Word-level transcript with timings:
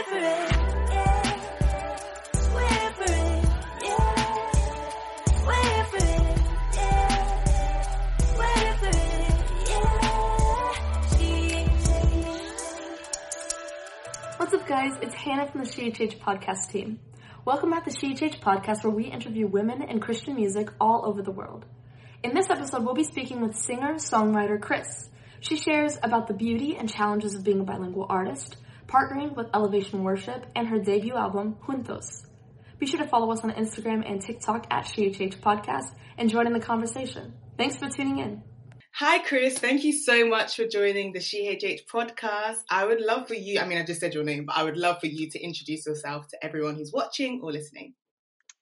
What's 0.00 0.12
up, 14.54 14.66
guys? 14.66 14.92
It's 15.02 15.14
Hannah 15.14 15.46
from 15.50 15.60
the 15.60 15.66
SheHH 15.66 16.18
podcast 16.18 16.70
team. 16.70 16.98
Welcome 17.44 17.74
at 17.74 17.84
the 17.84 17.90
SheHH 17.90 18.40
podcast, 18.40 18.82
where 18.82 18.90
we 18.94 19.04
interview 19.04 19.46
women 19.46 19.82
in 19.82 20.00
Christian 20.00 20.34
music 20.34 20.70
all 20.80 21.04
over 21.04 21.20
the 21.20 21.30
world. 21.30 21.66
In 22.22 22.34
this 22.34 22.48
episode, 22.48 22.86
we'll 22.86 22.94
be 22.94 23.04
speaking 23.04 23.42
with 23.42 23.54
singer 23.54 23.96
songwriter 23.96 24.58
Chris. 24.58 25.10
She 25.40 25.56
shares 25.56 25.98
about 26.02 26.26
the 26.26 26.32
beauty 26.32 26.74
and 26.78 26.88
challenges 26.88 27.34
of 27.34 27.44
being 27.44 27.60
a 27.60 27.64
bilingual 27.64 28.06
artist, 28.08 28.56
partnering 28.90 29.36
with 29.36 29.46
Elevation 29.54 30.02
Worship, 30.02 30.46
and 30.56 30.66
her 30.66 30.78
debut 30.78 31.14
album, 31.14 31.56
Juntos. 31.66 32.26
Be 32.78 32.86
sure 32.86 32.98
to 32.98 33.06
follow 33.06 33.30
us 33.30 33.44
on 33.44 33.50
Instagram 33.52 34.02
and 34.10 34.20
TikTok 34.20 34.66
at 34.70 34.84
SheHH 34.84 35.38
Podcast 35.40 35.94
and 36.18 36.28
join 36.28 36.46
in 36.46 36.52
the 36.52 36.60
conversation. 36.60 37.34
Thanks 37.56 37.76
for 37.76 37.88
tuning 37.88 38.18
in. 38.18 38.42
Hi, 38.94 39.20
Chris. 39.20 39.58
Thank 39.58 39.84
you 39.84 39.92
so 39.92 40.26
much 40.26 40.56
for 40.56 40.66
joining 40.66 41.12
the 41.12 41.20
SheHH 41.20 41.86
podcast. 41.86 42.56
I 42.68 42.84
would 42.84 43.00
love 43.00 43.28
for 43.28 43.34
you, 43.34 43.60
I 43.60 43.66
mean, 43.66 43.78
I 43.78 43.84
just 43.84 44.00
said 44.00 44.14
your 44.14 44.24
name, 44.24 44.46
but 44.46 44.56
I 44.56 44.64
would 44.64 44.76
love 44.76 44.98
for 45.00 45.06
you 45.06 45.30
to 45.30 45.38
introduce 45.38 45.86
yourself 45.86 46.26
to 46.28 46.44
everyone 46.44 46.74
who's 46.74 46.92
watching 46.92 47.40
or 47.42 47.52
listening. 47.52 47.94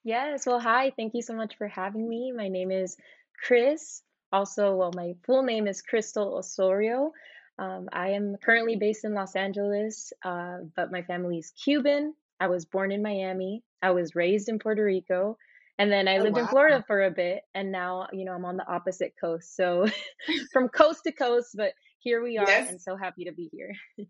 Yes, 0.04 0.46
well, 0.46 0.60
hi. 0.60 0.92
Thank 0.96 1.14
you 1.14 1.22
so 1.22 1.34
much 1.34 1.56
for 1.56 1.66
having 1.66 2.08
me. 2.08 2.32
My 2.36 2.48
name 2.48 2.70
is 2.70 2.96
Chris. 3.42 4.02
Also, 4.30 4.76
well, 4.76 4.92
my 4.94 5.14
full 5.24 5.42
name 5.42 5.66
is 5.66 5.80
Crystal 5.80 6.36
Osorio. 6.36 7.12
Um, 7.58 7.88
I 7.92 8.10
am 8.10 8.36
currently 8.36 8.76
based 8.76 9.04
in 9.04 9.14
Los 9.14 9.34
Angeles, 9.36 10.12
uh, 10.24 10.58
but 10.76 10.92
my 10.92 11.02
family 11.02 11.38
is 11.38 11.50
Cuban. 11.52 12.14
I 12.40 12.46
was 12.48 12.64
born 12.64 12.92
in 12.92 13.02
Miami. 13.02 13.64
I 13.82 13.90
was 13.90 14.14
raised 14.14 14.48
in 14.48 14.58
Puerto 14.58 14.84
Rico. 14.84 15.36
And 15.80 15.90
then 15.92 16.08
I 16.08 16.18
Oh, 16.18 16.22
lived 16.24 16.38
in. 16.38 16.46
Florida 16.48 16.84
for 16.86 17.04
a 17.04 17.10
bit. 17.10 17.42
And 17.54 17.70
now, 17.72 18.08
you 18.12 18.24
know, 18.24 18.32
I'm 18.32 18.44
on 18.44 18.56
the 18.56 18.66
opposite 18.68 19.14
coast. 19.20 19.54
So 19.56 19.86
from 20.52 20.68
coast 20.68 21.04
to 21.04 21.12
coast, 21.12 21.50
but 21.56 21.72
here 22.00 22.22
we 22.22 22.38
are 22.38 22.46
Yes. 22.46 22.68
and 22.68 22.80
so 22.80 22.96
happy 22.96 23.24
to 23.24 23.32
be 23.32 23.48
here. 23.52 23.72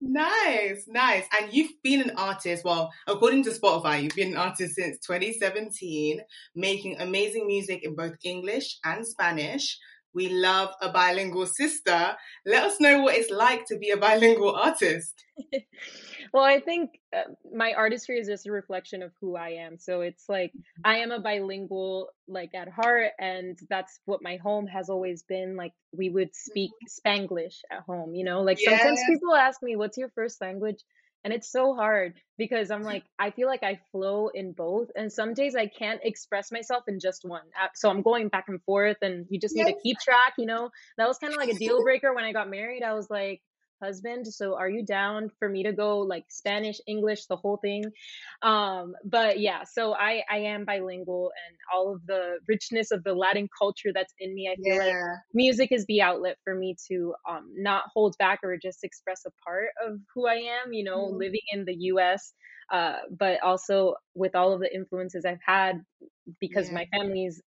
Nice, 0.00 0.84
nice. 0.86 1.24
And 1.40 1.52
you've 1.52 1.80
been 1.82 2.02
an 2.02 2.10
artist, 2.18 2.62
well, 2.64 2.92
according 3.06 3.44
to 3.44 3.50
Spotify, 3.50 4.02
you've 4.02 4.14
been 4.14 4.32
an 4.32 4.36
artist 4.36 4.74
since 4.74 4.98
2017, 5.06 6.20
making 6.54 7.00
amazing 7.00 7.46
music 7.46 7.80
in 7.84 7.94
both 7.96 8.14
English 8.22 8.76
and 8.84 9.06
Spanish. 9.06 9.78
We 10.14 10.28
love 10.28 10.70
a 10.80 10.90
bilingual 10.90 11.46
sister. 11.46 12.16
Let 12.46 12.64
us 12.64 12.80
know 12.80 13.02
what 13.02 13.16
it's 13.16 13.30
like 13.30 13.66
to 13.66 13.78
be 13.78 13.90
a 13.90 13.96
bilingual 13.96 14.54
artist. 14.54 15.24
well, 16.32 16.44
I 16.44 16.60
think 16.60 16.90
uh, 17.14 17.22
my 17.52 17.72
artistry 17.72 18.18
is 18.18 18.28
just 18.28 18.46
a 18.46 18.52
reflection 18.52 19.02
of 19.02 19.12
who 19.20 19.36
I 19.36 19.50
am. 19.50 19.78
So 19.78 20.02
it's 20.02 20.28
like 20.28 20.52
I 20.84 20.98
am 20.98 21.10
a 21.10 21.20
bilingual, 21.20 22.10
like 22.28 22.54
at 22.54 22.68
heart, 22.68 23.10
and 23.18 23.58
that's 23.68 24.00
what 24.04 24.22
my 24.22 24.36
home 24.36 24.66
has 24.68 24.88
always 24.88 25.22
been. 25.22 25.56
Like 25.56 25.72
we 25.92 26.10
would 26.10 26.34
speak 26.34 26.70
Spanglish 26.88 27.58
at 27.70 27.80
home, 27.80 28.14
you 28.14 28.24
know. 28.24 28.42
Like 28.42 28.58
sometimes 28.58 29.00
people 29.08 29.34
ask 29.34 29.62
me, 29.62 29.76
"What's 29.76 29.98
your 29.98 30.10
first 30.10 30.40
language?" 30.40 30.82
And 31.24 31.32
it's 31.32 31.50
so 31.50 31.74
hard 31.74 32.14
because 32.36 32.70
I'm 32.70 32.82
like, 32.82 33.04
I 33.18 33.30
feel 33.30 33.48
like 33.48 33.62
I 33.62 33.80
flow 33.92 34.28
in 34.28 34.52
both, 34.52 34.90
and 34.94 35.10
some 35.10 35.32
days 35.34 35.54
I 35.56 35.66
can't 35.66 36.00
express 36.04 36.52
myself 36.52 36.84
in 36.86 37.00
just 37.00 37.24
one. 37.24 37.42
Uh, 37.60 37.68
So 37.74 37.88
I'm 37.88 38.02
going 38.02 38.28
back 38.28 38.44
and 38.48 38.62
forth, 38.64 38.98
and 39.02 39.26
you 39.30 39.40
just 39.40 39.54
need 39.56 39.64
to 39.64 39.80
keep 39.82 39.98
track, 39.98 40.34
you 40.36 40.46
know. 40.46 40.70
That 40.98 41.08
was 41.08 41.18
kind 41.18 41.32
of 41.32 41.38
like 41.38 41.48
a 41.48 41.54
deal 41.54 41.82
breaker 41.82 42.12
when 42.14 42.24
I 42.24 42.32
got 42.32 42.50
married. 42.50 42.82
I 42.82 42.92
was 42.92 43.08
like 43.08 43.40
husband 43.82 44.26
so 44.26 44.56
are 44.56 44.68
you 44.68 44.84
down 44.84 45.30
for 45.38 45.48
me 45.48 45.62
to 45.62 45.72
go 45.72 46.00
like 46.00 46.24
spanish 46.28 46.80
english 46.86 47.26
the 47.26 47.36
whole 47.36 47.56
thing? 47.58 47.84
Um 48.42 48.94
but 49.04 49.40
yeah 49.40 49.64
so 49.64 49.94
i 49.94 50.22
i 50.30 50.38
am 50.38 50.64
bilingual 50.64 51.32
and 51.48 51.56
all 51.72 51.94
of 51.94 52.06
the 52.06 52.38
richness 52.48 52.90
of 52.90 53.02
the 53.04 53.14
latin 53.14 53.48
culture 53.58 53.90
that's 53.94 54.14
in 54.18 54.34
me 54.34 54.48
i 54.52 54.56
feel 54.62 54.76
like 54.76 54.96
music 55.32 55.72
is 55.72 55.84
the 55.86 56.02
outlet 56.02 56.36
for 56.44 56.54
me 56.54 56.76
to 56.88 57.14
um 57.28 57.50
not 57.56 57.84
hold 57.92 58.16
back 58.18 58.40
or 58.42 58.56
just 58.56 58.84
express 58.84 59.22
a 59.26 59.30
part 59.44 59.68
of 59.86 59.98
who 60.14 60.26
i 60.26 60.34
am 60.34 60.72
you 60.72 60.84
know 60.84 61.04
Mhm. 61.04 61.16
living 61.16 61.40
in 61.52 61.64
the 61.64 61.74
us 61.74 62.34
uh 62.72 62.96
but 63.10 63.42
also 63.42 63.94
with 64.14 64.34
all 64.34 64.52
of 64.52 64.60
the 64.60 64.74
influences 64.74 65.24
i've 65.24 65.42
had 65.44 65.80
because 66.40 66.68
Yeah. 66.68 66.74
my 66.74 66.86
family's 66.96 67.42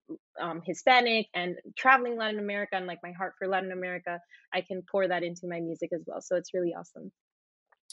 um, 0.41 0.63
Hispanic 0.65 1.27
and 1.35 1.57
traveling 1.77 2.17
Latin 2.17 2.39
America 2.39 2.77
and 2.77 2.87
like 2.87 3.01
my 3.03 3.13
heart 3.13 3.35
for 3.39 3.47
Latin 3.47 3.73
America, 3.73 4.19
I 4.53 4.63
can 4.63 4.83
pour 4.91 5.07
that 5.07 5.23
into 5.23 5.47
my 5.47 5.61
music 5.61 5.91
as 5.95 6.03
well. 6.07 6.21
So 6.23 6.37
it's 6.37 6.55
really 6.55 6.75
awesome. 6.75 7.13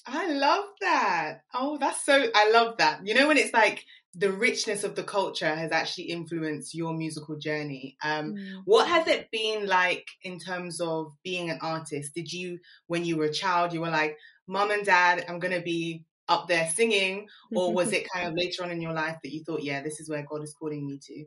I 0.07 0.31
love 0.31 0.65
that. 0.81 1.39
Oh, 1.53 1.77
that's 1.77 2.05
so, 2.05 2.27
I 2.33 2.49
love 2.51 2.77
that. 2.77 3.05
You 3.05 3.13
know, 3.13 3.27
when 3.27 3.37
it's 3.37 3.53
like 3.53 3.85
the 4.15 4.31
richness 4.31 4.83
of 4.83 4.95
the 4.95 5.03
culture 5.03 5.53
has 5.53 5.71
actually 5.71 6.05
influenced 6.05 6.73
your 6.73 6.93
musical 6.93 7.37
journey. 7.37 7.97
Um, 8.01 8.35
what 8.65 8.87
has 8.87 9.07
it 9.07 9.29
been 9.31 9.67
like 9.67 10.07
in 10.23 10.39
terms 10.39 10.79
of 10.81 11.13
being 11.23 11.49
an 11.49 11.59
artist? 11.61 12.15
Did 12.15 12.31
you, 12.31 12.59
when 12.87 13.05
you 13.05 13.17
were 13.17 13.25
a 13.25 13.33
child, 13.33 13.73
you 13.73 13.81
were 13.81 13.89
like, 13.89 14.17
mom 14.47 14.71
and 14.71 14.85
dad, 14.85 15.25
I'm 15.27 15.39
going 15.39 15.53
to 15.53 15.61
be 15.61 16.05
up 16.29 16.47
there 16.47 16.69
singing? 16.69 17.27
Or 17.53 17.73
was 17.73 17.91
it 17.93 18.07
kind 18.13 18.27
of 18.27 18.33
later 18.35 18.63
on 18.63 18.71
in 18.71 18.81
your 18.81 18.93
life 18.93 19.17
that 19.23 19.33
you 19.33 19.43
thought, 19.43 19.63
yeah, 19.63 19.81
this 19.81 19.99
is 19.99 20.09
where 20.09 20.25
God 20.29 20.43
is 20.43 20.53
calling 20.53 20.85
me 20.85 20.99
to? 21.03 21.25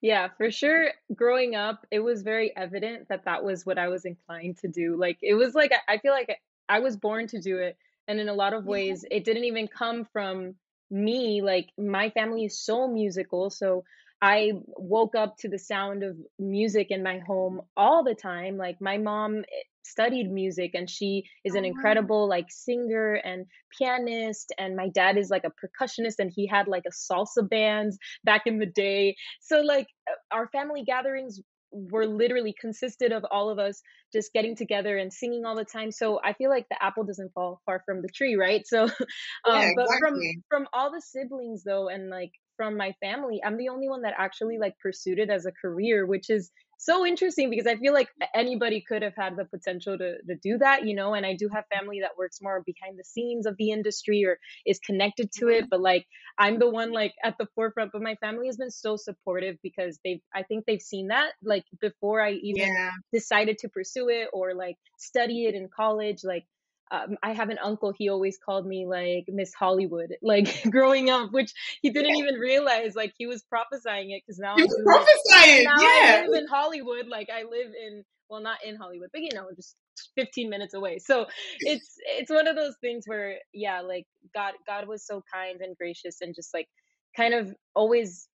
Yeah, 0.00 0.28
for 0.36 0.50
sure. 0.50 0.92
Growing 1.14 1.54
up, 1.54 1.86
it 1.90 2.00
was 2.00 2.22
very 2.22 2.54
evident 2.56 3.08
that 3.08 3.24
that 3.24 3.42
was 3.42 3.64
what 3.64 3.78
I 3.78 3.88
was 3.88 4.04
inclined 4.04 4.58
to 4.58 4.68
do. 4.68 4.96
Like, 4.96 5.18
it 5.22 5.34
was 5.34 5.54
like, 5.54 5.72
I 5.88 5.98
feel 5.98 6.12
like 6.12 6.40
I 6.68 6.80
was 6.80 6.96
born 6.96 7.26
to 7.28 7.40
do 7.40 7.58
it. 7.58 7.78
And 8.06 8.20
in 8.20 8.28
a 8.28 8.34
lot 8.34 8.52
of 8.52 8.66
Yeah. 8.66 8.66
ways, 8.66 9.04
it 9.10 9.24
didn't 9.24 9.44
even 9.44 9.66
come 9.66 10.04
from 10.04 10.56
me. 10.90 11.40
Like, 11.40 11.70
my 11.78 12.10
family 12.10 12.44
is 12.44 12.58
so 12.58 12.86
musical. 12.86 13.48
So 13.48 13.84
I 14.24 14.52
woke 14.68 15.14
up 15.14 15.36
to 15.40 15.48
the 15.48 15.58
sound 15.58 16.02
of 16.02 16.16
music 16.38 16.86
in 16.90 17.02
my 17.02 17.18
home 17.18 17.60
all 17.76 18.02
the 18.04 18.14
time. 18.14 18.56
Like, 18.56 18.76
my 18.80 18.96
mom 18.96 19.40
eh, 19.40 19.62
studied 19.84 20.30
music 20.30 20.70
and 20.74 20.88
she 20.88 21.24
is 21.44 21.54
an 21.54 21.64
Oh, 21.64 21.66
incredible 21.66 22.26
like 22.26 22.46
singer 22.50 23.14
and 23.16 23.44
pianist 23.78 24.52
and 24.58 24.76
my 24.76 24.88
dad 24.88 25.18
is 25.18 25.28
like 25.28 25.44
a 25.44 25.50
percussionist 25.50 26.14
and 26.18 26.32
he 26.34 26.46
had 26.46 26.68
like 26.68 26.84
a 26.86 26.90
salsa 27.12 27.46
bands 27.46 27.98
back 28.24 28.42
in 28.46 28.58
the 28.58 28.66
day. 28.66 29.14
So 29.42 29.60
like 29.60 29.88
uh, 30.10 30.14
our 30.34 30.48
family 30.48 30.84
gatherings 30.84 31.40
were 31.70 32.06
literally 32.06 32.54
consisted 32.58 33.12
of 33.12 33.24
all 33.30 33.50
of 33.50 33.58
us 33.58 33.82
just 34.12 34.32
getting 34.32 34.56
together 34.56 34.96
and 34.96 35.12
singing 35.12 35.44
all 35.44 35.56
the 35.56 35.64
time. 35.64 35.90
So 35.90 36.20
i 36.24 36.32
feel 36.32 36.50
like 36.50 36.66
the 36.70 36.82
apple 36.82 37.04
doesn't 37.04 37.32
fall 37.34 37.60
far 37.66 37.82
from 37.84 38.00
the 38.02 38.08
tree 38.08 38.36
right? 38.36 38.66
So 38.66 38.88
um 39.44 39.72
Yeah, 39.72 39.74
but 39.74 39.90
from 39.98 40.28
from 40.48 40.68
all 40.72 40.92
the 40.92 41.02
siblings 41.02 41.64
though 41.64 41.88
and 41.88 42.10
like 42.10 42.32
from 42.56 42.76
my 42.76 42.94
family 43.00 43.40
i'm 43.44 43.56
the 43.56 43.68
only 43.68 43.88
one 43.88 44.02
that 44.02 44.14
actually 44.16 44.58
like 44.58 44.78
pursued 44.78 45.18
it 45.18 45.30
as 45.30 45.46
a 45.46 45.52
career 45.52 46.06
which 46.06 46.30
is 46.30 46.50
so 46.78 47.06
interesting 47.06 47.50
because 47.50 47.66
i 47.66 47.76
feel 47.76 47.92
like 47.92 48.08
anybody 48.34 48.84
could 48.86 49.02
have 49.02 49.14
had 49.16 49.36
the 49.36 49.44
potential 49.44 49.96
to, 49.96 50.16
to 50.26 50.34
do 50.42 50.58
that 50.58 50.84
you 50.86 50.94
know 50.94 51.14
and 51.14 51.24
i 51.24 51.34
do 51.34 51.48
have 51.48 51.64
family 51.72 52.00
that 52.00 52.16
works 52.18 52.40
more 52.42 52.62
behind 52.66 52.98
the 52.98 53.04
scenes 53.04 53.46
of 53.46 53.56
the 53.58 53.70
industry 53.70 54.24
or 54.24 54.38
is 54.66 54.78
connected 54.80 55.30
to 55.32 55.48
it 55.48 55.60
mm-hmm. 55.60 55.68
but 55.70 55.80
like 55.80 56.06
i'm 56.38 56.58
the 56.58 56.68
one 56.68 56.92
like 56.92 57.14
at 57.22 57.36
the 57.38 57.46
forefront 57.54 57.90
but 57.92 58.02
my 58.02 58.16
family 58.16 58.46
has 58.46 58.56
been 58.56 58.70
so 58.70 58.96
supportive 58.96 59.56
because 59.62 59.98
they've 60.04 60.20
i 60.34 60.42
think 60.42 60.64
they've 60.66 60.82
seen 60.82 61.08
that 61.08 61.32
like 61.42 61.64
before 61.80 62.20
i 62.20 62.32
even 62.32 62.68
Yeah. 62.68 62.90
decided 63.12 63.58
to 63.58 63.68
pursue 63.68 64.08
it 64.08 64.28
or 64.32 64.54
like 64.54 64.76
study 64.98 65.46
it 65.46 65.54
in 65.54 65.68
college 65.74 66.24
like 66.24 66.44
um, 66.90 67.16
I 67.22 67.32
have 67.32 67.50
an 67.50 67.58
uncle. 67.62 67.92
He 67.96 68.08
always 68.10 68.38
called 68.38 68.66
me 68.66 68.86
like 68.86 69.24
Miss 69.28 69.54
Hollywood, 69.54 70.14
like 70.22 70.62
growing 70.70 71.10
up, 71.10 71.32
which 71.32 71.52
he 71.82 71.90
didn't 71.90 72.16
even 72.16 72.36
realize. 72.36 72.94
Like 72.94 73.14
he 73.18 73.26
was 73.26 73.42
prophesying 73.44 74.10
it 74.12 74.22
because 74.26 74.38
now 74.38 74.56
You 74.56 74.64
I 74.64 74.68
were 74.68 74.76
do 74.76 74.86
live, 74.90 75.08
prophesying. 75.26 75.64
now 75.64 75.76
Yeah. 75.76 76.00
I 76.00 76.26
live 76.26 76.42
in 76.42 76.48
Hollywood. 76.48 77.08
Like 77.08 77.28
I 77.30 77.42
live 77.44 77.72
in, 77.80 78.04
well, 78.30 78.40
not 78.42 78.58
in 78.64 78.76
Hollywood, 78.76 79.10
but 79.12 79.22
you 79.22 79.32
know, 79.34 79.48
just 79.56 79.76
15 80.16 80.50
minutes 80.50 80.74
away. 80.74 80.98
So 80.98 81.26
it's 81.64 81.94
it's 82.06 82.30
one 82.30 82.48
of 82.48 82.56
those 82.56 82.74
things 82.80 83.04
where, 83.06 83.38
yeah, 83.54 83.80
like 83.82 84.06
God 84.34 84.54
God 84.66 84.88
was 84.88 85.06
so 85.06 85.22
kind 85.32 85.60
and 85.62 85.76
gracious 85.76 86.20
and 86.20 86.34
just 86.34 86.54
like 86.54 86.68
kind 87.16 87.34
of 87.34 87.54
always 87.74 88.28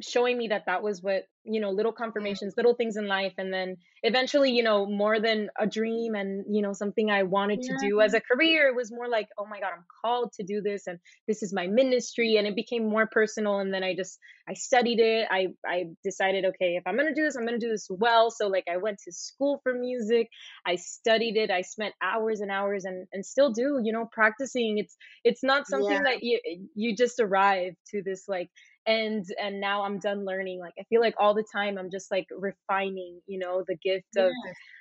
showing 0.00 0.36
me 0.36 0.48
that 0.48 0.64
that 0.66 0.82
was 0.82 1.02
what 1.02 1.24
you 1.44 1.60
know 1.60 1.70
little 1.70 1.92
mm. 1.92 1.96
confirmations 1.96 2.54
little 2.56 2.74
things 2.74 2.96
in 2.96 3.06
life 3.06 3.34
and 3.38 3.52
then 3.52 3.76
eventually 4.02 4.50
you 4.50 4.62
know 4.62 4.86
more 4.86 5.20
than 5.20 5.48
a 5.58 5.66
dream 5.66 6.14
and 6.14 6.44
you 6.52 6.62
know 6.62 6.72
something 6.72 7.10
i 7.10 7.22
wanted 7.22 7.60
to 7.62 7.76
do 7.80 8.00
as 8.00 8.14
a 8.14 8.20
career 8.20 8.66
it 8.68 8.74
was 8.74 8.90
more 8.90 9.08
like 9.08 9.28
oh 9.38 9.46
my 9.46 9.60
god 9.60 9.70
i'm 9.76 9.84
called 10.02 10.32
to 10.32 10.44
do 10.44 10.60
this 10.60 10.86
and 10.86 10.98
this 11.28 11.42
is 11.42 11.52
my 11.52 11.66
ministry 11.66 12.36
and 12.36 12.46
it 12.46 12.56
became 12.56 12.88
more 12.88 13.06
personal 13.06 13.58
and 13.58 13.72
then 13.72 13.84
i 13.84 13.94
just 13.94 14.18
i 14.48 14.54
studied 14.54 14.98
it 14.98 15.28
i 15.30 15.46
i 15.66 15.84
decided 16.02 16.44
okay 16.44 16.76
if 16.76 16.82
i'm 16.86 16.96
going 16.96 17.08
to 17.08 17.14
do 17.14 17.22
this 17.22 17.36
i'm 17.36 17.46
going 17.46 17.58
to 17.58 17.64
do 17.64 17.70
this 17.70 17.86
well 17.90 18.30
so 18.30 18.48
like 18.48 18.64
i 18.72 18.76
went 18.76 18.98
to 18.98 19.12
school 19.12 19.60
for 19.62 19.74
music 19.74 20.28
i 20.66 20.74
studied 20.74 21.36
it 21.36 21.50
i 21.50 21.60
spent 21.60 21.94
hours 22.02 22.40
and 22.40 22.50
hours 22.50 22.84
and 22.84 23.06
and 23.12 23.24
still 23.24 23.52
do 23.52 23.80
you 23.84 23.92
know 23.92 24.08
practicing 24.12 24.78
it's 24.78 24.96
it's 25.22 25.44
not 25.44 25.66
something 25.66 25.96
Yeah. 25.96 26.02
that 26.04 26.22
you 26.22 26.40
you 26.74 26.96
just 26.96 27.20
arrive 27.20 27.74
to 27.90 28.02
this 28.02 28.24
like 28.28 28.50
and 28.86 29.24
and 29.40 29.60
now 29.60 29.82
i'm 29.82 29.98
done 29.98 30.24
learning 30.24 30.58
like 30.60 30.74
i 30.78 30.82
feel 30.84 31.00
like 31.00 31.14
all 31.18 31.34
the 31.34 31.44
time 31.52 31.78
i'm 31.78 31.90
just 31.90 32.10
like 32.10 32.26
refining 32.36 33.20
you 33.26 33.38
know 33.38 33.64
the 33.66 33.76
gift 33.76 34.16
of 34.16 34.30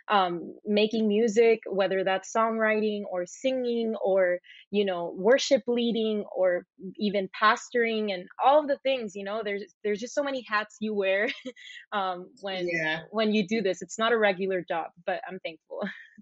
um 0.10 0.54
making 0.66 1.08
music 1.08 1.62
whether 1.70 2.04
that's 2.04 2.34
songwriting 2.34 3.04
or 3.10 3.26
singing 3.26 3.96
or 4.04 4.40
you 4.72 4.84
know 4.84 5.14
worship 5.18 5.62
leading 5.68 6.26
or 6.36 6.66
even 6.98 7.30
pastoring 7.42 8.14
and 8.14 8.28
all 8.44 8.60
of 8.60 8.68
the 8.68 8.78
things 8.84 9.16
you 9.16 9.24
know 9.24 9.42
there's 9.44 9.64
there's 9.84 10.00
just 10.00 10.14
so 10.14 10.24
many 10.24 10.44
hats 10.50 10.78
you 10.82 10.94
wear 10.94 11.30
um 11.94 12.28
when 12.42 12.68
yeah. 12.70 13.02
when 13.12 13.34
you 13.34 13.48
do 13.48 13.62
this. 13.62 13.82
It's 13.82 13.98
not 13.98 14.12
a 14.12 14.18
regular 14.18 14.64
job 14.68 14.88
but 15.06 15.22
i'm 15.28 15.40
thankful 15.40 15.82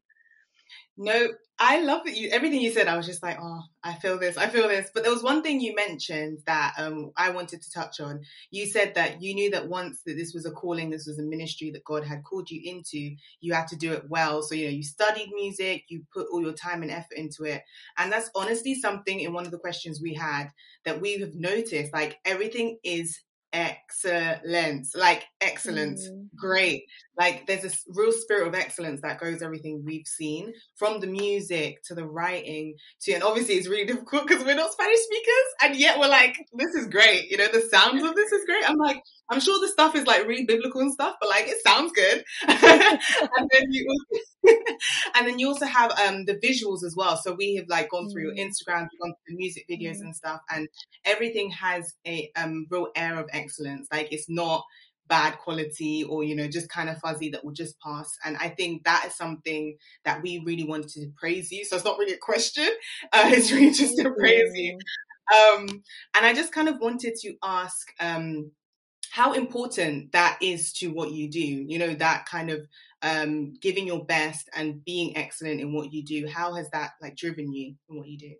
No, 0.97 1.29
I 1.57 1.81
love 1.81 2.05
that 2.05 2.17
you 2.17 2.29
everything 2.31 2.59
you 2.59 2.71
said. 2.71 2.87
I 2.87 2.97
was 2.97 3.05
just 3.05 3.23
like, 3.23 3.37
oh, 3.41 3.61
I 3.83 3.93
feel 3.93 4.19
this, 4.19 4.37
I 4.37 4.47
feel 4.47 4.67
this. 4.67 4.89
But 4.93 5.03
there 5.03 5.13
was 5.13 5.23
one 5.23 5.41
thing 5.41 5.61
you 5.61 5.73
mentioned 5.75 6.39
that 6.47 6.73
um, 6.77 7.11
I 7.15 7.29
wanted 7.29 7.61
to 7.61 7.71
touch 7.71 7.99
on. 7.99 8.21
You 8.49 8.65
said 8.65 8.95
that 8.95 9.21
you 9.21 9.33
knew 9.33 9.51
that 9.51 9.69
once 9.69 10.01
that 10.05 10.15
this 10.17 10.33
was 10.33 10.45
a 10.45 10.51
calling, 10.51 10.89
this 10.89 11.05
was 11.05 11.19
a 11.19 11.23
ministry 11.23 11.71
that 11.71 11.85
God 11.85 12.03
had 12.03 12.23
called 12.23 12.49
you 12.49 12.61
into, 12.63 13.15
you 13.39 13.53
had 13.53 13.67
to 13.67 13.75
do 13.75 13.93
it 13.93 14.09
well. 14.09 14.41
So 14.41 14.55
you 14.55 14.65
know, 14.65 14.71
you 14.71 14.83
studied 14.83 15.29
music, 15.33 15.83
you 15.87 16.03
put 16.13 16.27
all 16.31 16.41
your 16.41 16.53
time 16.53 16.81
and 16.81 16.91
effort 16.91 17.17
into 17.17 17.43
it, 17.43 17.61
and 17.97 18.11
that's 18.11 18.29
honestly 18.35 18.75
something 18.75 19.19
in 19.19 19.33
one 19.33 19.45
of 19.45 19.51
the 19.51 19.59
questions 19.59 20.01
we 20.01 20.13
had 20.13 20.49
that 20.85 20.99
we 20.99 21.19
have 21.19 21.35
noticed. 21.35 21.93
Like 21.93 22.17
everything 22.25 22.79
is 22.83 23.19
excellence, 23.53 24.95
like 24.95 25.25
excellence, 25.41 26.07
mm. 26.07 26.27
great. 26.35 26.85
Like 27.21 27.45
there's 27.45 27.63
a 27.63 27.69
real 27.89 28.11
spirit 28.11 28.47
of 28.47 28.55
excellence 28.55 29.01
that 29.01 29.19
goes 29.19 29.43
everything 29.43 29.83
we've 29.85 30.07
seen 30.07 30.53
from 30.75 31.01
the 31.01 31.05
music 31.05 31.83
to 31.83 31.93
the 31.93 32.03
writing 32.03 32.73
to, 33.01 33.13
and 33.13 33.21
obviously 33.21 33.53
it's 33.55 33.67
really 33.67 33.85
difficult 33.93 34.27
because 34.27 34.43
we're 34.43 34.55
not 34.55 34.71
Spanish 34.71 34.97
speakers 34.97 35.47
and 35.61 35.75
yet 35.75 35.99
we're 35.99 36.07
like, 36.07 36.35
this 36.53 36.73
is 36.73 36.87
great. 36.87 37.29
You 37.29 37.37
know, 37.37 37.47
the 37.53 37.61
sounds 37.61 38.01
of 38.01 38.15
this 38.15 38.31
is 38.31 38.43
great. 38.45 38.67
I'm 38.67 38.77
like, 38.77 39.03
I'm 39.29 39.39
sure 39.39 39.59
the 39.61 39.67
stuff 39.67 39.95
is 39.95 40.07
like 40.07 40.25
really 40.25 40.45
biblical 40.45 40.81
and 40.81 40.91
stuff, 40.91 41.17
but 41.21 41.29
like 41.29 41.47
it 41.47 41.61
sounds 41.63 41.91
good. 41.91 42.23
and 42.47 43.49
then 43.51 43.67
you 43.69 43.85
and 45.15 45.27
then 45.27 45.37
you 45.37 45.47
also 45.47 45.67
have 45.67 45.91
um 45.91 46.25
the 46.25 46.39
visuals 46.43 46.83
as 46.83 46.95
well. 46.97 47.17
So 47.17 47.35
we 47.35 47.53
have 47.57 47.65
like 47.69 47.91
gone 47.91 48.09
through 48.09 48.23
your 48.23 48.33
mm. 48.33 48.39
Instagram, 48.39 48.87
gone 48.99 49.13
through 49.13 49.27
the 49.27 49.35
music 49.35 49.65
videos 49.69 49.97
mm. 49.97 50.05
and 50.05 50.15
stuff, 50.15 50.41
and 50.49 50.67
everything 51.05 51.51
has 51.51 51.93
a 52.07 52.31
um 52.35 52.65
real 52.71 52.87
air 52.95 53.19
of 53.19 53.29
excellence. 53.31 53.87
Like 53.91 54.11
it's 54.11 54.25
not 54.27 54.63
bad 55.11 55.37
quality 55.39 56.05
or 56.05 56.23
you 56.23 56.35
know 56.35 56.47
just 56.47 56.69
kind 56.69 56.89
of 56.89 56.97
fuzzy 56.99 57.29
that 57.29 57.43
will 57.43 57.51
just 57.51 57.75
pass. 57.81 58.09
And 58.23 58.37
i 58.37 58.47
think 58.47 58.85
that 58.85 59.03
is 59.07 59.15
something 59.15 59.75
that 60.05 60.21
we 60.23 60.41
really 60.45 60.63
wanted 60.63 60.89
to 60.91 61.11
praise 61.17 61.51
you. 61.51 61.65
So 61.65 61.75
it's 61.75 61.85
not 61.85 61.97
really 61.99 62.13
a 62.13 62.17
question 62.17 62.69
uh, 63.13 63.29
it's 63.33 63.51
really 63.51 63.71
just 63.71 63.97
to 63.97 64.09
praise 64.11 64.51
you. 64.55 64.77
Um 65.35 65.67
and 66.15 66.25
i 66.25 66.33
just 66.33 66.53
kind 66.53 66.69
of 66.69 66.79
wanted 66.79 67.15
to 67.23 67.35
ask 67.43 67.87
um 67.99 68.51
how 69.11 69.33
important 69.33 70.13
that 70.13 70.39
is 70.41 70.71
to 70.71 70.87
what 70.87 71.11
you 71.11 71.29
do 71.29 71.39
you 71.71 71.77
know 71.77 71.93
that 71.95 72.25
kind 72.25 72.49
of 72.49 72.65
um, 73.01 73.53
giving 73.61 73.87
your 73.87 74.05
best 74.05 74.49
and 74.55 74.83
being 74.85 75.17
excellent 75.17 75.59
in 75.59 75.73
what 75.73 75.91
you 75.91 76.03
do. 76.03 76.27
How 76.27 76.53
has 76.53 76.69
that 76.69 76.91
like 77.01 77.15
driven 77.15 77.51
you 77.51 77.75
in 77.89 77.97
what 77.97 78.07
you 78.07 78.17
do? 78.17 78.31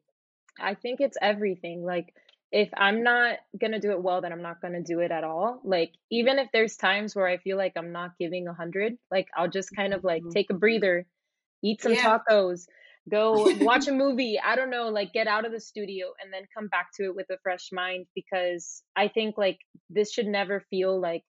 I 0.59 0.75
think 0.75 1.01
it's 1.01 1.17
everything. 1.21 1.83
Like 1.83 2.13
if 2.51 2.69
i'm 2.75 3.03
not 3.03 3.37
gonna 3.59 3.79
do 3.79 3.91
it 3.91 4.01
well 4.01 4.21
then 4.21 4.31
i'm 4.31 4.41
not 4.41 4.61
gonna 4.61 4.81
do 4.81 4.99
it 4.99 5.11
at 5.11 5.23
all 5.23 5.61
like 5.63 5.91
even 6.11 6.37
if 6.39 6.47
there's 6.51 6.75
times 6.75 7.15
where 7.15 7.27
i 7.27 7.37
feel 7.37 7.57
like 7.57 7.73
i'm 7.77 7.91
not 7.91 8.11
giving 8.19 8.47
a 8.47 8.53
hundred 8.53 8.93
like 9.09 9.27
i'll 9.35 9.49
just 9.49 9.69
kind 9.75 9.93
of 9.93 10.03
like 10.03 10.21
mm-hmm. 10.21 10.31
take 10.31 10.49
a 10.49 10.53
breather 10.53 11.05
eat 11.63 11.81
some 11.81 11.93
yeah. 11.93 12.19
tacos 12.19 12.65
go 13.09 13.49
watch 13.61 13.87
a 13.87 13.91
movie 13.91 14.39
i 14.43 14.55
don't 14.55 14.69
know 14.69 14.89
like 14.89 15.13
get 15.13 15.27
out 15.27 15.45
of 15.45 15.51
the 15.51 15.59
studio 15.59 16.07
and 16.21 16.31
then 16.33 16.43
come 16.55 16.67
back 16.67 16.89
to 16.93 17.05
it 17.05 17.15
with 17.15 17.27
a 17.31 17.37
fresh 17.41 17.69
mind 17.71 18.05
because 18.15 18.83
i 18.95 19.07
think 19.07 19.37
like 19.37 19.59
this 19.89 20.11
should 20.11 20.27
never 20.27 20.63
feel 20.69 20.99
like 20.99 21.23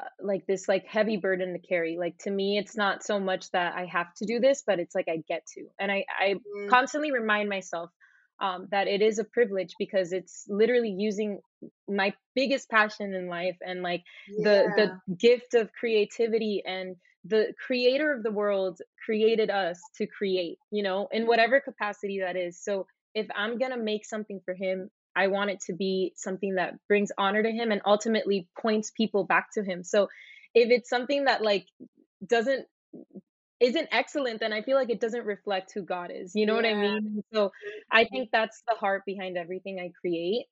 uh, 0.00 0.06
like 0.20 0.44
this 0.46 0.66
like 0.66 0.84
heavy 0.86 1.16
burden 1.16 1.52
to 1.52 1.58
carry 1.60 1.96
like 1.98 2.18
to 2.18 2.30
me 2.30 2.58
it's 2.58 2.76
not 2.76 3.04
so 3.04 3.20
much 3.20 3.48
that 3.52 3.74
i 3.76 3.84
have 3.84 4.12
to 4.14 4.26
do 4.26 4.40
this 4.40 4.64
but 4.66 4.80
it's 4.80 4.94
like 4.94 5.06
i 5.08 5.18
get 5.28 5.46
to 5.46 5.66
and 5.78 5.92
i 5.92 6.04
i 6.20 6.34
mm. 6.34 6.68
constantly 6.68 7.12
remind 7.12 7.48
myself 7.48 7.90
um, 8.40 8.68
that 8.70 8.88
it 8.88 9.02
is 9.02 9.18
a 9.18 9.24
privilege 9.24 9.74
because 9.78 10.12
it's 10.12 10.44
literally 10.48 10.94
using 10.96 11.40
my 11.88 12.12
biggest 12.34 12.68
passion 12.68 13.14
in 13.14 13.28
life 13.28 13.56
and 13.66 13.82
like 13.82 14.02
yeah. 14.28 14.44
the 14.44 14.98
the 15.06 15.14
gift 15.16 15.54
of 15.54 15.72
creativity 15.72 16.62
and 16.66 16.96
the 17.24 17.54
creator 17.66 18.12
of 18.12 18.22
the 18.22 18.30
world 18.30 18.80
created 19.04 19.48
us 19.48 19.80
to 19.96 20.06
create 20.06 20.58
you 20.70 20.82
know 20.82 21.08
in 21.10 21.26
whatever 21.26 21.60
capacity 21.60 22.20
that 22.20 22.36
is 22.36 22.62
so 22.62 22.86
if 23.14 23.26
i'm 23.34 23.56
going 23.56 23.70
to 23.70 23.78
make 23.78 24.04
something 24.04 24.40
for 24.44 24.52
him 24.52 24.90
I 25.16 25.28
want 25.28 25.50
it 25.50 25.60
to 25.66 25.72
be 25.72 26.12
something 26.16 26.56
that 26.56 26.74
brings 26.88 27.12
honor 27.16 27.42
to 27.42 27.50
him 27.50 27.70
and 27.70 27.80
ultimately 27.86 28.48
points 28.58 28.90
people 28.90 29.24
back 29.24 29.48
to 29.54 29.62
him. 29.62 29.84
So 29.84 30.08
if 30.54 30.70
it's 30.70 30.90
something 30.90 31.24
that 31.24 31.42
like 31.42 31.66
doesn't 32.26 32.66
isn't 33.60 33.88
excellent, 33.92 34.40
then 34.40 34.52
I 34.52 34.62
feel 34.62 34.76
like 34.76 34.90
it 34.90 35.00
doesn't 35.00 35.24
reflect 35.24 35.72
who 35.74 35.82
God 35.82 36.10
is. 36.14 36.32
You 36.34 36.46
know 36.46 36.58
yeah. 36.60 36.76
what 36.76 36.78
I 36.78 36.80
mean? 36.80 37.24
So 37.32 37.52
I 37.90 38.04
think 38.04 38.30
that's 38.32 38.62
the 38.68 38.74
heart 38.74 39.02
behind 39.06 39.36
everything 39.36 39.78
I 39.80 39.90
create 40.00 40.46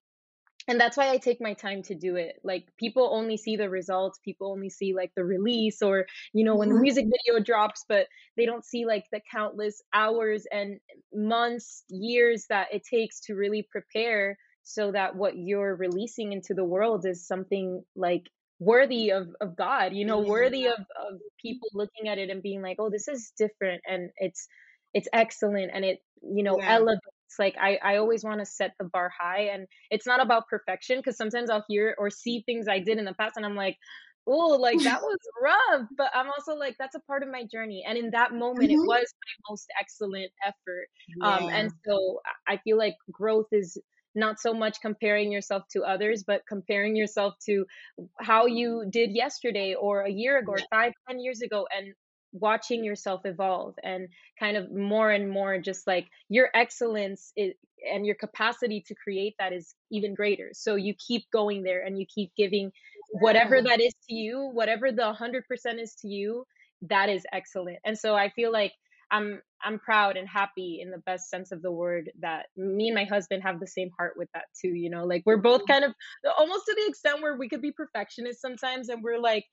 and 0.68 0.80
that's 0.80 0.96
why 0.96 1.10
I 1.10 1.16
take 1.16 1.40
my 1.40 1.54
time 1.54 1.82
to 1.84 1.94
do 1.94 2.16
it. 2.16 2.40
Like 2.44 2.66
people 2.78 3.10
only 3.12 3.36
see 3.36 3.56
the 3.56 3.68
results, 3.68 4.20
people 4.24 4.52
only 4.52 4.70
see 4.70 4.94
like 4.94 5.12
the 5.16 5.24
release 5.24 5.82
or 5.82 6.06
you 6.32 6.44
know 6.44 6.56
when 6.56 6.68
the 6.68 6.74
mm-hmm. 6.74 6.82
music 6.82 7.06
video 7.06 7.42
drops, 7.42 7.84
but 7.88 8.06
they 8.36 8.46
don't 8.46 8.64
see 8.64 8.86
like 8.86 9.04
the 9.12 9.20
countless 9.30 9.82
hours 9.92 10.46
and 10.52 10.78
months, 11.12 11.84
years 11.88 12.46
that 12.48 12.68
it 12.72 12.84
takes 12.84 13.20
to 13.22 13.34
really 13.34 13.66
prepare 13.70 14.38
so 14.62 14.92
that 14.92 15.16
what 15.16 15.36
you're 15.36 15.74
releasing 15.74 16.32
into 16.32 16.54
the 16.54 16.64
world 16.64 17.04
is 17.04 17.26
something 17.26 17.82
like 17.96 18.30
worthy 18.62 19.10
of 19.10 19.28
of 19.40 19.56
God, 19.56 19.92
you 19.92 20.04
know, 20.04 20.20
worthy 20.20 20.66
of 20.66 20.78
of 20.78 21.20
people 21.40 21.68
looking 21.74 22.08
at 22.08 22.18
it 22.18 22.30
and 22.30 22.42
being 22.42 22.62
like, 22.62 22.76
"Oh, 22.78 22.90
this 22.90 23.08
is 23.08 23.32
different 23.36 23.82
and 23.86 24.10
it's 24.16 24.48
it's 24.94 25.08
excellent 25.12 25.70
and 25.74 25.84
it, 25.84 25.98
you 26.22 26.42
know, 26.42 26.58
yeah. 26.58 26.74
elevates 26.74 27.38
like 27.38 27.56
I, 27.60 27.78
I 27.82 27.96
always 27.96 28.24
want 28.24 28.40
to 28.40 28.46
set 28.46 28.72
the 28.78 28.84
bar 28.84 29.10
high 29.18 29.48
and 29.52 29.66
it's 29.90 30.06
not 30.06 30.22
about 30.22 30.48
perfection 30.48 30.98
because 30.98 31.16
sometimes 31.16 31.50
I'll 31.50 31.64
hear 31.66 31.94
or 31.98 32.10
see 32.10 32.42
things 32.44 32.68
I 32.68 32.78
did 32.78 32.98
in 32.98 33.06
the 33.06 33.14
past 33.14 33.36
and 33.36 33.46
I'm 33.46 33.56
like, 33.56 33.78
oh, 34.26 34.58
like 34.60 34.78
that 34.80 35.00
was 35.02 35.18
rough. 35.42 35.88
But 35.96 36.10
I'm 36.14 36.26
also 36.26 36.54
like, 36.54 36.76
that's 36.78 36.94
a 36.94 37.00
part 37.00 37.22
of 37.22 37.30
my 37.30 37.44
journey. 37.50 37.84
And 37.86 37.96
in 37.96 38.10
that 38.10 38.32
moment, 38.32 38.70
mm-hmm. 38.70 38.82
it 38.82 38.86
was 38.86 39.06
my 39.14 39.50
most 39.50 39.66
excellent 39.80 40.30
effort. 40.46 40.88
Yeah. 41.16 41.28
Um, 41.28 41.48
and 41.48 41.72
so 41.86 42.20
I 42.46 42.58
feel 42.58 42.76
like 42.76 42.96
growth 43.10 43.48
is 43.52 43.78
not 44.14 44.40
so 44.40 44.52
much 44.52 44.80
comparing 44.80 45.32
yourself 45.32 45.64
to 45.72 45.82
others, 45.82 46.24
but 46.24 46.42
comparing 46.48 46.96
yourself 46.96 47.34
to 47.46 47.66
how 48.20 48.46
you 48.46 48.84
did 48.88 49.12
yesterday 49.12 49.74
or 49.74 50.02
a 50.02 50.10
year 50.10 50.38
ago 50.38 50.52
or 50.52 50.60
five, 50.70 50.92
ten 51.08 51.18
years 51.20 51.42
ago 51.42 51.66
and 51.76 51.94
watching 52.32 52.82
yourself 52.82 53.20
evolve 53.24 53.74
and 53.82 54.08
kind 54.40 54.56
of 54.56 54.72
more 54.72 55.10
and 55.10 55.28
more 55.28 55.58
just 55.58 55.86
like 55.86 56.08
your 56.28 56.48
excellence 56.54 57.32
is, 57.36 57.52
and 57.92 58.06
your 58.06 58.14
capacity 58.14 58.82
to 58.86 58.94
create 58.94 59.34
that 59.38 59.52
is 59.52 59.74
even 59.90 60.14
greater. 60.14 60.50
So 60.52 60.76
you 60.76 60.94
keep 60.94 61.24
going 61.30 61.62
there 61.62 61.84
and 61.84 61.98
you 61.98 62.06
keep 62.06 62.30
giving 62.36 62.72
whatever 63.20 63.60
that 63.60 63.80
is 63.80 63.92
to 64.08 64.14
you, 64.14 64.50
whatever 64.52 64.92
the 64.92 65.02
100% 65.02 65.42
is 65.80 65.94
to 65.96 66.08
you, 66.08 66.46
that 66.82 67.08
is 67.08 67.24
excellent. 67.32 67.78
And 67.84 67.98
so 67.98 68.14
I 68.14 68.30
feel 68.30 68.52
like 68.52 68.72
I'm 69.10 69.42
I'm 69.64 69.78
proud 69.78 70.16
and 70.16 70.28
happy 70.28 70.80
in 70.82 70.90
the 70.90 70.98
best 70.98 71.28
sense 71.30 71.52
of 71.52 71.62
the 71.62 71.70
word 71.70 72.10
that 72.20 72.46
me 72.56 72.88
and 72.88 72.94
my 72.94 73.04
husband 73.04 73.42
have 73.42 73.60
the 73.60 73.66
same 73.66 73.90
heart 73.98 74.14
with 74.16 74.28
that 74.34 74.44
too, 74.60 74.68
you 74.68 74.90
know. 74.90 75.04
Like 75.04 75.22
we're 75.24 75.36
both 75.36 75.62
mm-hmm. 75.62 75.72
kind 75.72 75.84
of 75.84 75.94
almost 76.38 76.66
to 76.66 76.74
the 76.74 76.88
extent 76.88 77.22
where 77.22 77.36
we 77.36 77.48
could 77.48 77.62
be 77.62 77.72
perfectionists 77.72 78.42
sometimes 78.42 78.88
and 78.88 79.02
we're 79.02 79.18
like 79.18 79.44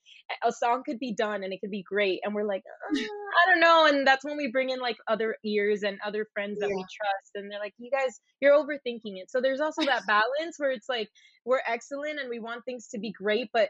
a 0.43 0.51
song 0.51 0.83
could 0.85 0.99
be 0.99 1.13
done 1.13 1.43
and 1.43 1.53
it 1.53 1.59
could 1.61 1.71
be 1.71 1.83
great 1.83 2.19
and 2.23 2.33
we're 2.33 2.43
like 2.43 2.63
uh, 2.65 2.99
I 2.99 3.51
don't 3.51 3.59
know 3.59 3.85
and 3.85 4.05
that's 4.05 4.25
when 4.25 4.37
we 4.37 4.51
bring 4.51 4.69
in 4.69 4.79
like 4.79 4.97
other 5.07 5.35
ears 5.45 5.83
and 5.83 5.97
other 6.05 6.27
friends 6.33 6.59
that 6.59 6.69
yeah. 6.69 6.75
we 6.75 6.81
trust 6.81 7.31
and 7.35 7.51
they're 7.51 7.59
like 7.59 7.73
you 7.77 7.91
guys 7.91 8.19
you're 8.41 8.53
overthinking 8.53 9.17
it. 9.17 9.29
So 9.29 9.41
there's 9.41 9.61
also 9.61 9.83
that 9.85 10.05
balance 10.07 10.55
where 10.57 10.71
it's 10.71 10.89
like 10.89 11.09
we're 11.45 11.61
excellent 11.67 12.19
and 12.19 12.29
we 12.29 12.39
want 12.39 12.65
things 12.65 12.87
to 12.89 12.99
be 12.99 13.11
great 13.11 13.49
but 13.53 13.69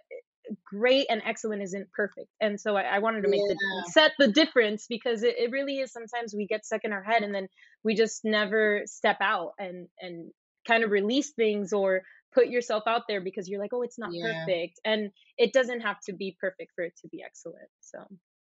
great 0.66 1.08
and 1.10 1.22
excellent 1.26 1.62
isn't 1.62 1.92
perfect. 1.92 2.30
And 2.42 2.60
so 2.60 2.76
I, 2.76 2.84
I 2.84 3.00
wanted 3.00 3.24
to 3.24 3.30
make 3.30 3.42
yeah. 3.42 3.56
the 3.56 3.92
set 3.92 4.12
the 4.18 4.28
difference 4.28 4.86
because 4.88 5.24
it, 5.24 5.36
it 5.38 5.52
really 5.52 5.80
is 5.80 5.92
sometimes 5.92 6.34
we 6.36 6.48
get 6.48 6.66
stuck 6.66 6.84
in 6.84 6.94
our 6.94 7.04
head 7.04 7.24
and 7.24 7.34
then 7.34 7.48
we 7.84 7.96
just 7.96 8.26
never 8.26 8.84
step 8.86 9.18
out 9.22 9.54
and 9.60 9.88
and 10.00 10.32
kind 10.68 10.84
of 10.84 10.92
release 10.92 11.32
things 11.32 11.74
or 11.74 12.02
put 12.34 12.48
yourself 12.48 12.84
out 12.88 13.04
there 13.08 13.22
because 13.22 13.50
you're 13.50 13.60
like, 13.60 13.74
oh, 13.74 13.82
it's 13.82 13.98
not 13.98 14.12
yeah. 14.14 14.46
perfect. 14.46 14.80
And 14.86 15.12
it 15.38 15.54
doesn't 15.54 15.82
have 15.82 16.00
to 16.02 16.14
be 16.14 16.36
perfect 16.40 16.72
for 16.76 16.84
it 16.84 16.94
to 17.02 17.08
be 17.10 17.24
excellent. 17.26 17.70
So 17.82 18.00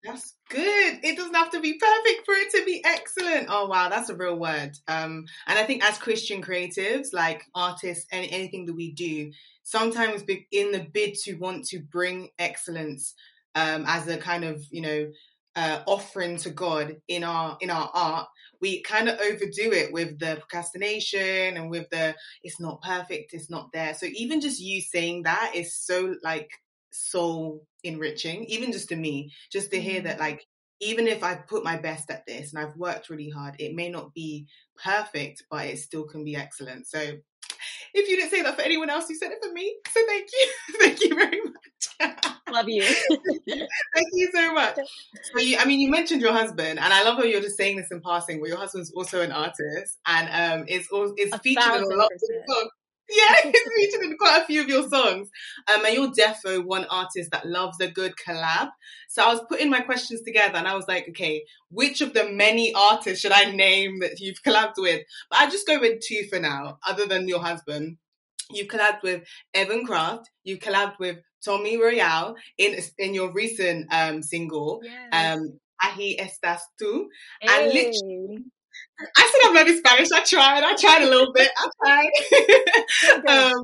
that's 0.03 0.35
good. 0.49 0.99
It 1.03 1.17
doesn't 1.17 1.33
have 1.33 1.51
to 1.51 1.61
be 1.61 1.73
perfect 1.73 2.25
for 2.25 2.33
it 2.33 2.51
to 2.51 2.65
be 2.65 2.83
excellent. 2.85 3.47
Oh 3.49 3.67
wow, 3.67 3.89
that's 3.89 4.09
a 4.09 4.15
real 4.15 4.37
word. 4.37 4.71
Um, 4.87 5.25
and 5.47 5.57
I 5.57 5.63
think 5.63 5.83
as 5.83 5.97
Christian 5.97 6.41
creatives, 6.41 7.13
like 7.13 7.43
artists, 7.55 8.05
and 8.11 8.25
anything 8.29 8.65
that 8.65 8.75
we 8.75 8.91
do, 8.91 9.31
sometimes 9.63 10.23
in 10.51 10.71
the 10.71 10.87
bid 10.91 11.15
to 11.23 11.35
want 11.35 11.65
to 11.65 11.79
bring 11.79 12.29
excellence 12.37 13.13
um, 13.55 13.85
as 13.87 14.07
a 14.07 14.17
kind 14.17 14.43
of 14.43 14.65
you 14.71 14.81
know 14.81 15.11
uh, 15.55 15.83
offering 15.85 16.37
to 16.37 16.49
God 16.49 16.97
in 17.07 17.23
our 17.23 17.57
in 17.61 17.69
our 17.69 17.89
art, 17.93 18.27
we 18.59 18.81
kind 18.81 19.07
of 19.07 19.19
overdo 19.21 19.71
it 19.71 19.93
with 19.93 20.19
the 20.19 20.35
procrastination 20.35 21.55
and 21.55 21.69
with 21.69 21.89
the 21.91 22.13
it's 22.43 22.59
not 22.59 22.81
perfect, 22.81 23.33
it's 23.33 23.49
not 23.49 23.71
there. 23.71 23.93
So 23.93 24.07
even 24.07 24.41
just 24.41 24.59
you 24.59 24.81
saying 24.81 25.23
that 25.23 25.53
is 25.55 25.73
so 25.73 26.15
like 26.23 26.49
so 26.93 27.61
enriching, 27.83 28.45
even 28.45 28.71
just 28.71 28.89
to 28.89 28.95
me, 28.95 29.31
just 29.51 29.71
to 29.71 29.81
hear 29.81 30.01
that 30.01 30.17
mm. 30.17 30.21
like 30.21 30.45
even 30.79 31.07
if 31.07 31.23
I 31.23 31.35
put 31.35 31.63
my 31.63 31.77
best 31.77 32.09
at 32.11 32.25
this 32.25 32.53
and 32.53 32.63
I've 32.63 32.75
worked 32.75 33.09
really 33.09 33.29
hard, 33.29 33.55
it 33.59 33.73
may 33.73 33.89
not 33.89 34.13
be 34.13 34.47
perfect, 34.83 35.43
but 35.49 35.65
it 35.65 35.79
still 35.79 36.03
can 36.03 36.23
be 36.23 36.35
excellent. 36.35 36.87
So 36.87 36.99
if 36.99 38.09
you 38.09 38.17
didn't 38.17 38.31
say 38.31 38.41
that 38.41 38.55
for 38.55 38.61
anyone 38.63 38.89
else, 38.89 39.09
you 39.09 39.15
said 39.15 39.31
it 39.31 39.37
for 39.41 39.51
me. 39.53 39.75
So 39.89 40.01
thank 40.07 40.29
you. 40.31 40.47
thank 40.79 41.01
you 41.01 41.15
very 41.15 41.41
much. 41.41 42.33
love 42.51 42.69
you. 42.69 42.83
thank 43.95 44.07
you 44.13 44.29
so 44.33 44.53
much. 44.53 44.77
So 45.33 45.39
you, 45.39 45.57
I 45.57 45.65
mean, 45.65 45.79
you 45.79 45.89
mentioned 45.89 46.21
your 46.21 46.33
husband, 46.33 46.79
and 46.79 46.93
I 46.93 47.03
love 47.03 47.17
how 47.17 47.23
you're 47.23 47.41
just 47.41 47.57
saying 47.57 47.77
this 47.77 47.91
in 47.91 48.01
passing, 48.01 48.39
but 48.39 48.49
your 48.49 48.57
husband's 48.57 48.91
also 48.91 49.21
an 49.21 49.31
artist 49.31 49.97
and 50.05 50.61
um, 50.61 50.67
is, 50.67 50.87
is 51.17 51.33
featured 51.41 51.75
in 51.75 51.83
a 51.83 51.95
lot 51.95 52.11
of 52.11 52.19
songs. 52.19 52.69
Yeah, 53.09 53.35
he's 53.43 53.61
featured 53.77 54.05
in 54.05 54.17
quite 54.17 54.41
a 54.41 54.45
few 54.45 54.61
of 54.61 54.69
your 54.69 54.87
songs. 54.87 55.29
Um, 55.73 55.85
and 55.85 55.93
you're 55.93 56.11
defo 56.11 56.63
one 56.63 56.85
artist 56.89 57.31
that 57.31 57.45
loves 57.45 57.79
a 57.81 57.89
good 57.89 58.13
collab. 58.15 58.69
So 59.09 59.23
I 59.23 59.33
was 59.33 59.43
putting 59.49 59.69
my 59.69 59.81
questions 59.81 60.21
together 60.21 60.57
and 60.57 60.67
I 60.67 60.75
was 60.75 60.87
like, 60.87 61.07
okay, 61.09 61.43
which 61.69 62.01
of 62.01 62.13
the 62.13 62.29
many 62.29 62.73
artists 62.73 63.21
should 63.21 63.31
I 63.31 63.51
name 63.51 63.99
that 63.99 64.19
you've 64.19 64.41
collabed 64.45 64.77
with? 64.77 65.01
But 65.29 65.39
I 65.39 65.49
just 65.49 65.67
go 65.67 65.79
with 65.79 66.01
two 66.01 66.23
for 66.29 66.39
now, 66.39 66.77
other 66.87 67.05
than 67.05 67.27
your 67.27 67.41
husband. 67.41 67.97
You've 68.51 68.67
collabed 68.67 69.03
with 69.03 69.23
Evan 69.53 69.85
Craft. 69.85 70.29
You've 70.43 70.59
collabed 70.59 70.99
with 70.99 71.17
Tommy 71.43 71.77
Royale 71.77 72.35
in 72.57 72.77
in 72.97 73.13
your 73.13 73.31
recent 73.33 73.87
um, 73.91 74.21
single, 74.21 74.81
yes. 74.83 75.37
um, 75.37 75.59
Ahi 75.83 76.17
Estás 76.19 76.59
Tú. 76.79 77.05
Hey. 77.41 77.47
And 77.49 77.73
literally, 77.73 78.43
I 78.99 79.31
said 79.31 79.49
I'm 79.49 79.55
learning 79.55 79.77
Spanish. 79.77 80.11
I 80.11 80.21
tried. 80.21 80.63
I 80.63 80.75
tried 80.75 81.01
a 81.03 81.09
little 81.09 81.33
bit. 81.33 81.49
I 81.57 82.09
tried. 83.25 83.27
um, 83.53 83.63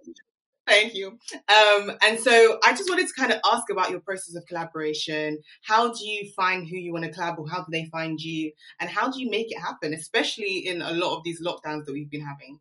thank 0.68 0.94
you. 0.96 1.18
Um, 1.34 1.92
and 2.02 2.20
so 2.20 2.60
I 2.64 2.72
just 2.72 2.90
wanted 2.90 3.08
to 3.08 3.14
kind 3.14 3.32
of 3.32 3.40
ask 3.52 3.70
about 3.70 3.92
your 3.92 4.00
process 4.00 4.36
of 4.36 4.46
collaboration. 4.48 5.40
How 5.64 5.94
do 5.94 6.06
you 6.06 6.32
find 6.36 6.68
who 6.68 6.78
you 6.78 6.92
want 6.94 7.06
to 7.06 7.12
collab 7.12 7.40
with? 7.40 7.52
How 7.52 7.60
do 7.60 7.72
they 7.72 7.86
find 7.86 8.20
you? 8.20 8.52
And 8.80 8.90
how 8.90 9.10
do 9.12 9.20
you 9.20 9.30
make 9.30 9.52
it 9.52 9.60
happen, 9.60 9.94
especially 9.94 10.68
in 10.68 10.82
a 10.82 10.92
lot 10.92 11.18
of 11.18 11.24
these 11.24 11.42
lockdowns 11.42 11.86
that 11.86 11.94
we've 11.94 12.10
been 12.10 12.26
having? 12.26 12.60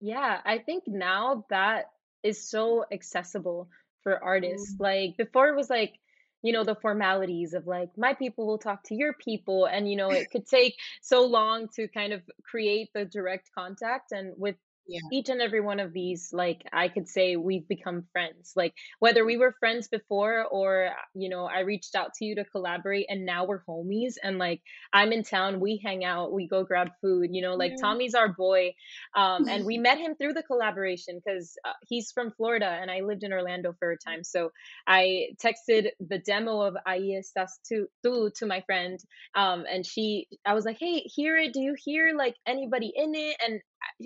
Yeah, 0.00 0.40
I 0.44 0.58
think 0.58 0.84
now 0.86 1.44
that 1.50 1.86
is 2.22 2.48
so 2.48 2.84
accessible 2.92 3.68
for 4.02 4.22
artists. 4.22 4.74
Mm. 4.74 4.80
Like 4.80 5.16
before 5.16 5.48
it 5.48 5.56
was 5.56 5.70
like 5.70 5.94
you 6.42 6.52
know 6.52 6.64
the 6.64 6.74
formalities 6.74 7.54
of 7.54 7.66
like 7.66 7.90
my 7.96 8.14
people 8.14 8.46
will 8.46 8.58
talk 8.58 8.82
to 8.84 8.94
your 8.94 9.14
people 9.14 9.66
and 9.66 9.88
you 9.88 9.96
know 9.96 10.10
it 10.10 10.30
could 10.30 10.46
take 10.46 10.76
so 11.00 11.24
long 11.24 11.68
to 11.74 11.88
kind 11.88 12.12
of 12.12 12.22
create 12.44 12.88
the 12.94 13.04
direct 13.04 13.50
contact 13.56 14.12
and 14.12 14.32
with 14.36 14.56
yeah. 14.86 15.00
each 15.12 15.28
and 15.28 15.40
every 15.40 15.60
one 15.60 15.80
of 15.80 15.92
these 15.92 16.30
like 16.32 16.62
i 16.72 16.88
could 16.88 17.08
say 17.08 17.36
we've 17.36 17.66
become 17.68 18.04
friends 18.12 18.52
like 18.56 18.74
whether 18.98 19.24
we 19.24 19.36
were 19.36 19.54
friends 19.60 19.88
before 19.88 20.44
or 20.50 20.90
you 21.14 21.28
know 21.28 21.44
i 21.44 21.60
reached 21.60 21.94
out 21.94 22.14
to 22.14 22.24
you 22.24 22.34
to 22.34 22.44
collaborate 22.44 23.06
and 23.08 23.24
now 23.24 23.44
we're 23.44 23.62
homies 23.64 24.14
and 24.22 24.38
like 24.38 24.60
i'm 24.92 25.12
in 25.12 25.22
town 25.22 25.60
we 25.60 25.80
hang 25.84 26.04
out 26.04 26.32
we 26.32 26.48
go 26.48 26.64
grab 26.64 26.90
food 27.00 27.28
you 27.32 27.42
know 27.42 27.54
like 27.54 27.72
yeah. 27.72 27.82
tommy's 27.82 28.14
our 28.14 28.28
boy 28.28 28.72
um, 29.14 29.48
and 29.48 29.64
we 29.64 29.78
met 29.88 29.98
him 29.98 30.14
through 30.14 30.32
the 30.32 30.42
collaboration 30.42 31.20
because 31.24 31.56
uh, 31.64 31.72
he's 31.88 32.10
from 32.12 32.30
florida 32.32 32.66
and 32.80 32.90
i 32.90 33.00
lived 33.00 33.22
in 33.22 33.32
orlando 33.32 33.74
for 33.78 33.92
a 33.92 33.98
time 33.98 34.24
so 34.24 34.50
i 34.86 35.28
texted 35.42 35.88
the 36.00 36.18
demo 36.18 36.60
of 36.60 36.76
ahí 36.86 37.16
estás 37.16 37.50
tú, 37.70 37.86
tú 38.04 38.32
to 38.34 38.46
my 38.46 38.60
friend 38.62 38.98
um, 39.34 39.64
and 39.70 39.86
she 39.86 40.26
i 40.44 40.54
was 40.54 40.64
like 40.64 40.78
hey 40.78 41.00
hear 41.00 41.36
it 41.36 41.52
do 41.52 41.60
you 41.60 41.74
hear 41.78 42.14
like 42.16 42.36
anybody 42.46 42.92
in 42.94 43.14
it 43.14 43.36
and 43.44 43.60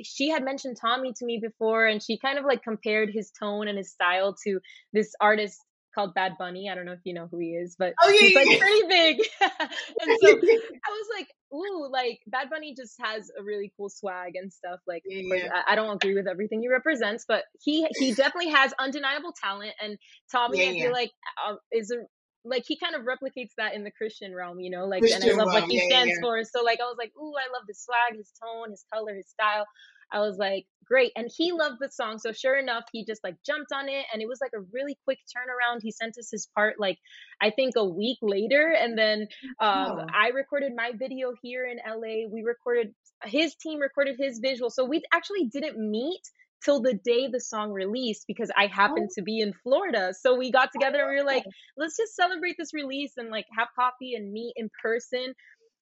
she 0.04 0.28
had 0.28 0.44
mentioned 0.44 0.76
Tommy 0.80 1.12
to 1.14 1.24
me 1.24 1.38
before, 1.42 1.86
and 1.86 2.02
she 2.02 2.18
kind 2.18 2.38
of 2.38 2.44
like 2.44 2.62
compared 2.62 3.10
his 3.10 3.30
tone 3.30 3.68
and 3.68 3.78
his 3.78 3.90
style 3.90 4.36
to 4.44 4.60
this 4.92 5.14
artist 5.20 5.58
called 5.96 6.14
Bad 6.14 6.36
Bunny. 6.38 6.68
I 6.70 6.74
don't 6.74 6.84
know 6.84 6.92
if 6.92 7.00
you 7.04 7.14
know 7.14 7.26
who 7.30 7.38
he 7.38 7.50
is, 7.50 7.74
but 7.78 7.94
oh, 8.02 8.08
yeah, 8.10 8.20
he's 8.20 8.36
like 8.36 8.50
yeah. 8.50 8.58
pretty 8.58 8.88
big. 8.88 9.16
and 9.40 10.18
so 10.20 10.28
I 10.30 10.90
was 10.90 11.08
like, 11.16 11.28
ooh, 11.52 11.88
like 11.90 12.20
Bad 12.26 12.50
Bunny 12.50 12.74
just 12.76 12.94
has 13.00 13.30
a 13.38 13.42
really 13.42 13.72
cool 13.76 13.88
swag 13.88 14.36
and 14.36 14.52
stuff. 14.52 14.80
Like, 14.86 15.02
yeah. 15.06 15.48
I, 15.66 15.72
I, 15.72 15.74
don't 15.74 15.96
agree 15.96 16.14
with 16.14 16.28
everything 16.28 16.60
he 16.60 16.68
represents, 16.68 17.24
but 17.26 17.44
he 17.60 17.86
he 17.98 18.12
definitely 18.12 18.52
has 18.52 18.72
undeniable 18.78 19.32
talent. 19.42 19.72
And 19.82 19.98
Tommy, 20.30 20.68
I 20.68 20.72
feel 20.72 20.92
like 20.92 21.12
uh, 21.48 21.56
is 21.72 21.90
a 21.90 22.04
like 22.48 22.64
he 22.66 22.76
kind 22.76 22.94
of 22.94 23.02
replicates 23.02 23.52
that 23.58 23.74
in 23.74 23.84
the 23.84 23.90
Christian 23.90 24.34
realm, 24.34 24.60
you 24.60 24.70
know, 24.70 24.86
like 24.86 25.00
Christian 25.00 25.22
and 25.22 25.32
I 25.32 25.44
love 25.44 25.52
what 25.52 25.64
he 25.64 25.78
yeah, 25.78 25.88
stands 25.88 26.14
yeah. 26.14 26.20
for. 26.22 26.42
So 26.44 26.62
like 26.62 26.80
I 26.80 26.84
was 26.84 26.96
like, 26.98 27.12
ooh, 27.16 27.32
I 27.34 27.52
love 27.52 27.62
his 27.66 27.80
swag, 27.80 28.16
his 28.16 28.30
tone, 28.42 28.70
his 28.70 28.84
color, 28.92 29.14
his 29.14 29.28
style. 29.28 29.66
I 30.12 30.20
was 30.20 30.36
like, 30.38 30.66
great. 30.84 31.10
And 31.16 31.28
he 31.34 31.52
loved 31.52 31.78
the 31.80 31.90
song. 31.90 32.18
So 32.18 32.32
sure 32.32 32.56
enough, 32.56 32.84
he 32.92 33.04
just 33.04 33.24
like 33.24 33.34
jumped 33.44 33.72
on 33.72 33.88
it 33.88 34.04
and 34.12 34.22
it 34.22 34.28
was 34.28 34.38
like 34.40 34.52
a 34.54 34.60
really 34.72 34.96
quick 35.04 35.18
turnaround. 35.36 35.80
He 35.82 35.90
sent 35.90 36.16
us 36.18 36.30
his 36.30 36.48
part 36.54 36.76
like 36.78 36.98
I 37.40 37.50
think 37.50 37.74
a 37.76 37.84
week 37.84 38.18
later. 38.22 38.74
And 38.78 38.96
then 38.96 39.26
um, 39.60 39.98
oh. 39.98 40.06
I 40.12 40.28
recorded 40.28 40.72
my 40.76 40.92
video 40.96 41.32
here 41.42 41.66
in 41.66 41.78
LA. 41.78 42.28
We 42.30 42.42
recorded 42.44 42.94
his 43.24 43.54
team 43.56 43.80
recorded 43.80 44.16
his 44.18 44.38
visual. 44.38 44.70
So 44.70 44.84
we 44.84 45.02
actually 45.12 45.46
didn't 45.46 45.78
meet 45.78 46.22
till 46.64 46.80
the 46.80 46.94
day 46.94 47.28
the 47.28 47.40
song 47.40 47.72
released 47.72 48.24
because 48.26 48.50
I 48.56 48.66
happened 48.66 49.10
oh. 49.12 49.14
to 49.16 49.22
be 49.22 49.40
in 49.40 49.52
Florida. 49.62 50.12
So 50.18 50.36
we 50.36 50.50
got 50.50 50.70
together 50.72 51.00
and 51.00 51.10
we 51.10 51.16
were 51.16 51.26
like, 51.26 51.44
let's 51.76 51.96
just 51.96 52.14
celebrate 52.14 52.56
this 52.58 52.74
release 52.74 53.12
and 53.16 53.30
like 53.30 53.46
have 53.56 53.68
coffee 53.78 54.14
and 54.14 54.32
meet 54.32 54.54
in 54.56 54.70
person. 54.82 55.34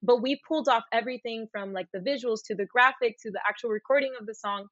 But 0.02 0.22
we 0.22 0.40
pulled 0.46 0.68
off 0.68 0.84
everything 0.92 1.46
from 1.50 1.72
like 1.72 1.86
the 1.92 2.00
visuals 2.00 2.40
to 2.46 2.54
the 2.54 2.66
graphic 2.66 3.16
to 3.22 3.30
the 3.30 3.40
actual 3.48 3.70
recording 3.70 4.12
of 4.20 4.26
the 4.26 4.34
song 4.34 4.66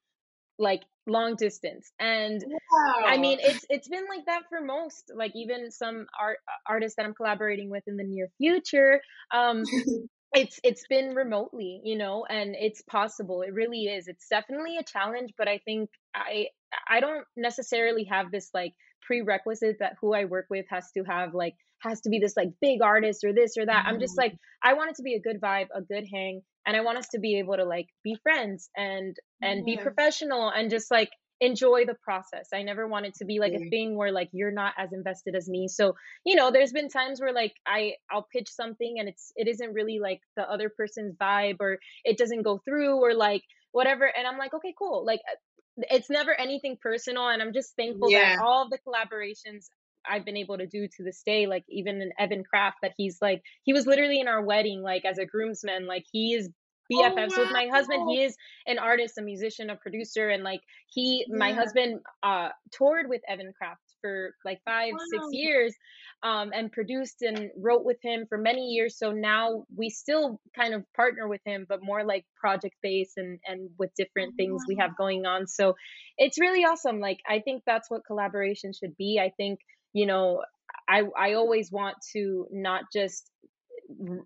like 0.59 0.83
long 1.07 1.35
distance 1.35 1.91
and 1.99 2.45
wow. 2.47 2.95
i 3.07 3.17
mean 3.17 3.39
it's 3.41 3.65
it's 3.71 3.89
been 3.89 4.05
like 4.09 4.25
that 4.27 4.43
for 4.49 4.61
most 4.61 5.11
like 5.17 5.33
even 5.35 5.71
some 5.71 6.07
art 6.21 6.39
artists 6.69 6.95
that 6.97 7.07
i'm 7.07 7.15
collaborating 7.15 7.71
with 7.71 7.83
in 7.87 7.97
the 7.97 8.05
near 8.05 8.29
future 8.39 9.01
um 9.35 9.65
it's 10.35 10.59
it's 10.63 10.87
been 10.89 11.15
remotely 11.15 11.81
you 11.85 11.97
know 11.97 12.25
and 12.29 12.55
it's 12.59 12.81
possible 12.83 13.43
it 13.43 13.53
really 13.53 13.85
is 13.85 14.09
it's 14.09 14.29
definitely 14.29 14.77
a 14.79 14.83
challenge 14.83 15.33
but 15.37 15.49
i 15.49 15.59
think 15.59 15.91
i 16.15 16.47
i 16.89 17.01
don't 17.01 17.25
necessarily 17.37 18.05
have 18.05 18.31
this 18.31 18.51
like 18.55 18.73
prerequisite 19.03 19.77
that 19.81 19.95
who 20.01 20.15
i 20.15 20.25
work 20.25 20.47
with 20.49 20.65
has 20.71 20.91
to 20.93 21.05
have 21.05 21.35
like 21.35 21.55
has 21.81 22.01
to 22.01 22.09
be 22.09 22.19
this 22.19 22.37
like 22.37 22.49
big 22.61 22.81
artist 22.81 23.25
or 23.25 23.33
this 23.33 23.57
or 23.59 23.67
that 23.67 23.85
mm-hmm. 23.85 23.95
i'm 23.95 24.01
just 24.01 24.17
like 24.17 24.35
i 24.63 24.75
want 24.75 24.91
it 24.91 24.97
to 24.97 25.03
be 25.03 25.15
a 25.15 25.21
good 25.21 25.41
vibe 25.41 25.67
a 25.75 25.83
good 25.83 26.07
hang 26.11 26.41
and 26.67 26.77
i 26.77 26.81
want 26.81 26.97
us 26.97 27.09
to 27.09 27.19
be 27.19 27.39
able 27.39 27.57
to 27.57 27.65
like 27.65 27.89
be 28.03 28.17
friends 28.23 28.71
and 28.77 29.17
and 29.43 29.65
be 29.65 29.77
professional 29.77 30.49
and 30.49 30.71
just 30.71 30.91
like 30.91 31.11
enjoy 31.43 31.85
the 31.85 31.95
process. 31.95 32.51
I 32.55 32.63
never 32.63 32.87
want 32.87 33.05
it 33.05 33.15
to 33.17 33.25
be 33.25 33.41
like 33.41 33.53
a 33.53 33.57
mm. 33.57 33.69
thing 33.69 33.97
where 33.97 34.13
like 34.13 34.29
you're 34.31 34.53
not 34.53 34.75
as 34.79 34.93
invested 34.93 35.35
as 35.35 35.49
me. 35.49 35.67
So, 35.67 35.97
you 36.25 36.37
know, 36.37 36.53
there's 36.53 36.73
been 36.73 36.89
times 36.89 37.21
where 37.21 37.33
like 37.33 37.55
I 37.67 37.95
I'll 38.11 38.29
pitch 38.33 38.49
something 38.49 39.01
and 39.01 39.09
it's 39.09 39.33
it 39.35 39.49
isn't 39.49 39.75
really 39.75 39.99
like 39.99 40.21
the 40.37 40.49
other 40.49 40.69
person's 40.69 41.17
vibe 41.17 41.57
or 41.59 41.81
it 42.05 42.17
doesn't 42.17 42.43
go 42.43 42.59
through 42.59 43.05
or 43.05 43.13
like 43.15 43.43
whatever 43.73 44.05
and 44.05 44.25
I'm 44.25 44.39
like, 44.39 44.55
"Okay, 44.55 44.73
cool." 44.79 45.05
Like 45.05 45.21
uh, 45.29 45.83
it's 45.91 46.09
never 46.09 46.33
anything 46.33 46.79
personal 46.81 47.29
and 47.29 47.43
I'm 47.43 47.53
just 47.53 47.75
thankful 47.75 48.09
yeah. 48.09 48.37
that 48.37 48.43
all 48.43 48.69
the 48.69 48.79
collaborations 48.79 49.67
I've 50.09 50.25
been 50.25 50.37
able 50.37 50.59
to 50.59 50.67
do 50.67 50.87
to 50.87 51.03
this 51.03 51.23
day, 51.25 51.47
like 51.47 51.65
even 51.69 52.01
in 52.01 52.13
Evan 52.19 52.45
Craft, 52.45 52.79
that 52.83 52.93
he's 52.97 53.19
like, 53.21 53.43
he 53.65 53.73
was 53.73 53.87
literally 53.87 54.21
in 54.21 54.29
our 54.29 54.43
wedding, 54.43 54.83
like 54.83 55.05
as 55.05 55.19
a 55.19 55.27
groomsman, 55.27 55.87
like 55.87 56.05
he 56.11 56.35
is 56.35 56.51
BFFs 56.93 57.31
oh, 57.33 57.39
wow. 57.39 57.45
with 57.45 57.53
my 57.53 57.69
husband. 57.71 58.11
He 58.11 58.23
is 58.23 58.37
an 58.67 58.79
artist, 58.79 59.19
a 59.19 59.23
musician, 59.23 59.71
a 59.71 59.77
producer, 59.77 60.29
and 60.29 60.43
like 60.43 60.61
he, 60.91 61.25
yeah. 61.29 61.37
my 61.37 61.53
husband, 61.53 62.01
uh, 62.23 62.49
toured 62.73 63.09
with 63.09 63.23
Evan 63.29 63.53
Craft 63.57 63.81
for 64.01 64.35
like 64.45 64.61
five, 64.65 64.93
wow. 64.93 64.99
six 65.11 65.25
years, 65.31 65.75
um, 66.23 66.51
and 66.55 66.71
produced 66.71 67.23
and 67.23 67.51
wrote 67.57 67.85
with 67.85 67.99
him 68.03 68.27
for 68.29 68.39
many 68.39 68.69
years. 68.69 68.99
So 68.99 69.13
now 69.13 69.65
we 69.75 69.91
still 69.91 70.41
kind 70.55 70.75
of 70.75 70.85
partner 70.95 71.29
with 71.29 71.41
him, 71.45 71.67
but 71.69 71.81
more 71.83 72.05
like 72.05 72.25
project 72.37 72.77
based 72.83 73.17
and 73.17 73.39
and 73.47 73.71
with 73.79 73.91
different 73.97 74.37
things 74.37 74.63
wow. 74.63 74.67
we 74.69 74.77
have 74.77 74.97
going 74.97 75.27
on. 75.27 75.47
So 75.47 75.75
it's 76.19 76.39
really 76.39 76.65
awesome. 76.65 77.01
Like 77.01 77.19
I 77.29 77.41
think 77.41 77.63
that's 77.67 77.91
what 77.91 78.07
collaboration 78.07 78.73
should 78.73 78.97
be. 78.97 79.21
I 79.23 79.31
think 79.37 79.61
you 79.93 80.07
know 80.07 80.43
I 80.89 81.03
I 81.19 81.35
always 81.35 81.71
want 81.71 81.97
to 82.13 82.47
not 82.51 82.85
just 82.93 83.31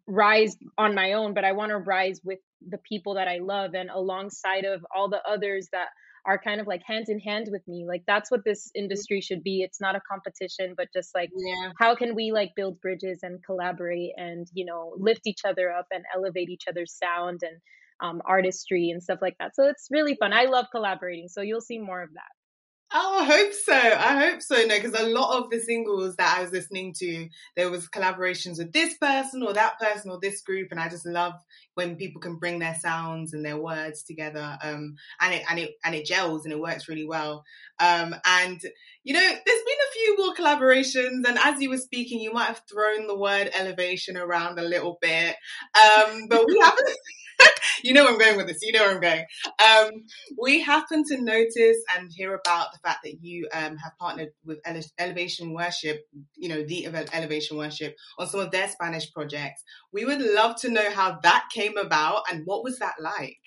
rise 0.07 0.57
on 0.79 0.95
my 0.95 1.15
own, 1.15 1.35
but 1.35 1.45
I 1.45 1.53
want 1.53 1.71
to 1.71 1.79
rise 1.79 2.21
with 2.25 2.39
the 2.67 2.79
people 2.79 3.15
that 3.15 3.29
I 3.29 3.39
love 3.39 3.75
and 3.75 3.91
alongside 3.91 4.65
of 4.65 4.85
all 4.95 5.09
the 5.09 5.21
others 5.29 5.69
that 5.73 5.89
are 6.27 6.41
kind 6.43 6.61
of 6.61 6.67
like 6.67 6.83
hand 6.85 7.07
in 7.09 7.21
hand 7.21 7.49
with 7.51 7.63
me. 7.69 7.85
Like 7.87 8.03
that's 8.07 8.31
what 8.31 8.45
this 8.45 8.71
industry 8.75 9.21
should 9.21 9.43
be. 9.43 9.63
It's 9.63 9.81
not 9.81 9.95
a 9.95 10.01
competition, 10.11 10.75
but 10.77 10.89
just 10.93 11.15
like 11.15 11.31
yeah. 11.37 11.71
how 11.79 11.95
can 11.95 12.15
we 12.15 12.33
like 12.33 12.53
build 12.57 12.81
bridges 12.81 13.21
and 13.23 13.43
collaborate 13.45 14.11
and 14.17 14.47
you 14.53 14.65
know 14.65 14.95
lift 14.99 15.27
each 15.27 15.43
other 15.45 15.71
up 15.71 15.87
and 15.93 16.05
elevate 16.15 16.51
each 16.51 16.65
other's 16.69 16.93
sound 16.93 17.41
and 17.43 17.57
um, 18.01 18.21
artistry 18.27 18.91
and 18.91 19.03
stuff 19.03 19.21
like 19.23 19.37
that. 19.39 19.55
So 19.55 19.69
it's 19.69 19.89
really 19.91 20.17
fun. 20.17 20.33
I 20.33 20.45
love 20.45 20.67
collaborating. 20.73 21.29
So 21.29 21.41
you'll 21.41 21.61
see 21.61 21.79
more 21.79 22.03
of 22.03 22.11
that. 22.15 22.46
Oh, 22.93 23.19
I 23.21 23.25
hope 23.25 23.53
so. 23.53 23.75
I 23.75 24.29
hope 24.31 24.41
so. 24.41 24.55
No, 24.65 24.79
because 24.81 24.99
a 24.99 25.09
lot 25.09 25.37
of 25.43 25.51
the 25.51 25.59
singles 25.59 26.15
that 26.17 26.39
I 26.39 26.43
was 26.43 26.53
listening 26.53 26.95
to, 26.99 27.29
there 27.57 27.69
was 27.69 27.89
collaborations 27.89 28.59
with 28.59 28.73
this 28.73 28.95
person 28.99 29.43
or 29.43 29.53
that 29.55 29.79
person 29.81 30.11
or 30.11 30.19
this 30.23 30.41
group, 30.43 30.69
and 30.71 30.79
I 30.79 30.89
just 30.89 31.05
love 31.05 31.33
when 31.75 31.97
people 31.97 32.21
can 32.21 32.37
bring 32.37 32.61
their 32.61 32.77
sounds 32.77 33.35
and 33.35 33.45
their 33.45 33.59
words 33.59 34.05
together, 34.05 34.57
um, 34.63 34.95
and 35.21 35.35
it 35.35 35.43
and 35.51 35.59
it 35.59 35.73
and 35.85 35.95
it 35.97 36.07
gels 36.07 36.45
and 36.45 36.53
it 36.53 36.61
works 36.61 36.89
really 36.89 37.05
well. 37.07 37.45
Um, 37.81 38.15
and 38.25 38.61
you 39.03 39.15
know, 39.15 39.21
there's 39.21 39.43
been 39.45 39.83
a 39.89 39.93
few 39.93 40.17
more 40.19 40.35
collaborations, 40.35 41.27
and 41.29 41.39
as 41.43 41.61
you 41.61 41.71
were 41.71 41.79
speaking, 41.79 42.21
you 42.21 42.33
might 42.33 42.47
have 42.47 42.63
thrown 42.73 43.09
the 43.09 43.19
word 43.19 43.51
elevation 43.53 44.17
around 44.17 44.61
a 44.61 44.63
little 44.63 44.97
bit, 45.03 45.35
um, 45.75 46.29
but 46.31 46.47
we 46.47 46.57
haven't. 46.63 46.97
you 47.85 47.93
know 47.93 48.05
where 48.05 48.13
I'm 48.13 48.19
going 48.19 48.37
with 48.37 48.47
this. 48.47 48.59
You 48.63 48.73
know 48.73 48.81
where 48.81 48.95
I'm 48.95 49.01
going. 49.01 49.25
Um, 49.65 50.05
we 50.41 50.61
happen 50.61 51.05
to 51.09 51.21
notice 51.21 51.79
and 51.97 52.11
hear 52.15 52.35
about 52.35 52.73
the 52.73 52.79
fact 52.79 53.01
that 53.05 53.23
you 53.23 53.49
um, 53.53 53.77
have 53.77 53.93
partnered 53.99 54.31
with 54.45 54.59
Ele- 54.65 54.83
Elevation 54.99 55.53
Worship, 55.53 56.05
you 56.37 56.49
know, 56.49 56.63
the 56.63 56.87
Elevation 57.13 57.57
Worship 57.57 57.95
on 58.19 58.27
some 58.27 58.41
of 58.41 58.51
their 58.51 58.69
Spanish 58.69 59.13
projects. 59.13 59.63
We 59.93 60.05
would 60.05 60.21
love 60.21 60.57
to 60.63 60.71
know 60.71 60.91
how 60.91 61.19
that 61.23 61.47
came 61.53 61.77
about 61.77 62.23
and 62.31 62.43
what 62.45 62.65
was 62.65 62.79
that 62.79 62.95
like? 63.01 63.39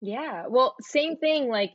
Yeah, 0.00 0.44
well, 0.48 0.74
same 0.80 1.16
thing. 1.16 1.48
Like 1.48 1.72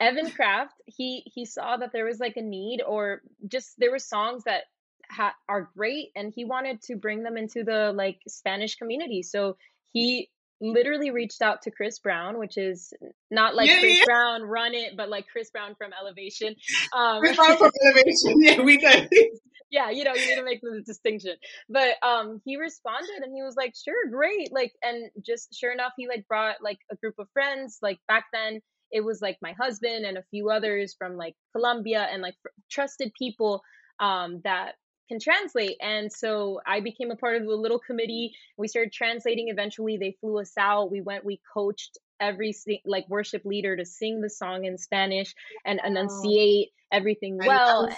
Evan 0.00 0.30
Craft, 0.30 0.74
he 0.86 1.22
he 1.26 1.44
saw 1.44 1.76
that 1.76 1.92
there 1.92 2.04
was 2.04 2.18
like 2.18 2.36
a 2.36 2.42
need, 2.42 2.82
or 2.82 3.22
just 3.46 3.74
there 3.78 3.90
were 3.90 3.98
songs 3.98 4.44
that 4.44 4.64
ha- 5.10 5.36
are 5.48 5.70
great, 5.76 6.08
and 6.16 6.32
he 6.34 6.44
wanted 6.44 6.82
to 6.82 6.96
bring 6.96 7.22
them 7.22 7.36
into 7.36 7.64
the 7.64 7.92
like 7.92 8.18
Spanish 8.26 8.76
community. 8.76 9.22
So 9.22 9.56
he 9.92 10.30
literally 10.60 11.10
reached 11.10 11.42
out 11.42 11.62
to 11.62 11.70
Chris 11.70 11.98
Brown, 11.98 12.38
which 12.38 12.56
is 12.56 12.92
not 13.30 13.54
like 13.54 13.68
yeah, 13.68 13.80
Chris 13.80 13.98
yeah. 13.98 14.04
Brown 14.04 14.42
run 14.42 14.74
it, 14.74 14.96
but 14.96 15.08
like 15.08 15.26
Chris 15.28 15.50
Brown 15.50 15.74
from 15.76 15.92
Elevation. 15.98 16.54
Um, 16.94 17.20
Chris 17.20 17.36
Brown 17.36 17.56
from 17.56 17.70
Elevation, 17.84 18.34
yeah, 18.42 18.60
we 18.60 18.76
know. 18.76 19.06
yeah, 19.70 19.90
you 19.90 20.04
know, 20.04 20.14
you 20.14 20.28
need 20.28 20.36
to 20.36 20.44
make 20.44 20.60
the 20.60 20.82
distinction. 20.86 21.36
But 21.68 21.94
um, 22.02 22.40
he 22.44 22.56
responded 22.56 23.22
and 23.22 23.34
he 23.34 23.42
was 23.42 23.56
like, 23.56 23.74
"Sure, 23.82 24.10
great." 24.10 24.52
Like, 24.52 24.72
and 24.82 25.10
just 25.24 25.54
sure 25.54 25.72
enough, 25.72 25.92
he 25.96 26.08
like 26.08 26.26
brought 26.28 26.56
like 26.62 26.78
a 26.90 26.96
group 26.96 27.14
of 27.18 27.28
friends. 27.32 27.78
Like 27.82 27.98
back 28.08 28.26
then, 28.32 28.60
it 28.90 29.04
was 29.04 29.20
like 29.22 29.38
my 29.40 29.54
husband 29.58 30.04
and 30.04 30.18
a 30.18 30.24
few 30.30 30.50
others 30.50 30.94
from 30.98 31.16
like 31.16 31.34
Colombia 31.52 32.06
and 32.10 32.22
like 32.22 32.34
trusted 32.70 33.12
people 33.18 33.62
um, 34.00 34.40
that 34.44 34.74
can 35.10 35.18
translate. 35.18 35.76
And 35.80 36.12
so 36.12 36.60
I 36.64 36.80
became 36.80 37.10
a 37.10 37.16
part 37.16 37.36
of 37.36 37.42
the 37.46 37.54
little 37.54 37.80
committee. 37.80 38.32
We 38.56 38.68
started 38.68 38.92
translating. 38.92 39.48
Eventually, 39.48 39.96
they 39.96 40.16
flew 40.20 40.40
us 40.40 40.52
out. 40.56 40.92
We 40.92 41.00
went, 41.00 41.24
we 41.24 41.40
coached 41.52 41.98
every 42.20 42.54
like 42.84 43.08
worship 43.08 43.44
leader 43.44 43.76
to 43.76 43.84
sing 43.84 44.20
the 44.20 44.30
song 44.30 44.64
in 44.64 44.78
Spanish 44.78 45.34
and 45.64 45.80
enunciate 45.84 46.68
everything 46.92 47.38
well. 47.44 47.88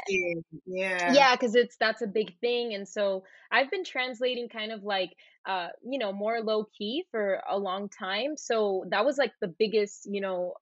Yeah. 0.67 1.13
Yeah, 1.13 1.35
because 1.35 1.55
it's 1.55 1.77
that's 1.77 2.03
a 2.03 2.07
big 2.07 2.39
thing. 2.41 2.75
And 2.75 2.89
so 2.89 3.25
I've 3.51 3.71
been 3.71 3.85
translating 3.85 4.49
kind 4.49 4.73
of 4.73 4.83
like 4.83 5.11
uh, 5.45 5.69
you 5.85 5.99
know, 5.99 6.13
more 6.13 6.41
low 6.41 6.67
key 6.79 7.05
for 7.11 7.43
a 7.51 7.59
long 7.59 7.89
time. 7.89 8.37
So 8.37 8.85
that 8.91 9.05
was 9.05 9.19
like 9.19 9.33
the 9.41 9.49
biggest, 9.49 10.07
you 10.09 10.21
know, 10.21 10.55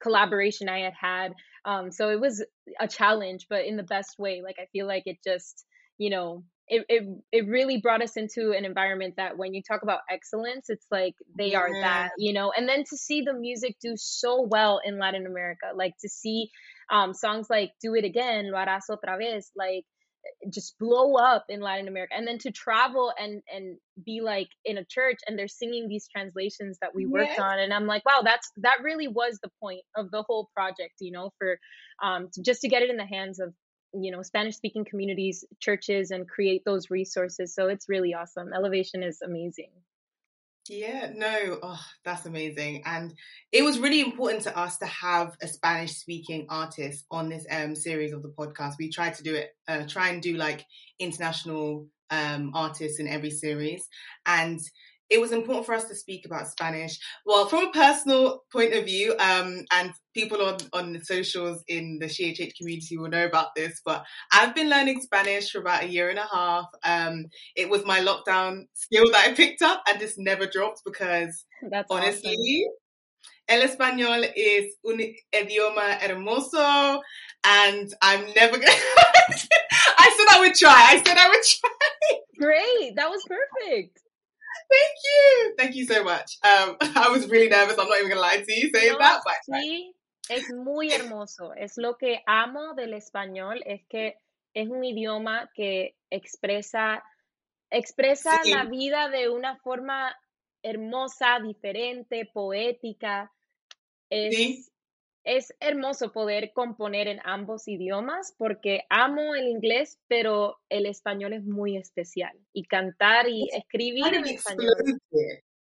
collaboration 0.00 0.68
I 0.68 0.80
had 0.80 0.94
had. 0.94 1.34
Um, 1.64 1.90
so 1.90 2.10
it 2.10 2.20
was 2.20 2.44
a 2.78 2.86
challenge, 2.86 3.46
but 3.50 3.64
in 3.64 3.76
the 3.76 3.82
best 3.82 4.18
way. 4.18 4.42
Like 4.44 4.56
I 4.60 4.66
feel 4.72 4.86
like 4.86 5.04
it 5.06 5.18
just 5.24 5.64
you 5.98 6.10
know 6.10 6.44
it, 6.68 6.84
it 6.88 7.08
it 7.32 7.48
really 7.48 7.80
brought 7.80 8.02
us 8.02 8.16
into 8.16 8.52
an 8.52 8.64
environment 8.64 9.14
that 9.16 9.36
when 9.36 9.54
you 9.54 9.62
talk 9.62 9.82
about 9.82 10.00
excellence 10.10 10.66
it's 10.68 10.86
like 10.90 11.14
they 11.36 11.52
yeah. 11.52 11.58
are 11.58 11.72
that 11.80 12.10
you 12.18 12.32
know 12.32 12.52
and 12.56 12.68
then 12.68 12.84
to 12.84 12.96
see 12.96 13.22
the 13.22 13.32
music 13.32 13.76
do 13.80 13.94
so 13.96 14.42
well 14.42 14.80
in 14.84 14.98
latin 14.98 15.26
america 15.26 15.66
like 15.74 15.94
to 16.00 16.08
see 16.08 16.50
um 16.90 17.14
songs 17.14 17.48
like 17.50 17.72
do 17.82 17.94
it 17.94 18.04
again 18.04 18.50
lo 18.50 18.58
harás 18.58 18.88
otra 18.90 19.18
vez 19.18 19.50
like 19.56 19.84
just 20.52 20.78
blow 20.78 21.14
up 21.14 21.46
in 21.48 21.60
latin 21.60 21.88
america 21.88 22.12
and 22.14 22.26
then 22.26 22.38
to 22.38 22.50
travel 22.50 23.12
and 23.18 23.40
and 23.52 23.78
be 24.04 24.20
like 24.20 24.48
in 24.64 24.76
a 24.76 24.84
church 24.84 25.18
and 25.26 25.38
they're 25.38 25.48
singing 25.48 25.88
these 25.88 26.06
translations 26.14 26.76
that 26.82 26.94
we 26.94 27.06
worked 27.06 27.30
yes. 27.30 27.40
on 27.40 27.58
and 27.58 27.72
i'm 27.72 27.86
like 27.86 28.04
wow 28.04 28.20
that's 28.22 28.50
that 28.58 28.82
really 28.82 29.08
was 29.08 29.38
the 29.42 29.50
point 29.60 29.80
of 29.96 30.10
the 30.10 30.22
whole 30.22 30.50
project 30.54 30.94
you 31.00 31.12
know 31.12 31.30
for 31.38 31.58
um 32.02 32.28
to, 32.32 32.42
just 32.42 32.60
to 32.60 32.68
get 32.68 32.82
it 32.82 32.90
in 32.90 32.96
the 32.96 33.06
hands 33.06 33.40
of 33.40 33.54
you 33.94 34.10
know 34.10 34.22
spanish 34.22 34.56
speaking 34.56 34.84
communities 34.84 35.44
churches 35.60 36.10
and 36.10 36.28
create 36.28 36.64
those 36.64 36.90
resources. 36.90 37.54
So 37.54 37.68
it's 37.68 37.88
really 37.88 38.14
awesome. 38.14 38.52
Elevation 38.52 39.02
is 39.02 39.22
amazing. 39.22 39.70
Yeah 40.68 41.10
no 41.14 41.58
oh 41.62 41.80
that's 42.04 42.26
amazing. 42.26 42.82
And 42.84 43.14
it 43.52 43.62
was 43.62 43.78
really 43.78 44.00
important 44.00 44.42
to 44.42 44.56
us 44.56 44.78
to 44.78 44.86
have 44.86 45.36
a 45.40 45.48
spanish 45.48 45.92
speaking 45.92 46.46
artist 46.50 47.04
on 47.10 47.28
this 47.28 47.46
um 47.50 47.74
series 47.74 48.12
of 48.12 48.22
the 48.22 48.28
podcast. 48.28 48.74
We 48.78 48.90
tried 48.90 49.14
to 49.14 49.22
do 49.22 49.34
it 49.34 49.50
uh, 49.66 49.84
try 49.86 50.08
and 50.10 50.22
do 50.22 50.36
like 50.36 50.66
international 50.98 51.88
um 52.10 52.52
artists 52.54 53.00
in 53.00 53.08
every 53.08 53.30
series. 53.30 53.88
And 54.26 54.60
it 55.10 55.20
was 55.20 55.32
important 55.32 55.66
for 55.66 55.74
us 55.74 55.84
to 55.84 55.94
speak 55.94 56.26
about 56.26 56.48
Spanish. 56.48 56.98
Well, 57.24 57.46
from 57.46 57.68
a 57.68 57.72
personal 57.72 58.44
point 58.52 58.74
of 58.74 58.84
view, 58.84 59.14
um, 59.18 59.64
and 59.72 59.92
people 60.14 60.42
on, 60.42 60.58
on 60.72 60.92
the 60.92 61.00
socials 61.00 61.62
in 61.68 61.98
the 62.00 62.06
SheHH 62.06 62.56
community 62.56 62.98
will 62.98 63.08
know 63.08 63.24
about 63.24 63.54
this, 63.56 63.80
but 63.84 64.04
I've 64.32 64.54
been 64.54 64.68
learning 64.68 65.00
Spanish 65.00 65.50
for 65.50 65.60
about 65.60 65.84
a 65.84 65.88
year 65.88 66.10
and 66.10 66.18
a 66.18 66.28
half. 66.30 66.66
Um, 66.84 67.26
it 67.56 67.70
was 67.70 67.84
my 67.86 68.00
lockdown 68.00 68.64
skill 68.74 69.10
that 69.12 69.28
I 69.28 69.32
picked 69.32 69.62
up 69.62 69.82
and 69.88 70.00
this 70.00 70.16
never 70.18 70.46
dropped 70.46 70.82
because 70.84 71.44
That's 71.70 71.90
honestly, 71.90 72.34
awesome. 72.34 72.74
El 73.48 73.62
español 73.66 74.30
is 74.36 74.76
un 74.84 75.00
idioma 75.34 75.98
hermoso, 76.00 77.00
and 77.44 77.94
I'm 78.02 78.26
never 78.36 78.58
gonna. 78.58 78.70
I 79.98 80.14
said 80.16 80.36
I 80.36 80.40
would 80.40 80.54
try. 80.54 80.86
I 80.90 81.02
said 81.02 81.16
I 81.16 81.28
would 81.28 81.42
try. 81.42 82.18
Great, 82.38 82.96
that 82.96 83.08
was 83.08 83.22
perfect. 83.26 84.00
Thank 84.70 84.94
you. 85.04 85.54
Thank 85.56 85.74
you 85.76 85.86
so 85.86 86.04
much. 86.04 86.38
Um, 86.42 86.76
I 86.80 87.08
was 87.10 87.28
really 87.28 87.48
nervous. 87.48 87.76
I'm 87.78 87.88
not 87.88 87.98
even 87.98 88.10
going 88.10 88.16
to 88.16 88.20
lie 88.20 88.42
to 88.46 88.52
you 88.52 88.70
saying 88.74 88.92
no, 88.92 88.98
that. 88.98 89.20
But 89.24 89.56
sí, 89.56 89.94
es 90.28 90.52
muy 90.52 90.90
hermoso. 90.90 91.52
Es 91.56 91.78
lo 91.78 91.96
que 91.96 92.22
amo 92.26 92.74
del 92.74 92.94
español, 92.94 93.62
es 93.64 93.82
que 93.88 94.14
es 94.54 94.68
un 94.68 94.84
idioma 94.84 95.50
que 95.54 95.94
expresa, 96.10 97.02
expresa 97.70 98.42
sí. 98.42 98.52
la 98.52 98.64
vida 98.64 99.08
de 99.08 99.28
una 99.28 99.56
forma 99.56 100.14
hermosa, 100.62 101.38
diferente, 101.42 102.26
poética. 102.32 103.32
Es, 104.10 104.34
sí 104.34 104.64
es 105.28 105.54
hermoso 105.60 106.10
poder 106.10 106.52
componer 106.54 107.06
en 107.06 107.20
ambos 107.22 107.68
idiomas 107.68 108.34
porque 108.38 108.84
amo 108.88 109.34
el 109.34 109.46
inglés, 109.46 109.98
pero 110.08 110.58
el 110.70 110.86
español 110.86 111.34
es 111.34 111.44
muy 111.44 111.76
especial. 111.76 112.34
Y 112.52 112.64
cantar 112.64 113.28
y 113.28 113.48
escribir 113.52 114.14
en 114.14 114.26
español. 114.26 114.74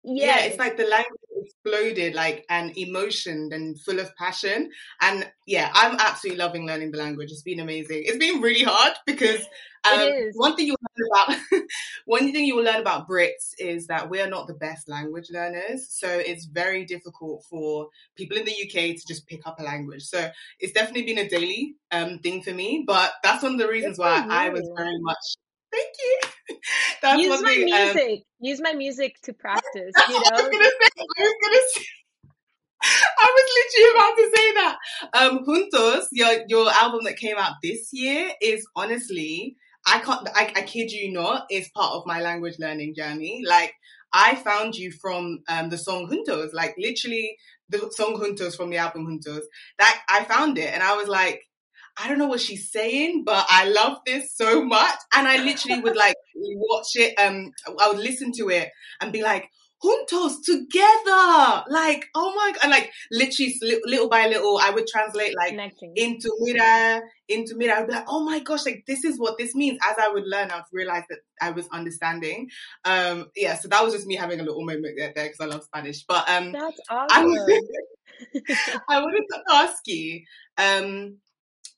Yeah, 0.02 0.44
it's 0.44 0.58
like 0.58 0.76
the 0.76 0.86
language 0.86 1.20
exploded, 1.42 2.14
like 2.14 2.44
and 2.48 2.76
emotion 2.76 3.50
and 3.52 3.78
full 3.80 4.00
of 4.00 4.14
passion. 4.16 4.70
And 5.00 5.30
yeah, 5.46 5.70
I'm 5.74 5.96
absolutely 5.98 6.38
loving 6.38 6.66
learning 6.66 6.92
the 6.92 6.98
language. 6.98 7.30
It's 7.30 7.42
been 7.42 7.60
amazing. 7.60 8.04
It's 8.06 8.16
been 8.16 8.40
really 8.40 8.62
hard 8.62 8.94
because 9.06 9.46
um, 9.90 10.10
one 10.34 10.56
thing 10.56 10.66
you 10.66 10.76
learn 10.80 11.08
about 11.12 11.62
one 12.06 12.32
thing 12.32 12.44
you 12.44 12.56
will 12.56 12.64
learn 12.64 12.80
about 12.80 13.08
Brits 13.08 13.54
is 13.58 13.86
that 13.88 14.08
we 14.08 14.20
are 14.20 14.28
not 14.28 14.46
the 14.46 14.54
best 14.54 14.88
language 14.88 15.28
learners. 15.30 15.88
So 15.90 16.08
it's 16.08 16.46
very 16.46 16.84
difficult 16.84 17.44
for 17.48 17.88
people 18.16 18.36
in 18.36 18.44
the 18.44 18.52
UK 18.52 18.96
to 18.96 19.02
just 19.06 19.26
pick 19.26 19.46
up 19.46 19.60
a 19.60 19.62
language. 19.62 20.02
So 20.02 20.30
it's 20.58 20.72
definitely 20.72 21.04
been 21.04 21.26
a 21.26 21.28
daily 21.28 21.74
um, 21.90 22.18
thing 22.20 22.42
for 22.42 22.52
me. 22.52 22.84
But 22.86 23.12
that's 23.22 23.42
one 23.42 23.52
of 23.52 23.58
the 23.58 23.68
reasons 23.68 23.98
why 23.98 24.24
I 24.28 24.48
was 24.48 24.68
very 24.76 24.98
much 25.00 25.36
Thank 25.72 25.88
you. 25.98 26.58
That's 27.02 27.22
Use 27.22 27.42
my 27.42 27.48
thing, 27.48 27.72
um, 27.72 27.80
music. 27.80 28.10
Um, 28.10 28.18
Use 28.40 28.60
my 28.60 28.72
music 28.72 29.16
to 29.22 29.32
practice. 29.32 29.92
You 30.08 30.14
know. 30.14 30.20
I 30.24 30.42
was 30.42 30.48
gonna 30.50 30.64
say. 30.64 30.88
I 30.98 31.22
was 31.22 31.34
gonna 31.42 31.58
say. 31.74 31.84
I 32.82 33.26
was 33.36 33.46
literally 33.58 33.90
about 33.94 34.16
to 34.16 34.30
say 34.34 34.54
that. 34.54 34.76
Um, 35.12 35.44
Juntos, 35.44 36.06
your 36.12 36.44
your 36.48 36.72
album 36.72 37.04
that 37.04 37.16
came 37.16 37.36
out 37.36 37.54
this 37.62 37.90
year 37.92 38.30
is 38.40 38.66
honestly, 38.74 39.56
I 39.86 39.98
can't, 40.00 40.28
I, 40.34 40.52
I 40.56 40.62
kid 40.62 40.90
you 40.90 41.12
not, 41.12 41.46
is 41.50 41.68
part 41.74 41.94
of 41.94 42.06
my 42.06 42.20
language 42.20 42.56
learning 42.58 42.94
journey. 42.96 43.42
Like, 43.46 43.74
I 44.12 44.34
found 44.34 44.76
you 44.76 44.92
from 44.92 45.40
um, 45.48 45.68
the 45.68 45.78
song 45.78 46.08
Juntos, 46.08 46.52
like 46.52 46.74
literally 46.78 47.36
the 47.68 47.90
song 47.92 48.16
Juntos 48.16 48.56
from 48.56 48.70
the 48.70 48.78
album 48.78 49.06
Juntos. 49.06 49.42
That 49.78 50.00
I 50.08 50.24
found 50.24 50.58
it, 50.58 50.72
and 50.72 50.82
I 50.82 50.96
was 50.96 51.06
like, 51.08 51.42
I 51.98 52.08
don't 52.08 52.18
know 52.18 52.28
what 52.28 52.40
she's 52.40 52.70
saying, 52.70 53.24
but 53.24 53.46
I 53.48 53.68
love 53.68 53.98
this 54.06 54.34
so 54.34 54.64
much. 54.64 54.98
And 55.14 55.26
I 55.26 55.42
literally 55.42 55.80
would 55.80 55.96
like 55.96 56.16
watch 56.34 56.96
it. 56.96 57.18
Um, 57.18 57.52
I 57.78 57.88
would 57.88 57.98
listen 57.98 58.32
to 58.38 58.48
it 58.48 58.70
and 59.00 59.12
be 59.12 59.22
like, 59.22 59.48
juntos 59.82 60.34
together. 60.44 61.64
Like, 61.68 62.06
oh 62.14 62.34
my 62.34 62.52
god! 62.52 62.60
And 62.62 62.70
like 62.70 62.90
literally, 63.10 63.54
little 63.84 64.08
by 64.08 64.26
little, 64.26 64.58
I 64.58 64.70
would 64.70 64.86
translate 64.86 65.34
like 65.36 65.50
Connecting. 65.50 65.92
into 65.96 66.30
mira, 66.40 67.00
into 67.28 67.56
mira. 67.56 67.78
I'd 67.78 67.86
be 67.86 67.94
like, 67.94 68.04
oh 68.08 68.24
my 68.24 68.40
gosh, 68.40 68.66
like 68.66 68.84
this 68.86 69.04
is 69.04 69.18
what 69.18 69.38
this 69.38 69.54
means. 69.54 69.78
As 69.82 69.96
I 69.98 70.08
would 70.08 70.26
learn, 70.26 70.50
I'd 70.50 70.62
realize 70.72 71.04
that 71.08 71.20
I 71.40 71.50
was 71.50 71.66
understanding. 71.72 72.48
Um, 72.84 73.30
yeah. 73.36 73.54
So 73.54 73.68
that 73.68 73.82
was 73.82 73.94
just 73.94 74.06
me 74.06 74.16
having 74.16 74.40
a 74.40 74.44
little 74.44 74.64
moment 74.64 74.98
there 74.98 75.12
because 75.14 75.40
I 75.40 75.46
love 75.46 75.64
Spanish. 75.64 76.04
But 76.04 76.28
um, 76.28 76.52
that's 76.52 76.80
awesome. 76.88 77.32
I, 77.32 77.60
I 78.88 79.00
wanted 79.00 79.24
to 79.30 79.40
ask 79.50 79.82
you. 79.86 80.22
Um, 80.58 81.16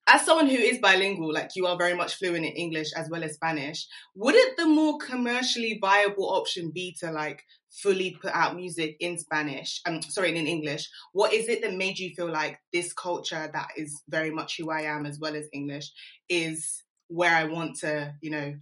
as 0.09 0.25
someone 0.25 0.49
who 0.49 0.57
is 0.57 0.79
bilingual, 0.79 1.33
like 1.33 1.51
you 1.55 1.67
are 1.67 1.77
very 1.77 1.95
much 1.95 2.17
fluent 2.17 2.45
in 2.45 2.53
English 2.53 2.93
as 2.95 3.09
well 3.09 3.23
as 3.23 3.35
Spanish, 3.35 3.87
wouldn't 4.15 4.57
the 4.57 4.67
more 4.67 4.99
commercially 4.99 5.79
viable 5.81 6.29
option 6.29 6.71
be 6.71 6.97
to 7.01 7.13
like 7.13 7.45
fully 7.71 8.19
put 8.21 8.33
out 8.35 8.57
music 8.57 8.97
in 8.99 9.17
Spanish? 9.17 9.81
I'm 9.87 9.97
um, 9.97 10.03
sorry, 10.03 10.37
in 10.37 10.47
English. 10.47 10.89
What 11.13 11.33
is 11.33 11.49
it 11.49 11.63
that 11.63 11.75
made 11.75 11.99
you 11.99 12.15
feel 12.17 12.31
like 12.31 12.59
this 12.73 12.93
culture 12.93 13.49
that 13.53 13.69
is 13.77 14.03
very 14.09 14.31
much 14.31 14.57
who 14.59 14.71
I 14.71 14.83
am 14.83 15.07
as 15.07 15.21
well 15.21 15.37
as 15.37 15.47
English 15.53 15.91
is 16.29 16.83
where 17.07 17.35
I 17.35 17.45
want 17.45 17.77
to, 17.81 18.13
you 18.21 18.31
know, 18.31 18.55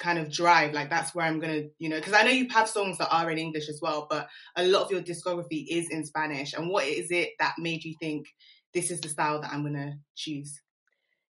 kind 0.00 0.18
of 0.18 0.32
drive? 0.32 0.72
Like 0.72 0.90
that's 0.90 1.14
where 1.14 1.26
I'm 1.26 1.38
gonna, 1.38 1.62
you 1.78 1.88
know, 1.88 1.98
because 1.98 2.14
I 2.14 2.24
know 2.24 2.30
you 2.30 2.48
have 2.48 2.68
songs 2.68 2.98
that 2.98 3.14
are 3.14 3.30
in 3.30 3.38
English 3.38 3.68
as 3.68 3.78
well, 3.80 4.08
but 4.10 4.28
a 4.56 4.66
lot 4.66 4.82
of 4.82 4.90
your 4.90 5.02
discography 5.02 5.64
is 5.70 5.88
in 5.90 6.04
Spanish. 6.04 6.54
And 6.54 6.68
what 6.68 6.86
is 6.86 7.12
it 7.12 7.30
that 7.38 7.54
made 7.56 7.84
you 7.84 7.94
think 8.00 8.26
this 8.74 8.90
is 8.90 9.00
the 9.00 9.08
style 9.08 9.40
that 9.42 9.52
I'm 9.52 9.62
gonna 9.62 9.94
choose? 10.16 10.60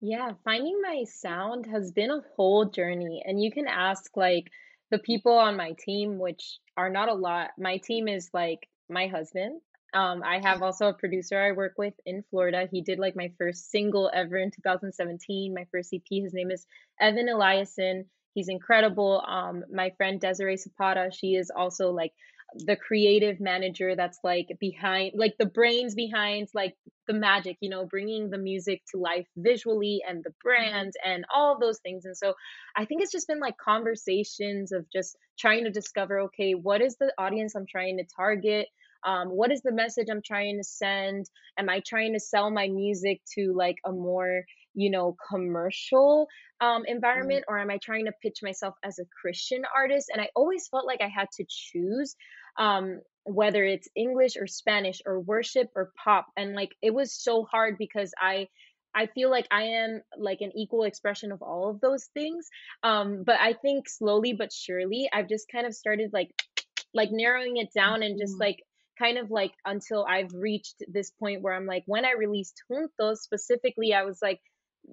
Yeah, 0.07 0.33
finding 0.45 0.83
my 0.83 1.05
sound 1.05 1.64
has 1.64 1.90
been 1.90 2.11
a 2.11 2.21
whole 2.37 2.67
journey. 2.67 3.23
And 3.25 3.43
you 3.43 3.51
can 3.51 3.67
ask 3.67 4.14
like 4.14 4.51
the 4.90 4.99
people 4.99 5.33
on 5.33 5.57
my 5.57 5.75
team, 5.79 6.19
which 6.19 6.59
are 6.77 6.90
not 6.90 7.09
a 7.09 7.14
lot. 7.14 7.53
My 7.57 7.79
team 7.79 8.07
is 8.07 8.29
like 8.35 8.69
my 8.90 9.07
husband. 9.07 9.62
Um, 9.95 10.23
I 10.23 10.40
have 10.40 10.61
also 10.61 10.88
a 10.88 10.93
producer 10.93 11.40
I 11.40 11.53
work 11.53 11.79
with 11.79 11.95
in 12.05 12.23
Florida. 12.29 12.69
He 12.71 12.83
did 12.83 12.99
like 12.99 13.17
my 13.17 13.33
first 13.38 13.71
single 13.71 14.11
ever 14.12 14.37
in 14.37 14.51
2017, 14.51 15.55
my 15.55 15.67
first 15.73 15.95
EP. 15.95 16.03
His 16.11 16.35
name 16.35 16.51
is 16.51 16.67
Evan 17.01 17.29
Eliason. 17.29 18.05
He's 18.35 18.49
incredible. 18.49 19.25
Um, 19.27 19.64
my 19.73 19.88
friend 19.97 20.21
Desiree 20.21 20.59
Zapata, 20.59 21.12
she 21.19 21.29
is 21.35 21.51
also 21.51 21.93
like 21.93 22.12
the 22.57 22.77
creative 22.77 23.40
manager 23.40 23.97
that's 23.97 24.19
like 24.23 24.47
behind 24.61 25.12
like 25.17 25.35
the 25.38 25.47
brains 25.47 25.95
behind 25.95 26.49
like 26.55 26.75
the 27.09 27.12
magic 27.12 27.57
you 27.61 27.69
know 27.69 27.85
bringing 27.85 28.31
the 28.31 28.38
music 28.38 28.81
to 28.90 28.99
life 28.99 29.27
visually 29.37 30.01
and 30.09 30.23
the 30.23 30.31
mm-hmm. 30.31 30.49
brand 30.49 30.93
and 31.05 31.25
all 31.35 31.59
those 31.59 31.79
things 31.79 32.05
and 32.05 32.17
so 32.17 32.35
i 32.77 32.85
think 32.85 33.03
it's 33.03 33.12
just 33.12 33.29
been 33.29 33.40
like 33.40 33.57
conversations 33.59 34.73
of 34.73 34.87
just 34.93 35.17
trying 35.38 35.64
to 35.64 35.71
discover 35.71 36.21
okay 36.21 36.53
what 36.55 36.81
is 36.81 36.97
the 36.97 37.12
audience 37.19 37.55
i'm 37.55 37.67
trying 37.67 37.99
to 37.99 38.05
target 38.17 38.69
um, 39.07 39.29
what 39.29 39.53
is 39.53 39.61
the 39.62 39.73
message 39.73 40.07
i'm 40.11 40.23
trying 40.23 40.57
to 40.59 40.64
send 40.64 41.27
am 41.59 41.69
i 41.69 41.83
trying 41.87 42.12
to 42.12 42.21
sell 42.21 42.51
my 42.51 42.69
music 42.69 43.21
to 43.35 43.53
like 43.55 43.77
a 43.85 43.93
more 43.93 44.45
you 44.75 44.90
know 44.90 45.17
commercial 45.29 46.29
um, 46.61 46.83
mm-hmm. 46.83 46.95
environment 46.95 47.45
or 47.49 47.59
am 47.59 47.71
i 47.71 47.79
trying 47.83 48.07
to 48.07 48.12
pitch 48.23 48.38
myself 48.43 48.75
as 48.85 48.99
a 48.99 49.05
christian 49.21 49.62
artist 49.77 50.11
and 50.12 50.21
i 50.23 50.29
always 50.37 50.69
felt 50.69 50.87
like 50.87 51.01
i 51.01 51.09
had 51.09 51.29
to 51.33 51.45
choose 51.49 52.14
um, 52.59 53.01
whether 53.25 53.64
it's 53.64 53.88
english 53.97 54.37
or 54.37 54.47
spanish 54.47 55.01
or 55.07 55.19
worship 55.19 55.71
or 55.75 55.93
pop 56.03 56.27
and 56.37 56.55
like 56.55 56.75
it 56.83 56.93
was 56.93 57.12
so 57.12 57.45
hard 57.45 57.77
because 57.79 58.12
i 58.21 58.47
I 58.95 59.07
feel 59.07 59.31
like 59.31 59.47
I 59.51 59.62
am 59.62 60.03
like 60.17 60.40
an 60.40 60.53
equal 60.57 60.85
expression 60.85 61.33
of 61.33 61.43
all 61.43 61.69
of 61.69 61.81
those 61.81 62.05
things. 62.14 62.49
Um, 62.83 63.25
but 63.25 63.40
I 63.40 63.55
think 63.55 63.88
slowly 63.88 64.33
but 64.35 64.53
surely 64.53 65.09
I've 65.12 65.29
just 65.29 65.49
kind 65.51 65.67
of 65.67 65.75
started 65.75 66.11
like 66.12 66.31
like 66.95 67.11
narrowing 67.11 67.57
it 67.57 67.73
down 67.75 68.03
and 68.03 68.19
just 68.19 68.35
mm-hmm. 68.35 68.43
like 68.43 68.62
kind 68.99 69.19
of 69.19 69.31
like 69.31 69.53
until 69.64 70.07
I've 70.09 70.33
reached 70.33 70.77
this 70.87 71.11
point 71.11 71.43
where 71.43 71.55
I'm 71.55 71.67
like 71.67 71.83
when 71.87 72.05
I 72.05 72.12
released 72.12 72.62
Juntos 72.71 73.17
specifically 73.17 73.93
I 73.93 74.05
was 74.05 74.21
like 74.23 74.40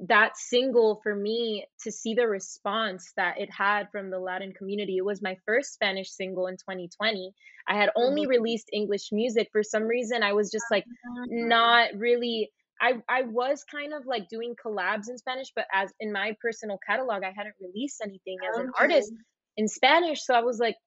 that 0.07 0.37
single 0.37 0.99
for 1.03 1.13
me 1.13 1.65
to 1.83 1.91
see 1.91 2.13
the 2.13 2.27
response 2.27 3.11
that 3.17 3.39
it 3.39 3.49
had 3.51 3.89
from 3.91 4.09
the 4.09 4.19
Latin 4.19 4.53
community. 4.53 4.97
It 4.97 5.05
was 5.05 5.21
my 5.21 5.37
first 5.45 5.73
Spanish 5.73 6.09
single 6.11 6.47
in 6.47 6.55
2020. 6.55 7.33
I 7.67 7.75
had 7.75 7.89
only 7.95 8.23
mm-hmm. 8.23 8.29
released 8.29 8.69
English 8.73 9.11
music. 9.11 9.49
For 9.51 9.63
some 9.63 9.83
reason, 9.83 10.23
I 10.23 10.33
was 10.33 10.51
just 10.51 10.65
like 10.71 10.85
mm-hmm. 10.85 11.47
not 11.47 11.89
really. 11.95 12.51
I, 12.83 12.93
I 13.07 13.21
was 13.21 13.63
kind 13.63 13.93
of 13.93 14.07
like 14.07 14.27
doing 14.27 14.55
collabs 14.55 15.07
in 15.07 15.15
Spanish, 15.19 15.51
but 15.55 15.67
as 15.71 15.93
in 15.99 16.11
my 16.11 16.35
personal 16.41 16.79
catalog, 16.83 17.23
I 17.23 17.31
hadn't 17.35 17.53
released 17.61 18.01
anything 18.03 18.37
as 18.49 18.57
an 18.57 18.71
artist 18.79 19.13
in 19.55 19.67
Spanish. 19.67 20.25
So 20.25 20.33
I 20.33 20.41
was 20.41 20.57
like, 20.57 20.77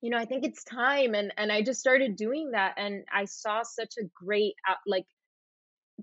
you 0.00 0.10
know, 0.10 0.16
I 0.16 0.24
think 0.24 0.44
it's 0.44 0.64
time. 0.64 1.14
And, 1.14 1.34
and 1.36 1.52
I 1.52 1.60
just 1.60 1.78
started 1.78 2.16
doing 2.16 2.52
that. 2.52 2.76
And 2.78 3.04
I 3.12 3.26
saw 3.26 3.62
such 3.64 3.94
a 4.00 4.04
great, 4.14 4.54
like, 4.86 5.04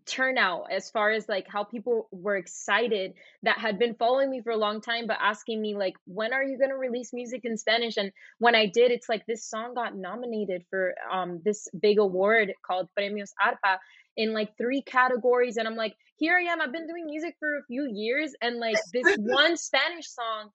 turnout 0.06 0.66
as 0.72 0.90
far 0.90 1.12
as 1.12 1.30
like 1.30 1.48
how 1.48 1.64
people 1.64 2.08
were 2.12 2.36
excited 2.36 3.14
that 3.44 3.58
had 3.58 3.78
been 3.78 3.94
following 3.94 4.30
me 4.30 4.42
for 4.42 4.52
a 4.52 4.58
long 4.58 4.82
time 4.82 5.06
but 5.08 5.18
asking 5.22 5.62
me 5.62 5.76
like 5.76 5.94
when 6.06 6.34
are 6.34 6.44
you 6.44 6.58
going 6.58 6.72
to 6.72 6.76
release 6.76 7.14
music 7.14 7.42
in 7.46 7.58
spanish? 7.58 7.98
And 7.98 8.12
when 8.40 8.56
i 8.56 8.66
did 8.66 8.92
it's 8.92 9.08
like 9.08 9.26
this 9.26 9.46
song 9.46 9.76
got 9.76 9.96
nominated 9.96 10.64
for 10.70 10.96
um 11.12 11.42
this 11.46 11.68
big 11.80 12.00
award 12.00 12.54
called 12.66 12.90
premios 12.98 13.32
arpa 13.42 13.78
in 14.18 14.34
like 14.34 14.58
three 14.58 14.82
categories 14.82 15.58
and 15.58 15.68
i'm 15.68 15.76
like 15.76 15.96
here 16.18 16.38
i 16.38 16.52
am 16.52 16.60
i've 16.60 16.74
been 16.74 16.88
doing 16.88 17.06
music 17.06 17.36
for 17.40 17.58
a 17.58 17.64
few 17.66 17.88
years 17.92 18.34
and 18.42 18.58
like 18.58 18.78
this 18.94 19.16
one 19.20 19.56
spanish 19.58 20.08
song 20.08 20.50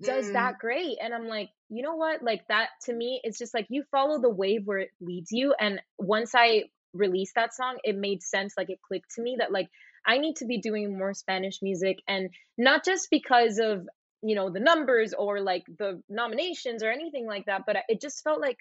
does 0.00 0.26
mm. 0.26 0.32
that 0.34 0.58
great 0.58 0.96
and 1.02 1.12
i'm 1.12 1.26
like 1.26 1.50
you 1.72 1.82
know 1.82 1.94
what? 1.94 2.22
Like 2.22 2.46
that 2.48 2.68
to 2.84 2.92
me 2.92 3.20
it's 3.24 3.38
just 3.38 3.54
like 3.54 3.66
you 3.70 3.82
follow 3.90 4.20
the 4.20 4.28
wave 4.28 4.66
where 4.66 4.78
it 4.78 4.90
leads 5.00 5.32
you 5.32 5.54
and 5.58 5.80
once 5.98 6.34
i 6.34 6.64
released 6.92 7.34
that 7.36 7.54
song, 7.54 7.78
it 7.84 7.96
made 7.96 8.22
sense. 8.22 8.54
Like 8.56 8.70
it 8.70 8.80
clicked 8.86 9.14
to 9.16 9.22
me 9.22 9.36
that 9.38 9.52
like 9.52 9.68
I 10.06 10.18
need 10.18 10.36
to 10.36 10.46
be 10.46 10.60
doing 10.60 10.98
more 10.98 11.14
Spanish 11.14 11.60
music 11.62 11.98
and 12.08 12.30
not 12.58 12.84
just 12.84 13.08
because 13.10 13.58
of, 13.58 13.86
you 14.22 14.34
know, 14.34 14.50
the 14.50 14.60
numbers 14.60 15.14
or 15.14 15.40
like 15.40 15.64
the 15.78 16.02
nominations 16.08 16.82
or 16.82 16.90
anything 16.90 17.26
like 17.26 17.46
that, 17.46 17.62
but 17.66 17.76
it 17.88 18.00
just 18.00 18.22
felt 18.22 18.40
like 18.40 18.58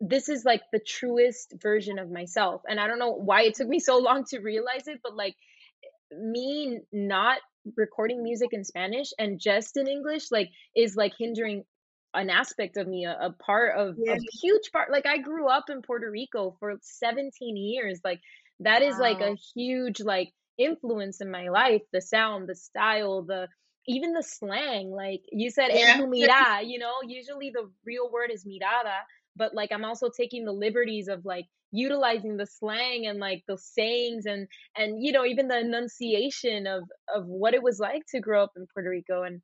this 0.00 0.28
is 0.28 0.44
like 0.44 0.62
the 0.72 0.80
truest 0.80 1.54
version 1.62 1.98
of 1.98 2.10
myself. 2.10 2.62
And 2.68 2.78
I 2.78 2.86
don't 2.86 2.98
know 2.98 3.12
why 3.12 3.42
it 3.42 3.54
took 3.54 3.68
me 3.68 3.80
so 3.80 3.98
long 3.98 4.24
to 4.30 4.40
realize 4.40 4.86
it, 4.86 5.00
but 5.02 5.16
like 5.16 5.34
me 6.12 6.80
not 6.92 7.38
recording 7.76 8.22
music 8.22 8.50
in 8.52 8.64
Spanish 8.64 9.08
and 9.18 9.40
just 9.40 9.76
in 9.76 9.88
English 9.88 10.30
like 10.30 10.50
is 10.76 10.94
like 10.94 11.12
hindering 11.18 11.64
an 12.16 12.30
aspect 12.30 12.76
of 12.76 12.88
me, 12.88 13.04
a, 13.04 13.16
a 13.20 13.30
part 13.32 13.76
of 13.76 13.96
yeah. 13.98 14.14
a 14.14 14.18
huge 14.40 14.72
part. 14.72 14.90
Like 14.90 15.06
I 15.06 15.18
grew 15.18 15.48
up 15.48 15.64
in 15.68 15.82
Puerto 15.82 16.10
Rico 16.10 16.56
for 16.58 16.74
17 16.80 17.56
years. 17.56 18.00
Like 18.04 18.20
that 18.60 18.82
is 18.82 18.94
wow. 18.94 19.00
like 19.00 19.20
a 19.20 19.36
huge 19.54 20.00
like 20.00 20.32
influence 20.58 21.20
in 21.20 21.30
my 21.30 21.48
life. 21.48 21.82
The 21.92 22.00
sound, 22.00 22.48
the 22.48 22.54
style, 22.54 23.22
the 23.22 23.48
even 23.86 24.12
the 24.12 24.22
slang. 24.22 24.90
Like 24.90 25.22
you 25.30 25.50
said, 25.50 25.68
yeah. 25.72 26.00
mira, 26.08 26.62
you 26.64 26.78
know, 26.78 26.94
usually 27.06 27.50
the 27.50 27.70
real 27.84 28.10
word 28.10 28.30
is 28.32 28.44
mirada, 28.44 29.00
but 29.36 29.54
like 29.54 29.70
I'm 29.72 29.84
also 29.84 30.08
taking 30.08 30.44
the 30.44 30.52
liberties 30.52 31.08
of 31.08 31.24
like 31.24 31.46
utilizing 31.72 32.36
the 32.36 32.46
slang 32.46 33.06
and 33.06 33.18
like 33.18 33.42
the 33.48 33.58
sayings 33.58 34.24
and 34.24 34.46
and 34.76 35.04
you 35.04 35.12
know 35.12 35.24
even 35.24 35.48
the 35.48 35.58
enunciation 35.58 36.66
of 36.66 36.84
of 37.14 37.26
what 37.26 37.54
it 37.54 37.62
was 37.62 37.78
like 37.78 38.02
to 38.08 38.20
grow 38.20 38.42
up 38.42 38.52
in 38.56 38.66
Puerto 38.72 38.88
Rico 38.88 39.24
and 39.24 39.42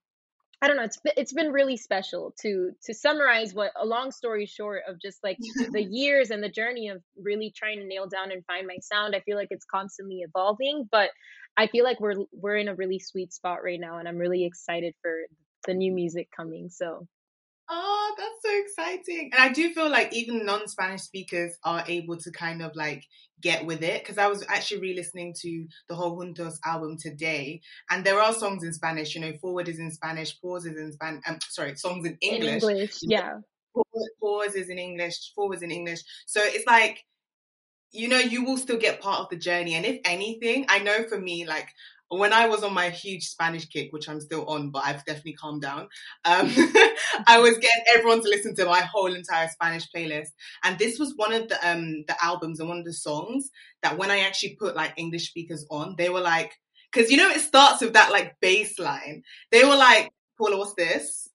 I 0.63 0.69
don't 0.69 0.77
know. 0.77 0.85
It's 0.85 0.99
been, 0.99 1.13
it's 1.17 1.33
been 1.33 1.51
really 1.51 1.77
special 1.77 2.33
to 2.43 2.71
to 2.85 2.95
summarize 2.95 3.53
what 3.53 3.73
a 3.77 3.85
long 3.85 4.13
story 4.13 4.47
short 4.47 4.83
of 4.89 5.01
just 5.01 5.19
like 5.25 5.37
the 5.73 5.83
years 5.91 6.31
and 6.31 6.41
the 6.41 6.49
journey 6.49 6.89
of 6.89 7.03
really 7.21 7.53
trying 7.55 7.81
to 7.81 7.85
nail 7.85 8.07
down 8.07 8.31
and 8.31 8.45
find 8.47 8.69
my 8.69 8.77
sound. 8.81 9.17
I 9.17 9.21
feel 9.21 9.37
like 9.37 9.49
it's 9.51 9.65
constantly 9.65 10.21
evolving, 10.21 10.89
but 10.91 11.11
I 11.57 11.67
feel 11.67 11.85
like 11.85 11.99
we're 11.99 12.15
we're 12.33 12.57
in 12.57 12.69
a 12.69 12.77
really 12.77 13.01
sweet 13.01 13.33
spot 13.33 13.65
right 13.65 13.81
now, 13.81 13.99
and 13.99 14.07
I'm 14.07 14.19
really 14.19 14.45
excited 14.45 14.95
for 15.03 15.13
the 15.67 15.75
new 15.75 15.93
music 15.93 16.29
coming. 16.35 16.71
So 16.71 17.09
Oh, 17.75 18.15
that's 18.19 18.43
so 18.43 18.61
exciting. 18.61 19.31
And 19.33 19.43
I 19.43 19.51
do 19.51 19.73
feel 19.73 19.91
like 19.91 20.13
even 20.13 20.45
non 20.45 20.69
Spanish 20.69 21.01
speakers 21.01 21.57
are 21.65 21.83
able 21.89 22.19
to 22.19 22.31
kind 22.31 22.61
of 22.61 22.77
like 22.77 23.05
get 23.41 23.65
with 23.65 23.83
it. 23.83 24.03
Because 24.03 24.19
I 24.19 24.27
was 24.27 24.45
actually 24.47 24.83
re 24.83 24.95
listening 24.95 25.35
to 25.41 25.67
the 25.89 25.95
whole 25.95 26.19
Juntos 26.19 26.57
album 26.67 26.99
today. 26.99 27.63
And 27.91 28.05
there 28.05 28.21
are 28.21 28.35
songs 28.35 28.63
in 28.63 28.75
Spanish, 28.75 29.15
you 29.15 29.23
know, 29.23 29.33
Forward 29.41 29.69
is 29.69 29.79
in 29.79 29.91
Spanish, 29.91 30.39
Pause 30.39 30.67
is 30.67 30.77
in 30.77 30.93
Spanish. 30.93 31.23
Um, 31.27 31.39
sorry, 31.49 31.75
songs 31.77 32.07
in 32.07 32.19
English. 32.21 32.63
In 32.63 32.71
English, 32.71 32.99
yeah. 33.01 33.39
Pause 34.21 34.55
is 34.55 34.69
in 34.69 34.79
English, 34.79 35.33
Forward 35.35 35.57
is 35.57 35.63
in 35.63 35.71
English. 35.71 36.03
So 36.27 36.41
it's 36.43 36.67
like, 36.67 37.03
you 37.91 38.09
know, 38.09 38.19
you 38.19 38.45
will 38.45 38.59
still 38.59 38.79
get 38.79 39.01
part 39.01 39.21
of 39.21 39.31
the 39.31 39.37
journey. 39.37 39.75
And 39.75 39.87
if 39.87 40.01
anything, 40.05 40.67
I 40.69 40.81
know 40.81 41.05
for 41.05 41.19
me, 41.19 41.47
like, 41.47 41.69
when 42.19 42.33
I 42.33 42.47
was 42.49 42.63
on 42.63 42.75
my 42.75 42.91
huge 42.91 43.25
Spanish 43.25 43.67
kick, 43.67 43.93
which 43.93 44.09
I'm 44.09 44.21
still 44.21 44.45
on, 44.47 44.71
but 44.71 44.85
I've 44.85 45.05
definitely 45.05 45.35
calmed 45.35 45.63
down, 45.63 45.89
um, 46.25 46.53
I 47.27 47.39
was 47.41 47.55
getting 47.59 47.85
everyone 47.95 48.23
to 48.23 48.29
listen 48.29 48.55
to 48.57 48.67
my 48.67 48.81
whole 48.81 49.15
entire 49.15 49.49
Spanish 49.49 49.89
playlist. 49.95 50.29
And 50.63 50.79
this 50.79 50.99
was 50.99 51.15
one 51.17 51.33
of 51.33 51.49
the 51.49 51.57
um, 51.69 52.05
the 52.07 52.17
albums 52.23 52.61
and 52.61 52.69
one 52.69 52.79
of 52.79 52.85
the 52.85 52.93
songs 52.93 53.51
that 53.83 53.99
when 53.99 54.11
I 54.11 54.21
actually 54.21 54.57
put 54.59 54.77
like 54.77 54.95
English 54.97 55.29
speakers 55.29 55.67
on, 55.71 55.95
they 55.97 56.09
were 56.09 56.21
like, 56.21 56.53
because 56.93 57.11
you 57.11 57.17
know 57.17 57.31
it 57.31 57.41
starts 57.41 57.81
with 57.81 57.95
that 57.95 58.13
like 58.13 58.37
bass 58.41 58.79
line. 58.79 59.23
They 59.51 59.65
were 59.65 59.77
like, 59.77 60.11
Paula, 60.39 60.59
what's 60.59 60.75
this? 60.75 61.29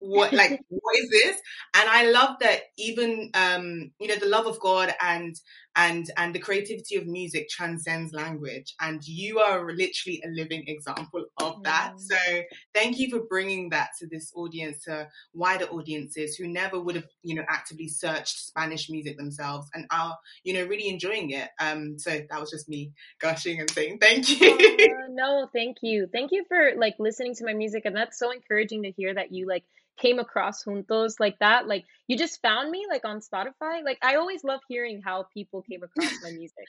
What 0.00 0.32
like 0.32 0.60
what 0.68 0.96
is 0.98 1.10
this? 1.10 1.40
And 1.74 1.88
I 1.88 2.10
love 2.10 2.36
that 2.40 2.60
even 2.76 3.30
um, 3.34 3.92
you 4.00 4.08
know 4.08 4.16
the 4.16 4.26
love 4.26 4.46
of 4.46 4.58
God 4.60 4.92
and 5.00 5.34
and 5.76 6.10
and 6.16 6.34
the 6.34 6.38
creativity 6.38 6.96
of 6.96 7.06
music 7.06 7.48
transcends 7.48 8.12
language 8.12 8.74
and 8.80 9.06
you 9.06 9.40
are 9.40 9.66
literally 9.72 10.22
a 10.24 10.28
living 10.28 10.64
example 10.66 11.24
of 11.40 11.62
that. 11.64 11.94
So 11.98 12.16
thank 12.72 12.98
you 12.98 13.10
for 13.10 13.20
bringing 13.28 13.70
that 13.70 13.90
to 13.98 14.06
this 14.06 14.32
audience 14.36 14.84
to 14.84 15.08
wider 15.32 15.64
audiences 15.66 16.36
who 16.36 16.46
never 16.46 16.80
would 16.80 16.94
have 16.96 17.06
you 17.22 17.34
know 17.34 17.44
actively 17.48 17.88
searched 17.88 18.38
spanish 18.38 18.88
music 18.88 19.16
themselves 19.16 19.68
and 19.74 19.86
are 19.90 20.16
you 20.44 20.54
know 20.54 20.64
really 20.64 20.88
enjoying 20.88 21.30
it. 21.30 21.48
Um 21.60 21.98
so 21.98 22.10
that 22.10 22.40
was 22.40 22.50
just 22.50 22.68
me 22.68 22.92
gushing 23.20 23.60
and 23.60 23.70
saying 23.70 23.98
thank 23.98 24.40
you. 24.40 24.52
Uh, 24.52 25.08
no 25.10 25.48
thank 25.52 25.78
you. 25.82 26.08
Thank 26.12 26.32
you 26.32 26.44
for 26.48 26.72
like 26.76 26.94
listening 26.98 27.34
to 27.36 27.44
my 27.44 27.54
music 27.54 27.82
and 27.84 27.96
that's 27.96 28.18
so 28.18 28.30
encouraging 28.30 28.84
to 28.84 28.90
hear 28.90 29.14
that 29.14 29.32
you 29.32 29.46
like 29.46 29.64
came 29.96 30.18
across 30.18 30.64
juntos 30.64 31.20
like 31.20 31.38
that. 31.38 31.66
Like 31.66 31.84
you 32.08 32.16
just 32.16 32.40
found 32.42 32.70
me 32.70 32.86
like 32.88 33.04
on 33.04 33.20
spotify? 33.20 33.82
Like 33.84 33.98
i 34.02 34.16
always 34.16 34.44
love 34.44 34.60
hearing 34.68 35.02
how 35.04 35.26
people 35.32 35.62
came 35.62 35.82
across 35.82 36.12
my 36.22 36.30
music. 36.36 36.64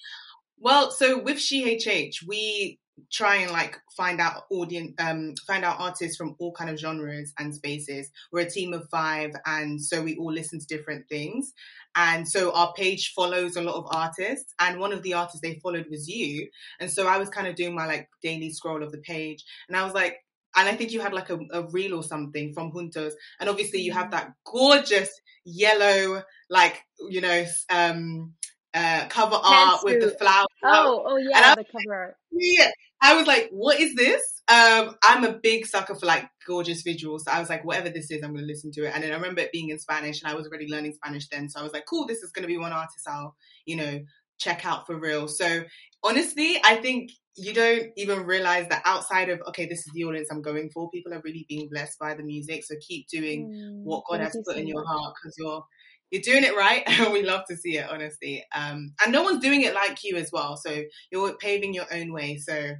Well 0.59 0.91
so 0.91 1.21
with 1.21 1.37
shehh 1.37 2.13
we 2.27 2.79
try 3.11 3.35
and 3.35 3.51
like 3.51 3.77
find 3.97 4.21
out 4.21 4.43
audience 4.49 4.93
um 4.99 5.33
find 5.45 5.65
out 5.65 5.79
artists 5.79 6.15
from 6.15 6.33
all 6.39 6.53
kind 6.53 6.69
of 6.69 6.79
genres 6.79 7.33
and 7.37 7.53
spaces. 7.53 8.09
We're 8.31 8.41
a 8.41 8.49
team 8.49 8.73
of 8.73 8.87
five 8.89 9.31
and 9.45 9.81
so 9.81 10.01
we 10.01 10.15
all 10.15 10.31
listen 10.31 10.59
to 10.59 10.65
different 10.65 11.07
things. 11.09 11.53
And 11.97 12.27
so 12.27 12.53
our 12.53 12.73
page 12.73 13.13
follows 13.15 13.55
a 13.55 13.61
lot 13.61 13.75
of 13.75 13.87
artists 13.89 14.53
and 14.59 14.79
one 14.79 14.91
of 14.91 15.01
the 15.03 15.13
artists 15.13 15.41
they 15.41 15.59
followed 15.61 15.87
was 15.89 16.07
you. 16.07 16.47
And 16.79 16.89
so 16.89 17.07
i 17.07 17.17
was 17.17 17.29
kind 17.29 17.47
of 17.47 17.55
doing 17.55 17.75
my 17.75 17.85
like 17.85 18.07
daily 18.23 18.51
scroll 18.51 18.83
of 18.83 18.91
the 18.91 18.99
page 18.99 19.43
and 19.67 19.75
i 19.77 19.83
was 19.83 19.93
like 19.93 20.17
and 20.55 20.69
I 20.69 20.75
think 20.75 20.91
you 20.91 21.01
had 21.01 21.13
like 21.13 21.29
a, 21.29 21.39
a 21.51 21.63
reel 21.63 21.95
or 21.95 22.03
something 22.03 22.53
from 22.53 22.71
Juntos, 22.71 23.13
and 23.39 23.49
obviously 23.49 23.81
you 23.81 23.93
have 23.93 24.07
mm. 24.07 24.11
that 24.11 24.33
gorgeous 24.45 25.09
yellow, 25.43 26.23
like 26.49 26.83
you 27.09 27.21
know, 27.21 27.45
um, 27.69 28.33
uh, 28.73 29.05
cover 29.09 29.39
art 29.41 29.81
with 29.83 30.01
the 30.01 30.11
flowers. 30.11 30.47
Oh, 30.63 31.03
oh 31.05 31.17
yeah, 31.17 31.55
the 31.55 31.65
cover 31.65 31.95
art. 31.95 32.15
Yeah, 32.31 32.69
I 33.01 33.15
was 33.15 33.27
like, 33.27 33.49
what 33.51 33.79
is 33.79 33.95
this? 33.95 34.21
Um, 34.47 34.95
I'm 35.03 35.23
a 35.23 35.33
big 35.33 35.65
sucker 35.65 35.95
for 35.95 36.05
like 36.05 36.27
gorgeous 36.45 36.83
visuals, 36.83 37.21
so 37.21 37.31
I 37.31 37.39
was 37.39 37.49
like, 37.49 37.65
whatever 37.65 37.89
this 37.89 38.11
is, 38.11 38.23
I'm 38.23 38.33
going 38.33 38.45
to 38.45 38.47
listen 38.47 38.71
to 38.73 38.85
it. 38.85 38.91
And 38.93 39.03
then 39.03 39.11
I 39.11 39.15
remember 39.15 39.41
it 39.41 39.51
being 39.51 39.69
in 39.69 39.79
Spanish, 39.79 40.21
and 40.21 40.31
I 40.31 40.35
was 40.35 40.47
already 40.47 40.67
learning 40.67 40.93
Spanish 40.93 41.27
then, 41.29 41.49
so 41.49 41.59
I 41.59 41.63
was 41.63 41.73
like, 41.73 41.85
cool, 41.85 42.05
this 42.05 42.23
is 42.23 42.31
going 42.31 42.43
to 42.43 42.47
be 42.47 42.57
one 42.57 42.73
artist 42.73 43.07
I'll, 43.07 43.35
you 43.65 43.75
know, 43.75 44.01
check 44.37 44.65
out 44.65 44.85
for 44.85 44.97
real. 44.97 45.27
So 45.27 45.63
honestly, 46.03 46.59
I 46.63 46.75
think 46.75 47.11
you 47.37 47.53
don't 47.53 47.89
even 47.97 48.25
realize 48.25 48.67
that 48.69 48.81
outside 48.85 49.29
of 49.29 49.41
okay 49.47 49.65
this 49.65 49.79
is 49.79 49.91
the 49.93 50.03
audience 50.03 50.29
i'm 50.31 50.41
going 50.41 50.69
for 50.73 50.89
people 50.89 51.13
are 51.13 51.21
really 51.23 51.45
being 51.49 51.67
blessed 51.69 51.99
by 51.99 52.13
the 52.13 52.23
music. 52.23 52.63
So 52.63 52.75
keep 52.81 53.07
doing 53.07 53.51
mm, 53.51 53.83
what 53.83 54.03
god 54.09 54.21
has 54.21 54.37
put 54.45 54.57
in 54.57 54.67
your 54.67 54.85
heart 54.85 55.13
because 55.15 55.35
you're 55.37 55.63
you're 56.11 56.21
doing 56.21 56.43
it 56.43 56.55
right 56.55 56.83
and 56.87 57.11
we 57.11 57.23
love 57.23 57.41
to 57.49 57.57
see 57.57 57.77
it 57.77 57.89
honestly. 57.89 58.43
Um 58.55 58.93
and 59.03 59.11
no 59.11 59.23
one's 59.23 59.43
doing 59.43 59.61
it 59.61 59.73
like 59.73 60.03
you 60.03 60.15
as 60.17 60.29
well 60.31 60.57
so 60.57 60.83
you're 61.11 61.35
paving 61.37 61.73
your 61.73 61.85
own 61.91 62.13
way 62.13 62.37
so 62.37 62.73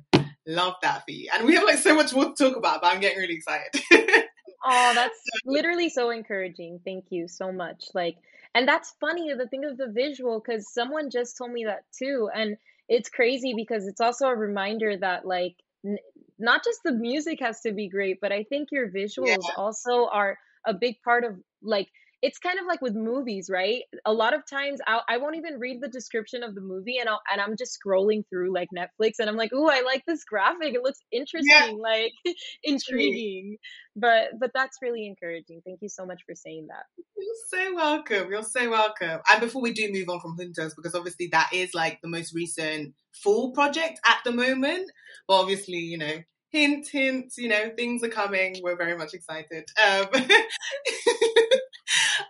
love 0.48 0.76
that 0.82 1.04
for 1.06 1.12
you. 1.12 1.30
And 1.34 1.46
we 1.46 1.56
have 1.56 1.63
like 1.63 1.80
so 1.80 1.96
much 1.96 2.13
more 2.13 2.26
to 2.26 2.34
talk 2.36 2.56
about 2.56 2.82
but 2.82 2.94
i'm 2.94 3.02
getting 3.02 3.20
really 3.20 3.36
excited. 3.36 3.82
Oh 4.65 4.91
that's 4.96 5.20
literally 5.46 5.89
so 5.89 6.10
encouraging. 6.10 6.80
Thank 6.84 7.06
you 7.10 7.28
so 7.28 7.52
much. 7.52 7.86
Like 7.94 8.18
and 8.56 8.68
that's 8.68 8.96
funny 9.00 9.32
the 9.34 9.48
thing 9.48 9.65
of 9.65 9.78
the 9.78 9.91
visual 9.91 10.41
because 10.44 10.74
someone 10.74 11.12
just 11.12 11.38
told 11.38 11.52
me 11.52 11.65
that 11.65 11.84
too 11.98 12.30
and 12.34 12.58
it's 12.88 13.10
crazy 13.10 13.54
because 13.56 13.88
it's 13.88 14.02
also 14.02 14.28
a 14.28 14.36
reminder 14.36 14.95
that 14.98 15.26
like 15.26 15.56
n- 15.86 15.98
not 16.38 16.63
just 16.63 16.82
the 16.84 16.91
music 16.91 17.39
has 17.39 17.62
to 17.62 17.71
be 17.71 17.89
great, 17.89 18.19
but 18.21 18.32
I 18.32 18.43
think 18.43 18.69
your 18.71 18.89
visuals 18.89 19.43
yeah. 19.48 19.56
also 19.58 20.08
are 20.08 20.38
a 20.65 20.74
big 20.74 20.95
part 21.04 21.24
of 21.24 21.36
like 21.62 21.88
it's 22.26 22.40
kind 22.40 22.58
of 22.58 22.66
like 22.66 22.82
with 22.82 22.96
movies, 22.96 23.52
right? 23.52 23.84
A 24.04 24.12
lot 24.12 24.34
of 24.34 24.42
times 24.50 24.80
I'll, 24.88 25.04
I 25.08 25.18
won't 25.18 25.36
even 25.36 25.60
read 25.60 25.80
the 25.80 25.88
description 25.88 26.42
of 26.42 26.56
the 26.56 26.62
movie 26.62 26.98
and, 26.98 27.08
I'll, 27.08 27.22
and 27.32 27.40
I'm 27.40 27.56
just 27.56 27.78
scrolling 27.78 28.24
through 28.28 28.52
like 28.52 28.70
Netflix 28.76 29.14
and 29.20 29.30
I'm 29.30 29.36
like, 29.36 29.52
oh, 29.54 29.70
I 29.70 29.82
like 29.82 30.04
this 30.08 30.24
graphic. 30.24 30.74
It 30.74 30.82
looks 30.82 30.98
interesting, 31.12 31.46
yeah. 31.48 31.74
like 31.80 32.14
intriguing. 32.64 33.58
But 33.96 34.40
but 34.40 34.50
that's 34.56 34.80
really 34.82 35.06
encouraging. 35.06 35.62
Thank 35.64 35.84
you 35.84 35.90
so 35.90 36.04
much 36.04 36.24
for 36.26 36.34
saying 36.34 36.68
that. 36.70 36.86
You're 37.16 37.36
so 37.48 37.76
welcome. 37.76 38.32
You're 38.32 38.42
so 38.42 38.72
welcome. 38.72 39.20
And 39.30 39.40
before 39.40 39.62
we 39.62 39.72
do 39.72 39.92
move 39.92 40.10
on 40.10 40.20
from 40.20 40.36
Juntos, 40.36 40.72
because 40.76 40.96
obviously 40.96 41.30
that 41.32 41.52
is 41.54 41.76
like 41.76 42.00
the 42.02 42.10
most 42.10 42.34
recent 42.34 42.96
full 43.14 43.52
project 43.52 44.00
at 44.04 44.18
the 44.26 44.32
moment. 44.32 44.90
But 45.28 45.42
obviously, 45.42 45.78
you 45.78 46.00
know, 46.00 46.24
hint, 46.50 46.88
hint, 46.92 47.34
you 47.38 47.50
know, 47.50 47.70
things 47.76 48.04
are 48.04 48.10
coming. 48.10 48.56
We're 48.64 48.78
very 48.78 48.98
much 48.98 49.14
excited. 49.14 49.70
Um, 49.86 50.08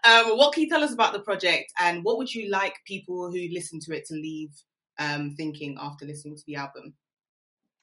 um, 0.03 0.37
what 0.37 0.53
can 0.53 0.63
you 0.63 0.69
tell 0.69 0.83
us 0.83 0.93
about 0.93 1.13
the 1.13 1.19
project 1.19 1.71
and 1.79 2.03
what 2.03 2.17
would 2.17 2.33
you 2.33 2.49
like 2.49 2.75
people 2.85 3.31
who 3.31 3.47
listen 3.51 3.79
to 3.81 3.95
it 3.95 4.05
to 4.05 4.13
leave 4.13 4.51
um, 4.99 5.35
thinking 5.35 5.77
after 5.79 6.05
listening 6.05 6.35
to 6.35 6.43
the 6.47 6.55
album? 6.55 6.93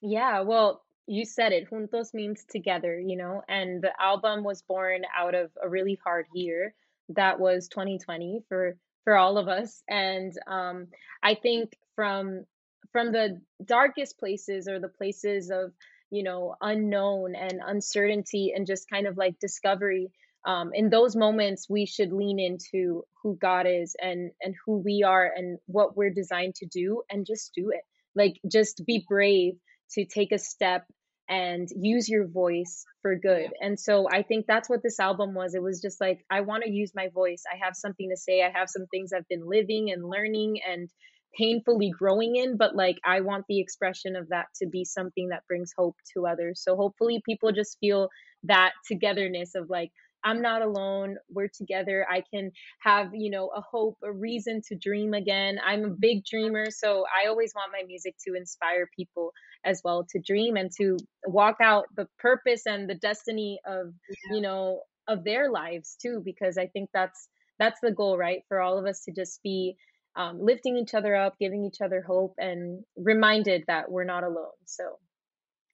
Yeah, 0.01 0.41
well, 0.41 0.83
you 1.07 1.25
said 1.25 1.53
it. 1.53 1.71
Juntos 1.71 2.15
means 2.15 2.45
together, 2.45 2.99
you 2.99 3.17
know, 3.17 3.43
and 3.49 3.83
the 3.83 3.93
album 4.01 4.45
was 4.45 4.63
born 4.63 5.03
out 5.17 5.35
of 5.35 5.51
a 5.63 5.69
really 5.69 5.99
hard 6.03 6.27
year 6.35 6.75
that 7.11 7.39
was 7.39 7.69
2020 7.69 8.43
for 8.49 8.77
for 9.05 9.17
all 9.17 9.37
of 9.37 9.49
us 9.49 9.83
and 9.89 10.33
um 10.47 10.87
I 11.23 11.35
think 11.35 11.77
from 11.97 12.45
from 12.93 13.13
the 13.13 13.41
darkest 13.65 14.19
places 14.19 14.69
or 14.69 14.79
the 14.79 14.89
places 14.89 15.51
of 15.51 15.73
you 16.11 16.23
know 16.23 16.55
unknown 16.61 17.35
and 17.35 17.61
uncertainty 17.65 18.53
and 18.55 18.67
just 18.67 18.89
kind 18.89 19.07
of 19.07 19.17
like 19.17 19.39
discovery 19.41 20.11
um, 20.45 20.73
in 20.75 20.91
those 20.91 21.15
moments 21.15 21.69
we 21.69 21.87
should 21.87 22.13
lean 22.13 22.39
into 22.39 23.05
who 23.23 23.37
god 23.41 23.67
is 23.69 23.95
and 24.01 24.33
and 24.41 24.55
who 24.65 24.79
we 24.79 25.03
are 25.03 25.31
and 25.35 25.59
what 25.67 25.97
we're 25.97 26.11
designed 26.11 26.55
to 26.57 26.67
do 26.67 27.03
and 27.11 27.27
just 27.27 27.53
do 27.55 27.71
it. 27.71 27.83
Like 28.15 28.39
just 28.51 28.85
be 28.85 29.05
brave 29.09 29.55
to 29.93 30.05
take 30.05 30.33
a 30.33 30.39
step 30.39 30.87
and 31.29 31.69
use 31.75 32.09
your 32.09 32.27
voice 32.27 32.85
for 33.01 33.15
good. 33.15 33.51
And 33.61 33.79
so 33.79 34.09
i 34.11 34.23
think 34.23 34.47
that's 34.47 34.69
what 34.69 34.83
this 34.83 34.99
album 34.99 35.35
was. 35.35 35.55
It 35.55 35.63
was 35.63 35.81
just 35.81 36.01
like 36.01 36.25
i 36.31 36.41
want 36.41 36.65
to 36.65 36.71
use 36.71 36.93
my 36.95 37.09
voice. 37.09 37.45
I 37.53 37.65
have 37.65 37.77
something 37.77 38.11
to 38.11 38.17
say. 38.17 38.43
I 38.43 38.51
have 38.51 38.69
some 38.69 38.87
things 38.87 39.13
i've 39.13 39.29
been 39.29 39.47
living 39.47 39.91
and 39.93 40.05
learning 40.05 40.61
and 40.69 40.89
painfully 41.37 41.91
growing 41.91 42.37
in, 42.37 42.57
but 42.57 42.77
like 42.77 42.99
I 43.05 43.21
want 43.21 43.47
the 43.49 43.61
expression 43.61 44.17
of 44.17 44.29
that 44.29 44.47
to 44.57 44.67
be 44.67 44.85
something 44.85 45.29
that 45.29 45.47
brings 45.49 45.73
hope 45.77 45.97
to 46.15 46.27
others. 46.27 46.61
So 46.63 46.77
hopefully 46.77 47.23
people 47.25 47.53
just 47.53 47.79
feel 47.81 48.09
that 48.45 48.73
togetherness 48.87 49.55
of 49.55 49.71
like, 49.71 49.91
I'm 50.25 50.43
not 50.43 50.63
alone. 50.63 51.17
We're 51.29 51.49
together. 51.49 52.07
I 52.09 52.23
can 52.33 52.53
have, 52.81 53.15
you 53.15 53.31
know, 53.31 53.49
a 53.49 53.61
hope, 53.61 53.99
a 54.03 54.13
reason 54.13 54.63
to 54.69 54.77
dream 54.77 55.15
again. 55.15 55.59
I'm 55.65 55.85
a 55.85 55.91
big 55.91 56.25
dreamer. 56.25 56.71
So 56.71 57.05
I 57.05 57.29
always 57.29 57.53
want 57.55 57.73
my 57.73 57.85
music 57.87 58.15
to 58.27 58.35
inspire 58.35 58.89
people 58.97 59.33
as 59.65 59.81
well 59.85 60.07
to 60.11 60.21
dream 60.21 60.57
and 60.57 60.71
to 60.79 60.97
walk 61.27 61.57
out 61.61 61.87
the 61.97 62.09
purpose 62.19 62.67
and 62.67 62.89
the 62.89 62.95
destiny 62.95 63.61
of, 63.67 63.93
yeah. 64.09 64.37
you 64.37 64.41
know, 64.43 64.81
of 65.09 65.25
their 65.25 65.51
lives 65.51 65.97
too, 66.01 66.23
because 66.25 66.59
I 66.59 66.67
think 66.67 66.91
that's 66.93 67.29
that's 67.59 67.81
the 67.81 67.93
goal, 67.93 68.17
right? 68.17 68.43
For 68.49 68.61
all 68.61 68.79
of 68.79 68.87
us 68.87 69.05
to 69.05 69.13
just 69.13 69.43
be 69.43 69.77
um, 70.17 70.41
lifting 70.41 70.77
each 70.77 70.95
other 70.95 71.15
up, 71.15 71.39
giving 71.39 71.65
each 71.65 71.81
other 71.81 72.03
hope, 72.03 72.35
and 72.39 72.85
reminded 72.97 73.65
that 73.67 73.91
we're 73.91 74.05
not 74.05 74.25
alone. 74.25 74.59
So 74.67 74.99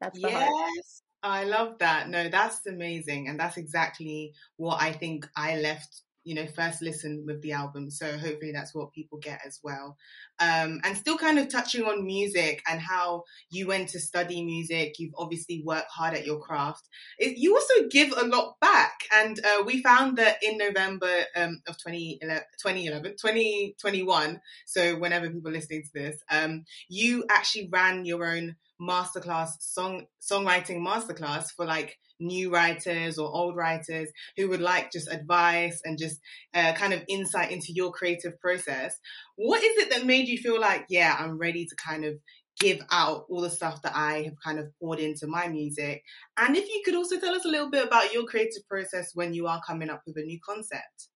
that's 0.00 0.20
the 0.20 0.28
yes. 0.28 0.48
heart. 0.48 0.70
I 1.22 1.44
love 1.44 1.78
that. 1.78 2.09
No, 2.09 2.28
that's 2.28 2.66
amazing. 2.66 3.28
And 3.28 3.38
that's 3.38 3.57
exactly 3.57 4.35
what 4.57 4.81
I 4.81 4.92
think 4.92 5.28
I 5.37 5.57
left 5.57 6.02
you 6.28 6.35
know, 6.35 6.46
first 6.46 6.83
listen 6.83 7.24
with 7.26 7.40
the 7.40 7.52
album. 7.52 7.90
So 7.90 8.18
hopefully 8.18 8.52
that's 8.52 8.74
what 8.74 8.92
people 8.92 9.16
get 9.16 9.40
as 9.46 9.61
well. 9.62 9.96
Um, 10.38 10.78
and 10.85 10.94
still 10.94 11.16
kind 11.16 11.38
of 11.38 11.48
touching 11.48 11.85
on 11.85 12.04
music 12.04 12.62
and 12.68 12.83
how 12.83 13.24
you 13.48 13.66
went 13.66 13.88
to 13.90 13.98
study 13.98 14.44
music. 14.44 14.98
You've 14.98 15.14
obviously 15.16 15.62
worked 15.64 15.90
hard 15.90 16.12
at 16.12 16.26
your 16.26 16.38
craft. 16.38 16.87
It, 17.18 17.38
you 17.38 17.54
also 17.54 17.88
give 17.90 18.12
a 18.12 18.26
lot 18.26 18.57
back. 18.61 18.92
And 19.11 19.40
uh, 19.42 19.62
we 19.64 19.83
found 19.83 20.18
that 20.18 20.37
in 20.42 20.59
November 20.59 21.24
um, 21.35 21.62
of 21.66 21.78
2011, 21.78 22.42
2011, 22.62 23.12
2021, 23.12 24.40
so 24.66 24.96
whenever 24.96 25.31
people 25.31 25.48
are 25.48 25.54
listening 25.54 25.85
to 25.85 25.90
this, 25.94 26.22
um, 26.31 26.66
you 26.90 27.24
actually 27.31 27.70
ran 27.72 28.04
your 28.04 28.26
own 28.26 28.57
masterclass 28.80 29.50
song 29.60 30.06
songwriting 30.20 30.86
masterclass 30.86 31.46
for 31.56 31.66
like 31.66 31.98
new 32.20 32.52
writers 32.52 33.18
or 33.18 33.28
old 33.28 33.56
writers 33.56 34.08
who 34.36 34.48
would 34.48 34.60
like 34.60 34.90
just 34.92 35.12
advice 35.12 35.80
and 35.84 35.98
just 35.98 36.20
uh, 36.54 36.72
kind 36.74 36.92
of 36.92 37.04
insight 37.08 37.50
into 37.52 37.72
your 37.72 37.92
creative 37.92 38.40
process. 38.40 38.98
What 39.36 39.62
is 39.62 39.76
it 39.78 39.90
that 39.90 40.06
made 40.06 40.28
you 40.28 40.38
feel 40.38 40.60
like, 40.60 40.86
yeah, 40.88 41.14
I'm 41.18 41.38
ready 41.38 41.66
to 41.66 41.76
kind 41.76 42.04
of 42.04 42.14
give 42.60 42.80
out 42.90 43.26
all 43.28 43.40
the 43.40 43.50
stuff 43.50 43.82
that 43.82 43.94
I 43.94 44.22
have 44.22 44.34
kind 44.44 44.58
of 44.58 44.66
poured 44.80 44.98
into 44.98 45.26
my 45.26 45.48
music? 45.48 46.02
And 46.36 46.56
if 46.56 46.68
you 46.68 46.82
could 46.84 46.96
also 46.96 47.20
tell 47.20 47.34
us 47.34 47.44
a 47.44 47.48
little 47.48 47.70
bit 47.70 47.86
about 47.86 48.12
your 48.12 48.24
creative 48.24 48.66
process 48.68 49.10
when 49.14 49.32
you 49.32 49.46
are 49.46 49.62
coming 49.64 49.90
up 49.90 50.02
with 50.06 50.16
a 50.16 50.22
new 50.22 50.38
concept. 50.44 51.08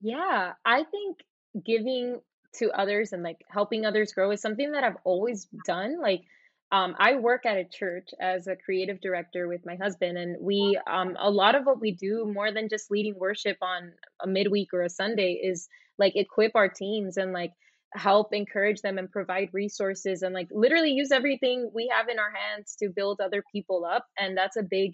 Yeah, 0.00 0.52
I 0.64 0.84
think 0.84 1.18
giving 1.64 2.20
to 2.54 2.70
others 2.70 3.12
and 3.12 3.22
like 3.22 3.44
helping 3.50 3.84
others 3.84 4.12
grow 4.12 4.30
is 4.30 4.40
something 4.40 4.72
that 4.72 4.84
I've 4.84 4.96
always 5.04 5.46
done. 5.66 6.00
Like 6.00 6.22
um, 6.70 6.94
I 6.98 7.16
work 7.16 7.46
at 7.46 7.56
a 7.56 7.64
church 7.64 8.10
as 8.20 8.46
a 8.46 8.56
creative 8.56 9.00
director 9.00 9.48
with 9.48 9.64
my 9.64 9.76
husband, 9.76 10.18
and 10.18 10.36
we 10.40 10.78
um, 10.86 11.16
a 11.18 11.30
lot 11.30 11.54
of 11.54 11.64
what 11.64 11.80
we 11.80 11.92
do 11.92 12.30
more 12.32 12.52
than 12.52 12.68
just 12.68 12.90
leading 12.90 13.18
worship 13.18 13.56
on 13.62 13.92
a 14.22 14.26
midweek 14.26 14.68
or 14.74 14.82
a 14.82 14.90
Sunday 14.90 15.40
is 15.42 15.68
like 15.98 16.12
equip 16.16 16.52
our 16.54 16.68
teams 16.68 17.16
and 17.16 17.32
like 17.32 17.52
help 17.94 18.34
encourage 18.34 18.82
them 18.82 18.98
and 18.98 19.10
provide 19.10 19.48
resources 19.52 20.22
and 20.22 20.34
like 20.34 20.48
literally 20.52 20.90
use 20.90 21.10
everything 21.10 21.70
we 21.74 21.90
have 21.90 22.08
in 22.08 22.18
our 22.18 22.30
hands 22.30 22.76
to 22.78 22.90
build 22.94 23.18
other 23.20 23.42
people 23.50 23.84
up 23.84 24.04
and 24.18 24.36
that's 24.36 24.56
a 24.58 24.62
big 24.62 24.92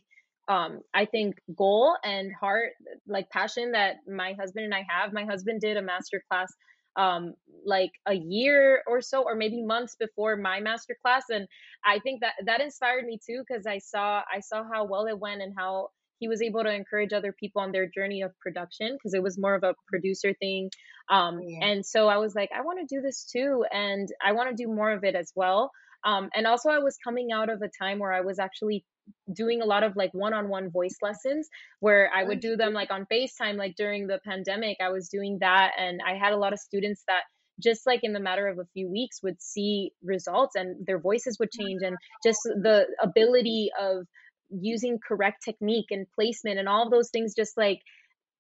um 0.48 0.80
i 0.94 1.04
think 1.04 1.34
goal 1.56 1.96
and 2.04 2.30
heart 2.40 2.70
like 3.08 3.28
passion 3.30 3.72
that 3.72 3.96
my 4.06 4.34
husband 4.38 4.64
and 4.64 4.74
i 4.74 4.84
have. 4.88 5.12
My 5.12 5.24
husband 5.24 5.60
did 5.60 5.76
a 5.76 5.82
master 5.82 6.22
class 6.30 6.52
um 6.96 7.34
like 7.66 7.92
a 8.06 8.14
year 8.14 8.82
or 8.86 9.00
so 9.00 9.22
or 9.22 9.34
maybe 9.34 9.62
months 9.62 9.96
before 9.98 10.36
my 10.36 10.60
master 10.60 10.96
class 11.02 11.24
and 11.30 11.48
i 11.84 11.98
think 12.00 12.20
that 12.20 12.34
that 12.44 12.60
inspired 12.60 13.04
me 13.04 13.18
too 13.24 13.42
because 13.46 13.66
i 13.66 13.78
saw 13.78 14.22
i 14.32 14.40
saw 14.40 14.62
how 14.72 14.84
well 14.84 15.06
it 15.06 15.18
went 15.18 15.40
and 15.40 15.54
how 15.56 15.88
he 16.18 16.28
was 16.28 16.42
able 16.42 16.62
to 16.62 16.72
encourage 16.72 17.12
other 17.12 17.32
people 17.32 17.60
on 17.60 17.72
their 17.72 17.86
journey 17.86 18.22
of 18.22 18.32
production 18.40 18.92
because 18.92 19.14
it 19.14 19.22
was 19.22 19.38
more 19.38 19.54
of 19.54 19.62
a 19.62 19.74
producer 19.88 20.32
thing. 20.40 20.70
Um, 21.10 21.40
yeah. 21.42 21.66
And 21.66 21.84
so 21.84 22.08
I 22.08 22.18
was 22.18 22.34
like, 22.34 22.50
I 22.56 22.62
want 22.62 22.78
to 22.80 22.94
do 22.94 23.02
this 23.02 23.24
too. 23.24 23.64
And 23.70 24.08
I 24.24 24.32
want 24.32 24.48
to 24.48 24.56
do 24.56 24.68
more 24.70 24.90
of 24.92 25.04
it 25.04 25.14
as 25.14 25.32
well. 25.34 25.70
Um, 26.04 26.28
and 26.34 26.46
also, 26.46 26.68
I 26.70 26.78
was 26.78 26.98
coming 27.02 27.32
out 27.32 27.48
of 27.48 27.62
a 27.62 27.70
time 27.78 27.98
where 27.98 28.12
I 28.12 28.20
was 28.20 28.38
actually 28.38 28.84
doing 29.32 29.62
a 29.62 29.66
lot 29.66 29.82
of 29.82 29.96
like 29.96 30.12
one-on-one 30.12 30.70
voice 30.70 30.96
lessons 31.02 31.48
where 31.80 32.10
I 32.14 32.24
would 32.24 32.40
do 32.40 32.56
them 32.56 32.72
like 32.72 32.90
on 32.90 33.06
FaceTime 33.10 33.56
like 33.56 33.74
during 33.76 34.06
the 34.06 34.20
pandemic 34.24 34.78
I 34.80 34.90
was 34.90 35.08
doing 35.08 35.38
that 35.40 35.72
and 35.78 36.00
I 36.06 36.14
had 36.14 36.32
a 36.32 36.38
lot 36.38 36.52
of 36.52 36.58
students 36.58 37.02
that 37.08 37.22
just 37.62 37.86
like 37.86 38.00
in 38.02 38.12
the 38.12 38.20
matter 38.20 38.48
of 38.48 38.58
a 38.58 38.66
few 38.72 38.90
weeks 38.90 39.22
would 39.22 39.40
see 39.40 39.92
results 40.02 40.56
and 40.56 40.86
their 40.86 40.98
voices 40.98 41.38
would 41.38 41.50
change 41.50 41.82
and 41.82 41.96
just 42.24 42.40
the 42.42 42.86
ability 43.02 43.70
of 43.80 44.06
using 44.50 44.98
correct 45.06 45.44
technique 45.44 45.86
and 45.90 46.06
placement 46.14 46.58
and 46.58 46.68
all 46.68 46.90
those 46.90 47.10
things 47.10 47.34
just 47.34 47.56
like 47.56 47.80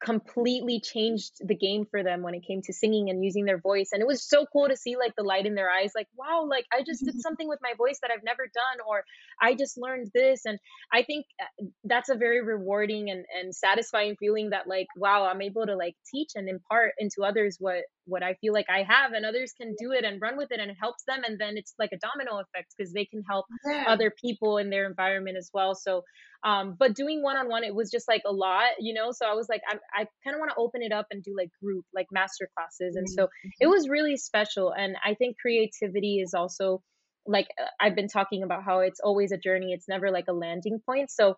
completely 0.04 0.80
changed 0.80 1.32
the 1.40 1.54
game 1.54 1.86
for 1.90 2.02
them 2.02 2.22
when 2.22 2.34
it 2.34 2.46
came 2.46 2.60
to 2.60 2.72
singing 2.72 3.08
and 3.08 3.24
using 3.24 3.46
their 3.46 3.58
voice 3.58 3.88
and 3.92 4.02
it 4.02 4.06
was 4.06 4.22
so 4.22 4.44
cool 4.52 4.68
to 4.68 4.76
see 4.76 4.96
like 4.96 5.14
the 5.16 5.22
light 5.22 5.46
in 5.46 5.54
their 5.54 5.70
eyes 5.70 5.92
like 5.94 6.06
wow 6.14 6.46
like 6.48 6.66
i 6.72 6.82
just 6.86 7.02
did 7.04 7.14
mm-hmm. 7.14 7.20
something 7.20 7.48
with 7.48 7.58
my 7.62 7.72
voice 7.78 7.98
that 8.02 8.10
i've 8.10 8.22
never 8.22 8.44
done 8.52 8.86
or 8.86 9.02
i 9.40 9.54
just 9.54 9.78
learned 9.78 10.10
this 10.14 10.42
and 10.44 10.58
i 10.92 11.02
think 11.02 11.24
uh, 11.40 11.64
that's 11.84 12.10
a 12.10 12.14
very 12.14 12.42
rewarding 12.44 13.10
and, 13.10 13.24
and 13.40 13.54
satisfying 13.54 14.14
feeling 14.20 14.50
that 14.50 14.68
like 14.68 14.86
wow 14.96 15.24
i'm 15.24 15.40
able 15.40 15.64
to 15.64 15.74
like 15.74 15.96
teach 16.12 16.32
and 16.34 16.50
impart 16.50 16.92
into 16.98 17.24
others 17.24 17.56
what 17.58 17.84
what 18.06 18.22
i 18.22 18.34
feel 18.34 18.52
like 18.52 18.66
i 18.68 18.82
have 18.82 19.12
and 19.12 19.24
others 19.24 19.52
can 19.60 19.74
do 19.78 19.92
it 19.92 20.04
and 20.04 20.20
run 20.20 20.36
with 20.36 20.50
it 20.50 20.60
and 20.60 20.70
it 20.70 20.76
helps 20.80 21.04
them 21.06 21.22
and 21.24 21.38
then 21.38 21.56
it's 21.56 21.74
like 21.78 21.90
a 21.92 21.98
domino 21.98 22.38
effect 22.38 22.74
because 22.76 22.92
they 22.92 23.04
can 23.04 23.22
help 23.28 23.46
yeah. 23.66 23.84
other 23.88 24.12
people 24.20 24.58
in 24.58 24.70
their 24.70 24.86
environment 24.86 25.36
as 25.36 25.50
well 25.52 25.74
so 25.74 26.02
um, 26.44 26.76
but 26.78 26.94
doing 26.94 27.22
one 27.22 27.38
on 27.38 27.48
one, 27.48 27.64
it 27.64 27.74
was 27.74 27.90
just 27.90 28.06
like 28.06 28.22
a 28.26 28.32
lot, 28.32 28.72
you 28.78 28.92
know. 28.92 29.12
So 29.12 29.24
I 29.26 29.32
was 29.32 29.48
like, 29.48 29.62
I, 29.66 29.76
I 29.94 30.06
kind 30.22 30.34
of 30.34 30.40
want 30.40 30.50
to 30.50 30.56
open 30.58 30.82
it 30.82 30.92
up 30.92 31.06
and 31.10 31.22
do 31.22 31.34
like 31.34 31.48
group, 31.62 31.86
like 31.94 32.06
master 32.12 32.50
classes, 32.54 32.96
and 32.96 33.08
so 33.08 33.24
it 33.24 33.64
mm-hmm. 33.64 33.70
was 33.70 33.88
really 33.88 34.18
special. 34.18 34.70
And 34.70 34.96
I 35.02 35.14
think 35.14 35.36
creativity 35.40 36.20
is 36.20 36.34
also 36.34 36.82
like 37.26 37.48
uh, 37.58 37.64
I've 37.80 37.96
been 37.96 38.08
talking 38.08 38.42
about 38.42 38.62
how 38.62 38.80
it's 38.80 39.00
always 39.00 39.32
a 39.32 39.38
journey. 39.38 39.72
It's 39.72 39.88
never 39.88 40.10
like 40.10 40.26
a 40.28 40.34
landing 40.34 40.80
point. 40.84 41.10
So 41.10 41.36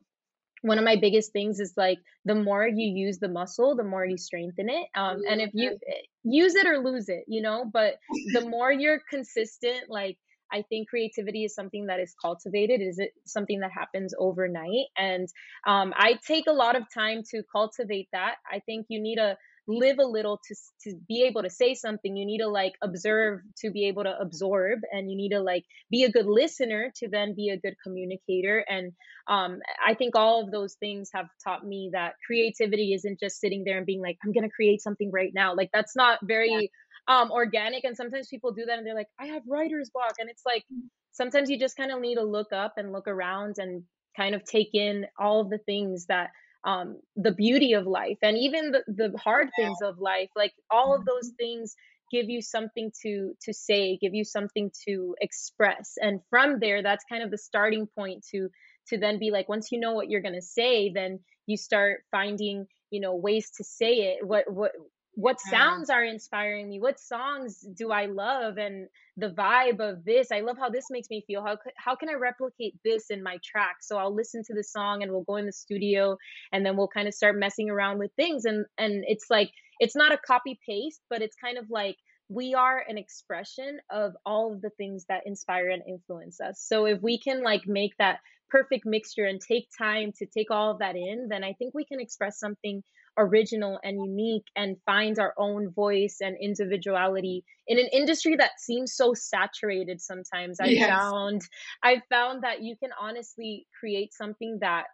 one 0.62 0.78
of 0.78 0.84
my 0.84 0.96
biggest 0.96 1.32
things 1.32 1.60
is 1.60 1.74
like 1.76 1.98
the 2.24 2.34
more 2.34 2.66
you 2.66 2.88
use 2.88 3.18
the 3.18 3.28
muscle 3.28 3.76
the 3.76 3.84
more 3.84 4.04
you 4.04 4.16
strengthen 4.16 4.68
it 4.68 4.86
um, 4.94 5.22
and 5.28 5.40
if 5.40 5.50
you 5.52 5.70
eh, 5.70 6.02
use 6.24 6.54
it 6.54 6.66
or 6.66 6.78
lose 6.78 7.08
it 7.08 7.24
you 7.28 7.42
know 7.42 7.64
but 7.72 7.94
the 8.32 8.40
more 8.40 8.72
you're 8.72 9.00
consistent 9.10 9.84
like 9.88 10.16
I 10.52 10.62
think 10.62 10.88
creativity 10.88 11.44
is 11.44 11.54
something 11.54 11.86
that 11.86 12.00
is 12.00 12.14
cultivated. 12.20 12.80
Is 12.80 12.98
it 12.98 13.12
something 13.24 13.60
that 13.60 13.72
happens 13.72 14.14
overnight? 14.18 14.86
And 14.96 15.28
um, 15.66 15.92
I 15.96 16.18
take 16.26 16.46
a 16.46 16.52
lot 16.52 16.76
of 16.76 16.84
time 16.92 17.22
to 17.30 17.42
cultivate 17.50 18.08
that. 18.12 18.36
I 18.50 18.60
think 18.60 18.86
you 18.88 19.00
need 19.00 19.16
to 19.16 19.36
live 19.68 19.98
a 19.98 20.04
little 20.04 20.40
to 20.46 20.54
to 20.84 20.96
be 21.08 21.24
able 21.24 21.42
to 21.42 21.50
say 21.50 21.74
something. 21.74 22.16
You 22.16 22.26
need 22.26 22.38
to 22.38 22.48
like 22.48 22.74
observe 22.82 23.40
to 23.58 23.70
be 23.70 23.88
able 23.88 24.04
to 24.04 24.16
absorb, 24.18 24.80
and 24.92 25.10
you 25.10 25.16
need 25.16 25.30
to 25.30 25.40
like 25.40 25.64
be 25.90 26.04
a 26.04 26.10
good 26.10 26.26
listener 26.26 26.92
to 26.96 27.08
then 27.08 27.34
be 27.34 27.50
a 27.50 27.58
good 27.58 27.74
communicator. 27.82 28.64
And 28.68 28.92
um, 29.28 29.60
I 29.84 29.94
think 29.94 30.16
all 30.16 30.42
of 30.44 30.50
those 30.50 30.74
things 30.74 31.10
have 31.14 31.26
taught 31.42 31.66
me 31.66 31.90
that 31.92 32.14
creativity 32.26 32.94
isn't 32.94 33.20
just 33.20 33.40
sitting 33.40 33.64
there 33.64 33.76
and 33.76 33.86
being 33.86 34.02
like, 34.02 34.18
I'm 34.24 34.32
gonna 34.32 34.50
create 34.50 34.82
something 34.82 35.10
right 35.12 35.32
now. 35.34 35.54
Like 35.54 35.70
that's 35.72 35.96
not 35.96 36.18
very 36.22 36.50
yeah 36.50 36.68
um 37.08 37.30
organic 37.30 37.84
and 37.84 37.96
sometimes 37.96 38.28
people 38.28 38.52
do 38.52 38.64
that 38.64 38.78
and 38.78 38.86
they're 38.86 38.94
like 38.94 39.08
i 39.20 39.26
have 39.26 39.42
writer's 39.46 39.90
block 39.90 40.14
and 40.18 40.28
it's 40.28 40.42
like 40.44 40.64
mm. 40.72 40.80
sometimes 41.12 41.48
you 41.48 41.58
just 41.58 41.76
kind 41.76 41.92
of 41.92 42.00
need 42.00 42.16
to 42.16 42.24
look 42.24 42.52
up 42.52 42.74
and 42.76 42.92
look 42.92 43.06
around 43.06 43.56
and 43.58 43.82
kind 44.16 44.34
of 44.34 44.44
take 44.44 44.70
in 44.72 45.06
all 45.18 45.40
of 45.40 45.50
the 45.50 45.58
things 45.58 46.06
that 46.06 46.30
um 46.66 46.96
the 47.16 47.32
beauty 47.32 47.72
of 47.72 47.86
life 47.86 48.18
and 48.22 48.36
even 48.36 48.72
the, 48.72 48.82
the 48.88 49.16
hard 49.18 49.48
things 49.56 49.78
of 49.82 49.98
life 49.98 50.28
like 50.36 50.52
all 50.70 50.94
of 50.94 51.04
those 51.04 51.30
mm-hmm. 51.30 51.44
things 51.44 51.74
give 52.10 52.28
you 52.28 52.40
something 52.40 52.90
to 53.02 53.32
to 53.42 53.52
say 53.52 53.98
give 54.00 54.14
you 54.14 54.24
something 54.24 54.70
to 54.86 55.14
express. 55.20 55.94
And 56.00 56.20
from 56.30 56.58
there 56.60 56.82
that's 56.82 57.04
kind 57.10 57.22
of 57.22 57.30
the 57.30 57.38
starting 57.38 57.86
point 57.86 58.24
to 58.32 58.48
to 58.88 58.98
then 58.98 59.18
be 59.18 59.30
like 59.30 59.48
once 59.48 59.72
you 59.72 59.80
know 59.80 59.92
what 59.92 60.08
you're 60.08 60.22
going 60.22 60.34
to 60.34 60.42
say 60.42 60.92
then 60.94 61.20
you 61.46 61.56
start 61.56 62.02
finding 62.10 62.66
you 62.90 63.00
know 63.00 63.14
ways 63.16 63.50
to 63.56 63.64
say 63.64 64.12
it. 64.12 64.26
What 64.26 64.50
what 64.52 64.72
what 65.16 65.40
sounds 65.40 65.90
are 65.90 66.04
inspiring 66.04 66.68
me 66.68 66.78
what 66.78 67.00
songs 67.00 67.66
do 67.74 67.90
i 67.90 68.06
love 68.06 68.58
and 68.58 68.88
the 69.16 69.30
vibe 69.30 69.80
of 69.80 70.04
this. 70.04 70.30
I 70.30 70.40
love 70.40 70.58
how 70.58 70.68
this 70.68 70.86
makes 70.90 71.08
me 71.08 71.24
feel. 71.26 71.42
How 71.42 71.56
how 71.76 71.96
can 71.96 72.08
i 72.08 72.14
replicate 72.14 72.74
this 72.84 73.10
in 73.10 73.22
my 73.22 73.38
track? 73.42 73.76
So 73.80 73.96
i'll 73.96 74.14
listen 74.14 74.42
to 74.44 74.54
the 74.54 74.64
song 74.64 75.02
and 75.02 75.10
we'll 75.10 75.24
go 75.24 75.36
in 75.36 75.46
the 75.46 75.52
studio 75.52 76.16
and 76.52 76.64
then 76.64 76.76
we'll 76.76 76.88
kind 76.88 77.08
of 77.08 77.14
start 77.14 77.38
messing 77.38 77.70
around 77.70 77.98
with 77.98 78.10
things. 78.16 78.44
And 78.44 78.66
and 78.78 79.04
it's 79.06 79.26
like 79.30 79.50
it's 79.80 79.96
not 79.96 80.12
a 80.12 80.18
copy 80.18 80.58
paste 80.66 81.00
but 81.08 81.22
it's 81.22 81.36
kind 81.36 81.58
of 81.58 81.70
like 81.70 81.96
we 82.28 82.54
are 82.54 82.84
an 82.88 82.98
expression 82.98 83.78
of 83.90 84.12
all 84.26 84.52
of 84.52 84.60
the 84.60 84.70
things 84.70 85.06
that 85.08 85.22
inspire 85.26 85.70
and 85.70 85.82
influence 85.88 86.40
us. 86.40 86.60
So 86.60 86.86
if 86.86 87.00
we 87.00 87.18
can 87.18 87.42
like 87.42 87.66
make 87.66 87.96
that 87.98 88.18
perfect 88.50 88.84
mixture 88.84 89.24
and 89.24 89.40
take 89.40 89.68
time 89.76 90.12
to 90.18 90.26
take 90.26 90.50
all 90.50 90.70
of 90.70 90.78
that 90.78 90.94
in 90.94 91.26
then 91.28 91.42
i 91.42 91.52
think 91.54 91.74
we 91.74 91.84
can 91.84 91.98
express 91.98 92.38
something 92.38 92.80
original 93.18 93.78
and 93.82 94.04
unique 94.04 94.46
and 94.54 94.76
finds 94.84 95.18
our 95.18 95.32
own 95.38 95.70
voice 95.70 96.18
and 96.20 96.36
individuality 96.40 97.44
in 97.66 97.78
an 97.78 97.88
industry 97.92 98.36
that 98.36 98.58
seems 98.58 98.94
so 98.94 99.14
saturated 99.14 100.00
sometimes 100.00 100.60
i 100.60 100.66
yes. 100.66 100.88
found 100.88 101.42
i 101.82 102.00
found 102.10 102.42
that 102.42 102.62
you 102.62 102.76
can 102.76 102.90
honestly 103.00 103.66
create 103.80 104.12
something 104.12 104.58
that 104.60 104.84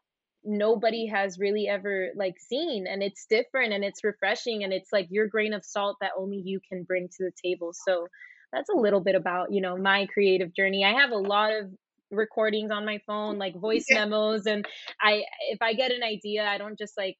nobody 0.44 1.06
has 1.06 1.38
really 1.38 1.68
ever 1.68 2.08
like 2.16 2.34
seen 2.38 2.86
and 2.88 3.02
it's 3.02 3.26
different 3.26 3.72
and 3.72 3.84
it's 3.84 4.02
refreshing 4.02 4.64
and 4.64 4.72
it's 4.72 4.92
like 4.92 5.06
your 5.10 5.26
grain 5.26 5.52
of 5.52 5.64
salt 5.64 5.96
that 6.00 6.10
only 6.18 6.40
you 6.44 6.60
can 6.68 6.82
bring 6.82 7.08
to 7.08 7.24
the 7.24 7.32
table 7.42 7.72
so 7.72 8.06
that's 8.52 8.68
a 8.68 8.76
little 8.76 9.00
bit 9.00 9.14
about 9.14 9.52
you 9.52 9.60
know 9.60 9.76
my 9.76 10.06
creative 10.06 10.52
journey 10.54 10.84
i 10.84 10.92
have 10.92 11.10
a 11.10 11.16
lot 11.16 11.52
of 11.52 11.70
recordings 12.10 12.70
on 12.70 12.84
my 12.84 12.98
phone 13.06 13.38
like 13.38 13.54
voice 13.54 13.86
yeah. 13.90 14.04
memos 14.04 14.46
and 14.46 14.66
i 15.00 15.22
if 15.50 15.62
i 15.62 15.74
get 15.74 15.92
an 15.92 16.02
idea 16.02 16.44
i 16.44 16.58
don't 16.58 16.78
just 16.78 16.96
like 16.96 17.16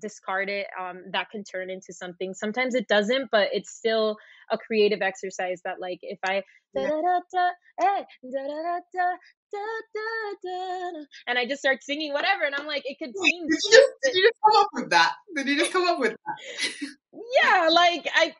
discard 0.00 0.48
it 0.48 0.66
um, 0.80 1.02
that 1.12 1.30
can 1.30 1.44
turn 1.44 1.70
into 1.70 1.92
something. 1.92 2.34
Sometimes 2.34 2.74
it 2.74 2.88
doesn't 2.88 3.30
but 3.30 3.48
it's 3.52 3.70
still 3.70 4.16
a 4.50 4.58
creative 4.58 5.02
exercise 5.02 5.60
that 5.64 5.80
like 5.80 5.98
if 6.02 6.18
i 6.24 6.42
and 11.26 11.38
i 11.38 11.46
just 11.46 11.60
start 11.60 11.82
singing 11.82 12.12
whatever 12.12 12.44
and 12.44 12.54
i'm 12.54 12.66
like 12.66 12.82
it 12.84 12.96
could 12.98 13.12
seem 13.24 13.46
did 13.48 13.58
you, 13.64 13.70
just, 13.72 13.90
did 14.02 14.14
you 14.14 14.28
just 14.28 14.38
come 14.44 14.62
up 14.62 14.68
with 14.74 14.90
that? 14.90 15.12
Did 15.34 15.48
you 15.48 15.58
just 15.58 15.72
come 15.72 15.88
up 15.88 15.98
with 15.98 16.12
that? 16.12 16.88
Yeah 17.42 17.68
like 17.70 18.08
i 18.14 18.26
that's 18.26 18.28
kind 18.28 18.30
of 18.30 18.39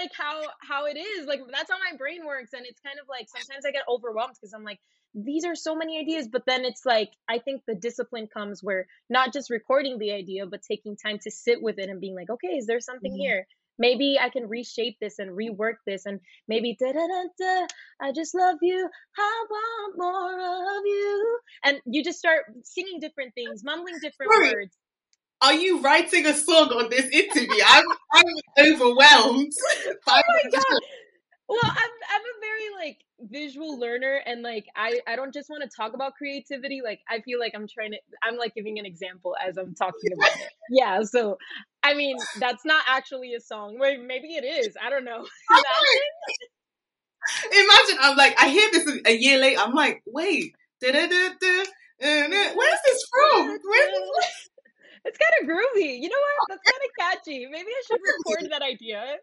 like 0.00 0.12
how 0.16 0.42
how 0.60 0.86
it 0.86 0.96
is 0.96 1.26
like 1.26 1.40
that's 1.50 1.70
how 1.70 1.78
my 1.90 1.96
brain 1.96 2.24
works 2.24 2.52
and 2.52 2.64
it's 2.66 2.80
kind 2.80 2.98
of 3.00 3.06
like 3.08 3.26
sometimes 3.28 3.64
i 3.66 3.70
get 3.70 3.82
overwhelmed 3.88 4.34
because 4.34 4.52
i'm 4.52 4.64
like 4.64 4.78
these 5.14 5.44
are 5.44 5.54
so 5.54 5.74
many 5.74 5.98
ideas 5.98 6.28
but 6.30 6.42
then 6.46 6.64
it's 6.64 6.84
like 6.86 7.10
i 7.28 7.38
think 7.38 7.62
the 7.66 7.74
discipline 7.74 8.28
comes 8.32 8.62
where 8.62 8.86
not 9.10 9.32
just 9.32 9.50
recording 9.50 9.98
the 9.98 10.12
idea 10.12 10.46
but 10.46 10.60
taking 10.62 10.96
time 10.96 11.18
to 11.22 11.30
sit 11.30 11.60
with 11.60 11.78
it 11.78 11.88
and 11.88 12.00
being 12.00 12.14
like 12.14 12.30
okay 12.30 12.48
is 12.48 12.66
there 12.66 12.80
something 12.80 13.12
mm-hmm. 13.12 13.20
here 13.20 13.46
maybe 13.78 14.18
i 14.20 14.28
can 14.28 14.48
reshape 14.48 14.96
this 15.00 15.18
and 15.18 15.30
rework 15.30 15.76
this 15.86 16.06
and 16.06 16.20
maybe 16.46 16.76
da 16.78 16.92
da 16.92 17.06
da 17.06 17.22
da 17.38 17.66
i 18.00 18.12
just 18.12 18.34
love 18.34 18.58
you 18.62 18.88
i 19.18 19.44
want 19.50 19.94
more 19.96 20.78
of 20.78 20.82
you 20.84 21.38
and 21.64 21.80
you 21.86 22.04
just 22.04 22.18
start 22.18 22.44
singing 22.62 23.00
different 23.00 23.34
things 23.34 23.64
mumbling 23.64 23.98
different 24.02 24.32
Sorry. 24.32 24.52
words 24.52 24.76
are 25.40 25.54
you 25.54 25.80
writing 25.80 26.26
a 26.26 26.34
song 26.34 26.68
on 26.72 26.90
this 26.90 27.06
interview? 27.12 27.62
I'm, 27.66 27.84
I'm 28.12 28.72
overwhelmed. 28.72 29.52
oh 30.08 30.22
my 30.28 30.50
god! 30.50 30.80
Well, 31.48 31.60
I'm 31.62 31.90
I'm 32.10 32.20
a 32.20 32.40
very 32.40 32.86
like 32.86 32.98
visual 33.20 33.78
learner, 33.78 34.20
and 34.26 34.42
like 34.42 34.66
I 34.76 35.00
I 35.06 35.16
don't 35.16 35.32
just 35.32 35.48
want 35.48 35.62
to 35.62 35.70
talk 35.74 35.94
about 35.94 36.14
creativity. 36.14 36.82
Like 36.84 37.00
I 37.08 37.20
feel 37.20 37.38
like 37.38 37.52
I'm 37.54 37.66
trying 37.66 37.92
to 37.92 37.98
I'm 38.22 38.36
like 38.36 38.54
giving 38.54 38.78
an 38.78 38.86
example 38.86 39.34
as 39.42 39.56
I'm 39.56 39.74
talking 39.74 40.12
about 40.14 40.30
it. 40.30 40.48
Yeah. 40.70 41.02
So 41.04 41.38
I 41.82 41.94
mean 41.94 42.18
that's 42.38 42.66
not 42.66 42.84
actually 42.86 43.32
a 43.32 43.40
song. 43.40 43.78
Wait, 43.78 43.98
maybe 44.02 44.34
it 44.34 44.44
is. 44.44 44.76
I 44.82 44.90
don't 44.90 45.04
know. 45.04 45.26
Imagine 47.50 47.96
I'm 48.00 48.16
like 48.16 48.36
I 48.38 48.48
hear 48.48 48.68
this 48.70 48.86
a 49.06 49.16
year 49.16 49.38
later. 49.38 49.60
I'm 49.60 49.72
like, 49.72 50.02
wait, 50.06 50.54
da 50.82 50.92
da 50.92 51.06
da 51.06 51.28
da. 51.40 51.64
Where's 52.00 52.80
this 52.84 53.04
from? 53.10 53.46
Where's 53.46 53.92
this? 53.92 54.47
It's 55.08 55.16
kind 55.16 55.34
of 55.40 55.48
groovy. 55.48 56.00
You 56.02 56.08
know 56.10 56.16
what? 56.16 56.48
That's 56.50 56.62
kind 56.70 56.82
of 56.84 56.90
catchy. 57.24 57.46
Maybe 57.50 57.68
I 57.68 57.82
should 57.86 58.00
record 58.04 58.50
that 58.52 58.62
idea. 58.62 59.16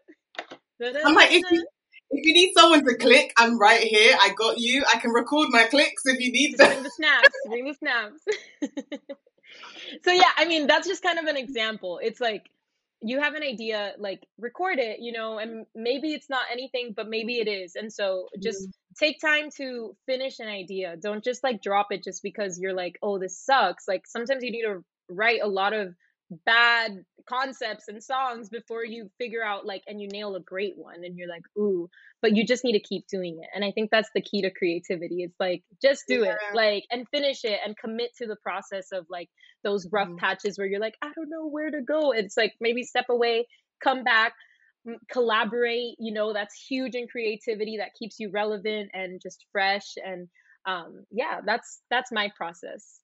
I'm 1.04 1.14
like, 1.14 1.30
if 1.30 1.42
you, 1.50 1.66
if 2.10 2.26
you 2.26 2.34
need 2.34 2.52
someone 2.56 2.84
to 2.84 2.96
click, 2.96 3.32
I'm 3.38 3.56
right 3.58 3.80
here. 3.80 4.16
I 4.20 4.30
got 4.36 4.58
you. 4.58 4.84
I 4.92 4.98
can 4.98 5.12
record 5.12 5.48
my 5.50 5.64
clicks 5.64 6.02
if 6.06 6.20
you 6.20 6.32
need 6.32 6.58
them. 6.58 6.68
Bring 6.68 6.82
the 6.82 6.90
snaps. 6.90 7.28
Bring 7.46 7.64
the 7.66 7.74
snaps. 7.74 8.24
so 10.04 10.10
yeah, 10.10 10.30
I 10.36 10.46
mean, 10.46 10.66
that's 10.66 10.88
just 10.88 11.04
kind 11.04 11.20
of 11.20 11.26
an 11.26 11.36
example. 11.36 12.00
It's 12.02 12.20
like 12.20 12.50
you 13.00 13.20
have 13.20 13.34
an 13.34 13.42
idea, 13.44 13.92
like 13.98 14.26
record 14.38 14.78
it, 14.80 14.98
you 15.00 15.12
know, 15.12 15.38
and 15.38 15.66
maybe 15.74 16.12
it's 16.12 16.28
not 16.28 16.46
anything, 16.50 16.94
but 16.96 17.08
maybe 17.08 17.38
it 17.38 17.46
is. 17.46 17.76
And 17.76 17.92
so 17.92 18.26
just 18.42 18.62
mm-hmm. 18.62 19.04
take 19.04 19.20
time 19.20 19.50
to 19.58 19.94
finish 20.06 20.40
an 20.40 20.48
idea. 20.48 20.96
Don't 20.96 21.22
just 21.22 21.44
like 21.44 21.62
drop 21.62 21.88
it 21.90 22.02
just 22.02 22.22
because 22.24 22.58
you're 22.58 22.74
like, 22.74 22.98
oh, 23.02 23.18
this 23.18 23.38
sucks. 23.38 23.86
Like 23.86 24.06
sometimes 24.06 24.42
you 24.42 24.50
need 24.50 24.64
to 24.64 24.82
write 25.08 25.40
a 25.42 25.48
lot 25.48 25.72
of 25.72 25.94
bad 26.44 27.04
concepts 27.28 27.88
and 27.88 28.02
songs 28.02 28.48
before 28.48 28.84
you 28.84 29.08
figure 29.18 29.44
out 29.44 29.64
like 29.64 29.82
and 29.86 30.00
you 30.00 30.08
nail 30.08 30.34
a 30.34 30.40
great 30.40 30.74
one 30.76 31.04
and 31.04 31.16
you're 31.16 31.28
like 31.28 31.42
ooh 31.58 31.88
but 32.20 32.36
you 32.36 32.44
just 32.44 32.64
need 32.64 32.72
to 32.72 32.80
keep 32.80 33.06
doing 33.08 33.38
it 33.40 33.48
and 33.54 33.64
i 33.64 33.70
think 33.70 33.90
that's 33.90 34.10
the 34.14 34.20
key 34.20 34.42
to 34.42 34.50
creativity 34.50 35.22
it's 35.22 35.38
like 35.38 35.62
just 35.82 36.04
do 36.08 36.24
yeah. 36.24 36.32
it 36.32 36.38
like 36.54 36.84
and 36.90 37.06
finish 37.10 37.44
it 37.44 37.58
and 37.64 37.76
commit 37.76 38.10
to 38.16 38.26
the 38.26 38.36
process 38.42 38.88
of 38.92 39.06
like 39.08 39.28
those 39.62 39.88
rough 39.92 40.08
mm-hmm. 40.08 40.16
patches 40.16 40.58
where 40.58 40.66
you're 40.66 40.80
like 40.80 40.96
i 41.02 41.10
don't 41.14 41.30
know 41.30 41.48
where 41.48 41.70
to 41.70 41.80
go 41.80 42.12
it's 42.12 42.36
like 42.36 42.54
maybe 42.60 42.82
step 42.82 43.06
away 43.08 43.46
come 43.82 44.02
back 44.02 44.32
collaborate 45.10 45.94
you 45.98 46.12
know 46.12 46.32
that's 46.32 46.54
huge 46.54 46.94
in 46.94 47.06
creativity 47.08 47.76
that 47.78 47.94
keeps 47.98 48.18
you 48.18 48.30
relevant 48.30 48.90
and 48.94 49.20
just 49.20 49.46
fresh 49.52 49.94
and 50.04 50.28
um 50.64 51.04
yeah 51.10 51.40
that's 51.44 51.82
that's 51.90 52.12
my 52.12 52.30
process 52.36 53.00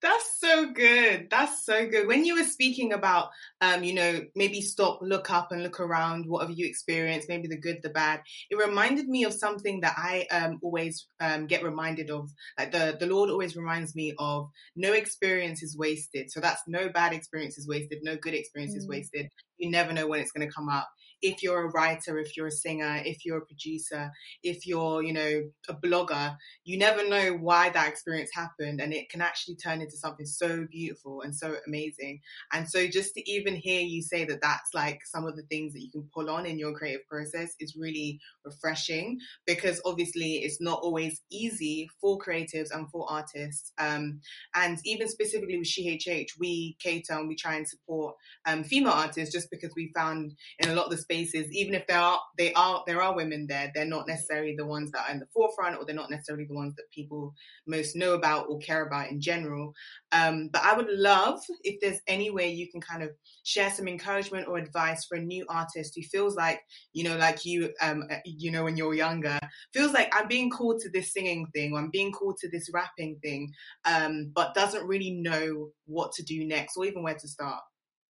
that's 0.00 0.38
so 0.38 0.70
good. 0.72 1.28
That's 1.30 1.64
so 1.64 1.88
good. 1.88 2.06
When 2.06 2.24
you 2.24 2.36
were 2.36 2.44
speaking 2.44 2.92
about, 2.92 3.30
um, 3.60 3.82
you 3.82 3.94
know, 3.94 4.20
maybe 4.36 4.60
stop, 4.60 5.00
look 5.02 5.30
up, 5.30 5.50
and 5.50 5.62
look 5.62 5.80
around. 5.80 6.26
What 6.26 6.46
have 6.46 6.56
you 6.56 6.66
experienced? 6.66 7.28
Maybe 7.28 7.48
the 7.48 7.58
good, 7.58 7.78
the 7.82 7.90
bad. 7.90 8.20
It 8.50 8.56
reminded 8.56 9.08
me 9.08 9.24
of 9.24 9.32
something 9.32 9.80
that 9.80 9.94
I 9.96 10.26
um, 10.30 10.58
always 10.62 11.06
um, 11.20 11.46
get 11.46 11.64
reminded 11.64 12.10
of. 12.10 12.30
Like 12.58 12.72
the 12.72 12.96
the 12.98 13.06
Lord 13.06 13.30
always 13.30 13.56
reminds 13.56 13.94
me 13.96 14.14
of 14.18 14.50
no 14.76 14.92
experience 14.92 15.62
is 15.62 15.76
wasted. 15.76 16.30
So 16.30 16.40
that's 16.40 16.62
no 16.68 16.88
bad 16.88 17.12
experience 17.12 17.58
is 17.58 17.66
wasted. 17.66 17.98
No 18.02 18.16
good 18.16 18.34
experience 18.34 18.74
mm. 18.74 18.78
is 18.78 18.88
wasted. 18.88 19.28
You 19.56 19.70
never 19.70 19.92
know 19.92 20.06
when 20.06 20.20
it's 20.20 20.30
going 20.30 20.46
to 20.46 20.54
come 20.54 20.68
up 20.68 20.88
if 21.22 21.42
you're 21.42 21.66
a 21.66 21.70
writer, 21.70 22.18
if 22.18 22.36
you're 22.36 22.46
a 22.46 22.52
singer, 22.52 23.02
if 23.04 23.24
you're 23.24 23.38
a 23.38 23.46
producer, 23.46 24.10
if 24.42 24.66
you're, 24.66 25.02
you 25.02 25.12
know, 25.12 25.42
a 25.68 25.74
blogger, 25.74 26.36
you 26.64 26.78
never 26.78 27.06
know 27.08 27.32
why 27.32 27.70
that 27.70 27.88
experience 27.88 28.30
happened. 28.32 28.80
And 28.80 28.92
it 28.92 29.08
can 29.10 29.20
actually 29.20 29.56
turn 29.56 29.80
into 29.80 29.96
something 29.96 30.26
so 30.26 30.66
beautiful 30.70 31.22
and 31.22 31.34
so 31.34 31.56
amazing. 31.66 32.20
And 32.52 32.68
so 32.68 32.86
just 32.86 33.14
to 33.14 33.30
even 33.30 33.56
hear 33.56 33.80
you 33.80 34.02
say 34.02 34.24
that 34.24 34.40
that's 34.40 34.74
like 34.74 35.00
some 35.04 35.26
of 35.26 35.36
the 35.36 35.42
things 35.42 35.72
that 35.72 35.82
you 35.82 35.90
can 35.90 36.08
pull 36.14 36.30
on 36.30 36.46
in 36.46 36.58
your 36.58 36.72
creative 36.72 37.06
process 37.06 37.54
is 37.60 37.76
really 37.76 38.20
refreshing 38.44 39.18
because 39.46 39.80
obviously 39.84 40.36
it's 40.36 40.60
not 40.60 40.80
always 40.82 41.20
easy 41.30 41.88
for 42.00 42.18
creatives 42.18 42.68
and 42.72 42.90
for 42.90 43.10
artists. 43.10 43.72
Um, 43.78 44.20
and 44.54 44.78
even 44.84 45.08
specifically 45.08 45.58
with 45.58 45.68
SheHH, 45.68 46.38
we 46.38 46.76
cater 46.80 47.14
and 47.14 47.28
we 47.28 47.34
try 47.34 47.56
and 47.56 47.68
support 47.68 48.14
um, 48.46 48.64
female 48.64 48.92
artists 48.92 49.34
just 49.34 49.50
because 49.50 49.72
we 49.74 49.92
found 49.94 50.34
in 50.58 50.68
a 50.68 50.74
lot 50.74 50.86
of 50.86 50.90
the 50.90 50.98
spaces, 51.08 51.50
even 51.52 51.74
if 51.74 51.86
there 51.86 51.98
are 51.98 52.20
they 52.36 52.52
are 52.52 52.82
there 52.86 53.02
are 53.02 53.16
women 53.16 53.46
there, 53.48 53.70
they're 53.74 53.84
not 53.84 54.06
necessarily 54.06 54.54
the 54.56 54.66
ones 54.66 54.90
that 54.92 55.08
are 55.08 55.12
in 55.12 55.18
the 55.18 55.26
forefront, 55.32 55.76
or 55.78 55.84
they're 55.84 55.94
not 55.94 56.10
necessarily 56.10 56.44
the 56.44 56.54
ones 56.54 56.74
that 56.76 56.90
people 56.92 57.32
most 57.66 57.96
know 57.96 58.14
about 58.14 58.46
or 58.48 58.58
care 58.58 58.86
about 58.86 59.10
in 59.10 59.20
general. 59.20 59.72
Um, 60.12 60.50
but 60.52 60.62
I 60.62 60.76
would 60.76 60.88
love 60.90 61.40
if 61.62 61.80
there's 61.80 62.00
any 62.06 62.30
way 62.30 62.50
you 62.50 62.70
can 62.70 62.80
kind 62.80 63.02
of 63.02 63.10
share 63.44 63.70
some 63.70 63.88
encouragement 63.88 64.48
or 64.48 64.58
advice 64.58 65.04
for 65.06 65.16
a 65.16 65.22
new 65.22 65.44
artist 65.48 65.94
who 65.96 66.02
feels 66.02 66.36
like 66.36 66.60
you 66.92 67.04
know, 67.04 67.16
like 67.16 67.44
you, 67.44 67.70
um, 67.80 68.04
uh, 68.10 68.16
you 68.24 68.50
know, 68.50 68.64
when 68.64 68.76
you're 68.76 68.94
younger, 68.94 69.38
feels 69.72 69.92
like 69.92 70.12
I'm 70.14 70.28
being 70.28 70.50
called 70.50 70.80
to 70.80 70.90
this 70.90 71.12
singing 71.12 71.46
thing, 71.54 71.72
or 71.72 71.78
I'm 71.78 71.90
being 71.90 72.12
called 72.12 72.36
to 72.38 72.50
this 72.50 72.68
rapping 72.72 73.18
thing, 73.22 73.52
um, 73.84 74.32
but 74.34 74.54
doesn't 74.54 74.86
really 74.86 75.12
know 75.12 75.70
what 75.86 76.12
to 76.12 76.22
do 76.22 76.46
next 76.46 76.76
or 76.76 76.84
even 76.84 77.02
where 77.02 77.14
to 77.14 77.28
start. 77.28 77.60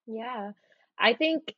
Yeah. 0.07 0.53
I 0.99 1.15
think 1.15 1.55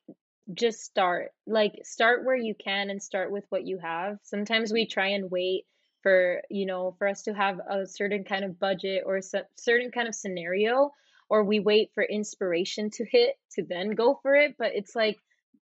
just 0.52 0.80
start. 0.80 1.32
Like 1.46 1.80
start 1.84 2.24
where 2.24 2.36
you 2.36 2.54
can 2.54 2.90
and 2.90 3.02
start 3.02 3.30
with 3.30 3.44
what 3.48 3.66
you 3.66 3.78
have. 3.78 4.18
Sometimes 4.22 4.72
we 4.72 4.86
try 4.86 5.08
and 5.08 5.30
wait 5.30 5.64
for, 6.02 6.42
you 6.50 6.66
know, 6.66 6.94
for 6.98 7.06
us 7.06 7.22
to 7.22 7.34
have 7.34 7.60
a 7.60 7.86
certain 7.86 8.24
kind 8.24 8.44
of 8.44 8.58
budget 8.58 9.04
or 9.06 9.18
a 9.18 9.22
certain 9.56 9.90
kind 9.92 10.08
of 10.08 10.14
scenario 10.14 10.92
or 11.28 11.44
we 11.44 11.60
wait 11.60 11.90
for 11.94 12.04
inspiration 12.04 12.90
to 12.90 13.06
hit 13.06 13.36
to 13.52 13.64
then 13.64 13.90
go 13.90 14.18
for 14.22 14.34
it, 14.34 14.56
but 14.58 14.72
it's 14.74 14.94
like 14.94 15.18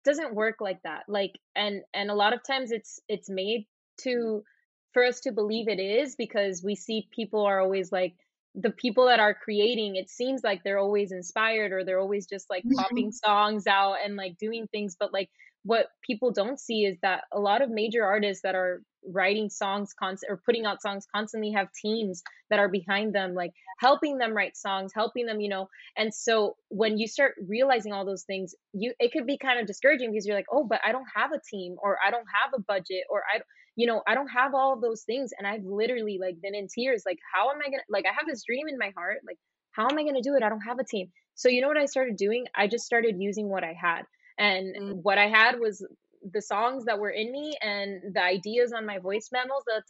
doesn't 0.04 0.34
work 0.34 0.56
like 0.60 0.82
that. 0.82 1.04
Like 1.08 1.38
and 1.56 1.82
and 1.94 2.10
a 2.10 2.14
lot 2.14 2.34
of 2.34 2.42
times 2.42 2.70
it's 2.70 3.00
it's 3.08 3.30
made 3.30 3.66
to 4.02 4.44
for 4.92 5.04
us 5.04 5.20
to 5.20 5.32
believe 5.32 5.68
it 5.68 5.80
is 5.80 6.16
because 6.16 6.62
we 6.62 6.74
see 6.74 7.08
people 7.10 7.46
are 7.46 7.60
always 7.60 7.90
like 7.90 8.14
the 8.54 8.70
people 8.70 9.06
that 9.06 9.20
are 9.20 9.34
creating 9.34 9.96
it 9.96 10.08
seems 10.08 10.42
like 10.44 10.62
they're 10.62 10.78
always 10.78 11.12
inspired 11.12 11.72
or 11.72 11.84
they're 11.84 12.00
always 12.00 12.26
just 12.26 12.48
like 12.48 12.62
mm-hmm. 12.64 12.76
popping 12.76 13.12
songs 13.12 13.66
out 13.66 13.96
and 14.04 14.16
like 14.16 14.38
doing 14.38 14.66
things 14.68 14.96
but 14.98 15.12
like 15.12 15.30
what 15.64 15.86
people 16.06 16.30
don't 16.30 16.60
see 16.60 16.84
is 16.84 16.96
that 17.02 17.22
a 17.32 17.40
lot 17.40 17.62
of 17.62 17.70
major 17.70 18.04
artists 18.04 18.42
that 18.42 18.54
are 18.54 18.82
writing 19.06 19.50
songs 19.50 19.92
constant 19.98 20.30
or 20.30 20.40
putting 20.46 20.64
out 20.64 20.80
songs 20.80 21.06
constantly 21.14 21.52
have 21.52 21.68
teams 21.72 22.22
that 22.48 22.58
are 22.58 22.68
behind 22.68 23.14
them 23.14 23.34
like 23.34 23.50
helping 23.80 24.18
them 24.18 24.32
write 24.32 24.56
songs 24.56 24.92
helping 24.94 25.26
them 25.26 25.40
you 25.40 25.48
know 25.48 25.68
and 25.96 26.14
so 26.14 26.56
when 26.68 26.96
you 26.96 27.06
start 27.06 27.34
realizing 27.46 27.92
all 27.92 28.06
those 28.06 28.22
things 28.22 28.54
you 28.72 28.94
it 28.98 29.12
could 29.12 29.26
be 29.26 29.36
kind 29.36 29.60
of 29.60 29.66
discouraging 29.66 30.10
because 30.10 30.26
you're 30.26 30.36
like 30.36 30.46
oh 30.50 30.64
but 30.64 30.80
i 30.86 30.92
don't 30.92 31.06
have 31.14 31.32
a 31.32 31.40
team 31.50 31.76
or 31.82 31.98
i 32.06 32.10
don't 32.10 32.26
have 32.42 32.52
a 32.54 32.62
budget 32.62 33.04
or 33.10 33.22
i 33.34 33.40
you 33.76 33.86
know 33.86 34.02
i 34.06 34.14
don't 34.14 34.28
have 34.28 34.54
all 34.54 34.72
of 34.72 34.80
those 34.80 35.02
things 35.02 35.30
and 35.36 35.46
i've 35.46 35.64
literally 35.64 36.18
like 36.20 36.40
been 36.40 36.54
in 36.54 36.68
tears 36.68 37.02
like 37.06 37.18
how 37.34 37.50
am 37.50 37.58
i 37.64 37.70
gonna 37.70 37.82
like 37.88 38.04
i 38.06 38.12
have 38.12 38.26
this 38.26 38.44
dream 38.44 38.68
in 38.68 38.78
my 38.78 38.92
heart 38.96 39.18
like 39.26 39.38
how 39.74 39.88
am 39.90 39.98
i 39.98 40.04
gonna 40.04 40.22
do 40.22 40.34
it? 40.34 40.42
I 40.42 40.48
don't 40.48 40.60
have 40.60 40.78
a 40.78 40.84
team. 40.84 41.08
So 41.34 41.48
you 41.48 41.60
know 41.60 41.68
what 41.68 41.76
i 41.76 41.86
started 41.86 42.16
doing? 42.16 42.46
I 42.54 42.66
just 42.68 42.84
started 42.84 43.16
using 43.18 43.48
what 43.48 43.64
i 43.64 43.74
had 43.78 44.02
and 44.38 44.74
mm. 44.76 45.02
what 45.02 45.18
i 45.18 45.26
had 45.26 45.60
was 45.60 45.84
the 46.32 46.42
songs 46.42 46.84
that 46.84 46.98
were 46.98 47.10
in 47.10 47.30
me 47.30 47.54
and 47.60 48.14
the 48.14 48.22
ideas 48.22 48.72
on 48.72 48.86
my 48.86 48.98
voice 48.98 49.28
memos 49.32 49.62
the 49.66 49.82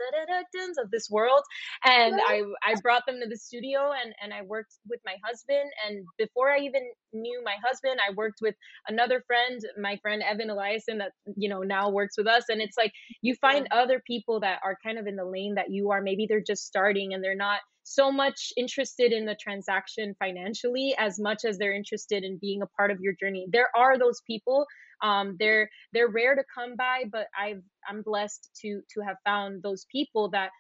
of 0.83 0.91
this 0.91 1.09
world. 1.11 1.43
And 1.85 2.21
i 2.21 2.43
i 2.63 2.75
brought 2.83 3.03
them 3.07 3.21
to 3.21 3.29
the 3.29 3.37
studio 3.37 3.93
and 3.93 4.15
and 4.23 4.33
i 4.33 4.43
worked 4.43 4.75
with 4.89 5.01
my 5.05 5.15
husband. 5.25 5.71
And 5.87 6.05
before 6.19 6.51
i 6.51 6.59
even 6.59 6.83
knew 7.13 7.43
my 7.45 7.57
husband 7.65 8.01
i 8.07 8.13
worked 8.15 8.41
with 8.41 8.55
another 8.89 9.23
friend 9.27 9.61
my 9.81 9.97
friend 10.03 10.23
evan 10.23 10.49
eliason 10.49 10.99
that 10.99 11.13
you 11.37 11.49
know 11.49 11.61
now 11.61 11.91
works 11.91 12.17
with 12.17 12.27
us. 12.27 12.45
And 12.49 12.61
it's 12.61 12.77
like 12.77 12.93
you 13.23 13.35
find 13.35 13.69
other 13.71 14.03
people 14.07 14.41
that 14.41 14.61
are 14.65 14.77
kind 14.85 14.99
of 14.99 15.07
in 15.07 15.17
the 15.17 15.25
lane 15.25 15.55
that 15.57 15.71
you 15.71 15.91
are. 15.91 16.01
Maybe 16.01 16.27
they're 16.29 16.41
just 16.41 16.67
starting 16.67 17.15
and 17.15 17.23
they're 17.23 17.37
not 17.37 17.61
so 17.85 18.11
much 18.11 18.53
interested 18.57 19.13
in 19.13 19.27
the 19.27 19.37
transaction 19.37 20.15
financially 20.19 20.95
as 20.99 21.21
much 21.21 21.45
as 21.45 21.59
they're 21.59 21.75
interested 21.75 22.25
in 22.25 22.39
being 22.39 22.63
a 22.63 22.67
part 22.67 22.91
of 22.91 23.01
your 23.01 23.13
journey. 23.13 23.47
There 23.51 23.69
are 23.77 23.99
those 23.99 24.21
people. 24.27 24.67
Um, 25.03 25.37
they're 25.39 25.71
they're 25.93 26.09
rare 26.09 26.35
to 26.35 26.45
come 26.53 26.77
by, 26.77 27.05
but 27.13 27.29
I've 27.39 27.63
I'm 27.89 28.03
blessed 28.03 28.51
to 28.63 28.81
to 28.95 29.01
have 29.03 29.17
found 29.25 29.63
those 29.63 29.87
people 29.93 30.31
that 30.31 30.51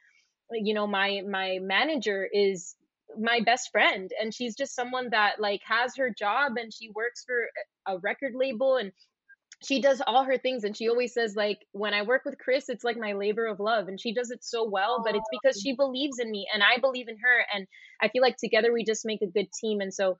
you 0.52 0.74
know 0.74 0.86
my 0.86 1.22
my 1.28 1.58
manager 1.60 2.28
is 2.30 2.76
my 3.18 3.40
best 3.44 3.70
friend 3.70 4.10
and 4.20 4.34
she's 4.34 4.56
just 4.56 4.74
someone 4.74 5.08
that 5.10 5.38
like 5.38 5.60
has 5.64 5.94
her 5.96 6.10
job 6.10 6.52
and 6.56 6.72
she 6.72 6.90
works 6.94 7.22
for 7.24 7.48
a 7.86 7.98
record 7.98 8.32
label 8.34 8.76
and 8.76 8.92
she 9.64 9.80
does 9.80 10.02
all 10.06 10.24
her 10.24 10.38
things 10.38 10.64
and 10.64 10.76
she 10.76 10.88
always 10.88 11.12
says 11.12 11.34
like 11.36 11.58
when 11.72 11.94
i 11.94 12.02
work 12.02 12.22
with 12.24 12.36
crys 12.38 12.68
it's 12.68 12.84
like 12.84 12.96
my 12.96 13.12
labor 13.12 13.46
of 13.46 13.60
love 13.60 13.88
and 13.88 14.00
she 14.00 14.12
does 14.12 14.30
it 14.30 14.44
so 14.44 14.68
well 14.68 15.02
but 15.04 15.14
it's 15.14 15.28
because 15.30 15.56
oh. 15.56 15.60
she 15.62 15.74
believes 15.74 16.18
in 16.18 16.30
me 16.30 16.46
and 16.52 16.62
i 16.62 16.78
believe 16.80 17.08
in 17.08 17.16
her 17.16 17.46
and 17.54 17.66
i 18.00 18.08
feel 18.08 18.22
like 18.22 18.36
together 18.36 18.72
we 18.72 18.84
just 18.84 19.04
make 19.04 19.22
a 19.22 19.26
good 19.26 19.46
team 19.60 19.80
and 19.80 19.92
so 19.92 20.16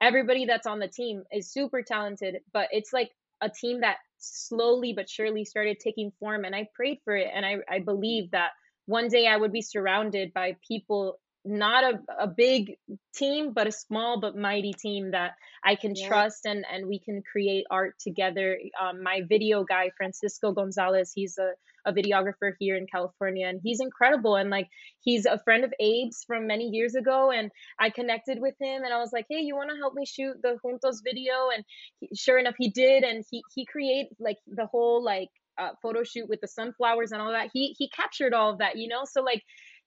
everybody 0.00 0.46
that's 0.46 0.66
on 0.66 0.78
the 0.78 0.88
team 0.88 1.22
is 1.32 1.52
super 1.52 1.82
talented 1.82 2.36
but 2.52 2.68
it's 2.70 2.92
like 2.92 3.10
a 3.40 3.48
team 3.48 3.80
that 3.80 3.96
slowly 4.18 4.92
but 4.94 5.08
surely 5.08 5.44
started 5.44 5.78
taking 5.80 6.12
form 6.20 6.44
and 6.44 6.54
i 6.54 6.66
prayed 6.74 6.98
for 7.04 7.16
it 7.16 7.28
and 7.34 7.44
i, 7.44 7.56
I 7.68 7.80
believe 7.80 8.30
that 8.32 8.50
one 8.86 9.08
day 9.08 9.26
i 9.26 9.36
would 9.36 9.52
be 9.52 9.62
surrounded 9.62 10.32
by 10.32 10.56
people 10.66 11.18
not 11.44 11.84
a, 11.84 12.00
a 12.20 12.26
big 12.26 12.76
team 13.14 13.52
but 13.52 13.66
a 13.66 13.72
small 13.72 14.20
but 14.20 14.36
mighty 14.36 14.72
team 14.72 15.10
that 15.10 15.32
i 15.64 15.74
can 15.74 15.94
yeah. 15.94 16.06
trust 16.06 16.46
and 16.46 16.64
and 16.72 16.86
we 16.86 17.00
can 17.00 17.22
create 17.30 17.64
art 17.70 17.94
together. 17.98 18.58
Um, 18.80 19.02
my 19.02 19.22
video 19.28 19.64
guy 19.64 19.90
francisco 19.96 20.52
gonzalez 20.52 21.12
he's 21.14 21.38
a, 21.38 21.50
a 21.84 21.92
videographer 21.92 22.52
here 22.60 22.76
in 22.76 22.86
california 22.86 23.48
and 23.48 23.60
he's 23.62 23.80
incredible 23.80 24.36
and 24.36 24.50
like 24.50 24.68
he's 25.00 25.26
a 25.26 25.40
friend 25.44 25.64
of 25.64 25.72
abe's 25.80 26.24
from 26.26 26.46
many 26.46 26.68
years 26.68 26.94
ago 26.94 27.32
and 27.32 27.50
i 27.80 27.90
connected 27.90 28.40
with 28.40 28.54
him 28.60 28.84
and 28.84 28.94
i 28.94 28.98
was 28.98 29.10
like 29.12 29.26
hey 29.28 29.40
you 29.40 29.56
want 29.56 29.70
to 29.70 29.76
help 29.76 29.94
me 29.94 30.06
shoot 30.06 30.36
the 30.42 30.56
juntos 30.64 30.96
video? 31.04 31.48
And 31.54 31.64
he, 32.00 32.10
sure 32.14 32.38
enough 32.38 32.54
he 32.58 32.70
did 32.70 33.04
and 33.04 33.24
he 33.30 33.42
he 33.54 33.64
create 33.66 34.08
like 34.18 34.38
the 34.46 34.66
whole 34.66 35.02
like 35.04 35.28
uh, 35.58 35.70
photo 35.82 36.02
shoot 36.02 36.28
with 36.28 36.40
the 36.40 36.48
sunflowers 36.48 37.12
and 37.12 37.20
all 37.20 37.32
that. 37.32 37.50
He 37.52 37.74
he 37.78 37.88
captured 37.90 38.34
all 38.34 38.50
of 38.50 38.58
that 38.58 38.76
you 38.76 38.88
know? 38.88 39.02
So 39.04 39.22
like 39.22 39.42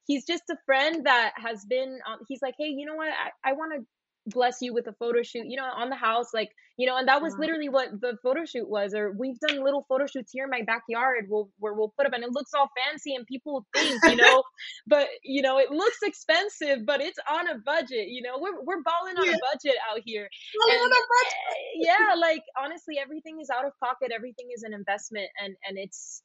he's 0.06 0.26
just 0.26 0.43
a 0.49 0.56
friend 0.66 1.06
that 1.06 1.34
has 1.36 1.66
been 1.66 1.99
um, 2.08 2.20
he's 2.28 2.41
like 2.41 2.56
hey 2.58 2.68
you 2.68 2.86
know 2.86 2.95
what 2.95 3.08
i, 3.08 3.51
I 3.51 3.53
want 3.53 3.74
to 3.76 3.86
bless 4.28 4.58
you 4.62 4.74
with 4.74 4.88
a 4.88 4.93
photo 4.93 5.22
shoot, 5.22 5.45
you 5.45 5.58
know, 5.58 5.66
on 5.66 5.89
the 5.89 5.95
house, 5.95 6.34
like, 6.34 6.49
you 6.78 6.88
know, 6.88 6.97
and 6.97 7.08
that 7.08 7.22
was 7.22 7.36
literally 7.38 7.70
what 7.70 7.89
the 8.01 8.18
photo 8.24 8.43
shoot 8.43 8.68
was. 8.68 8.93
Or 8.93 9.12
we've 9.12 9.39
done 9.39 9.64
little 9.64 9.86
photo 9.88 10.08
shoots 10.08 10.32
here 10.32 10.45
in 10.45 10.49
my 10.49 10.62
backyard 10.66 11.26
we'll, 11.30 11.49
where 11.60 11.74
we'll 11.74 11.93
put 11.95 12.06
up 12.06 12.14
and 12.14 12.24
it 12.24 12.32
looks 12.32 12.51
all 12.53 12.70
fancy 12.76 13.16
and 13.16 13.26
people 13.28 13.66
think, 13.74 14.01
you 14.03 14.16
know, 14.16 14.43
but, 14.88 15.08
you 15.24 15.41
know, 15.41 15.60
it 15.60 15.72
looks 15.72 15.97
expensive, 16.03 16.86
but 16.86 17.01
it's 17.01 17.20
on 17.30 17.47
a 17.47 17.60
budget, 17.60 18.08
you 18.10 18.22
know, 18.22 18.38
we're, 18.39 18.60
we're 18.64 18.82
balling 18.84 19.18
on 19.18 19.26
yeah. 19.26 19.36
a 19.36 19.53
budget 19.53 19.78
out 19.89 20.01
here. 20.03 20.28
And, 20.72 21.88
yeah, 21.88 22.16
like 22.20 22.41
honestly, 22.62 22.97
everything 23.01 23.39
is 23.41 23.49
out 23.49 23.66
of 23.66 23.72
pocket. 23.82 24.12
Everything 24.14 24.47
is 24.56 24.64
an 24.64 24.74
investment 24.74 25.30
and, 25.41 25.56
and 25.68 25.78
it's, 25.78 26.24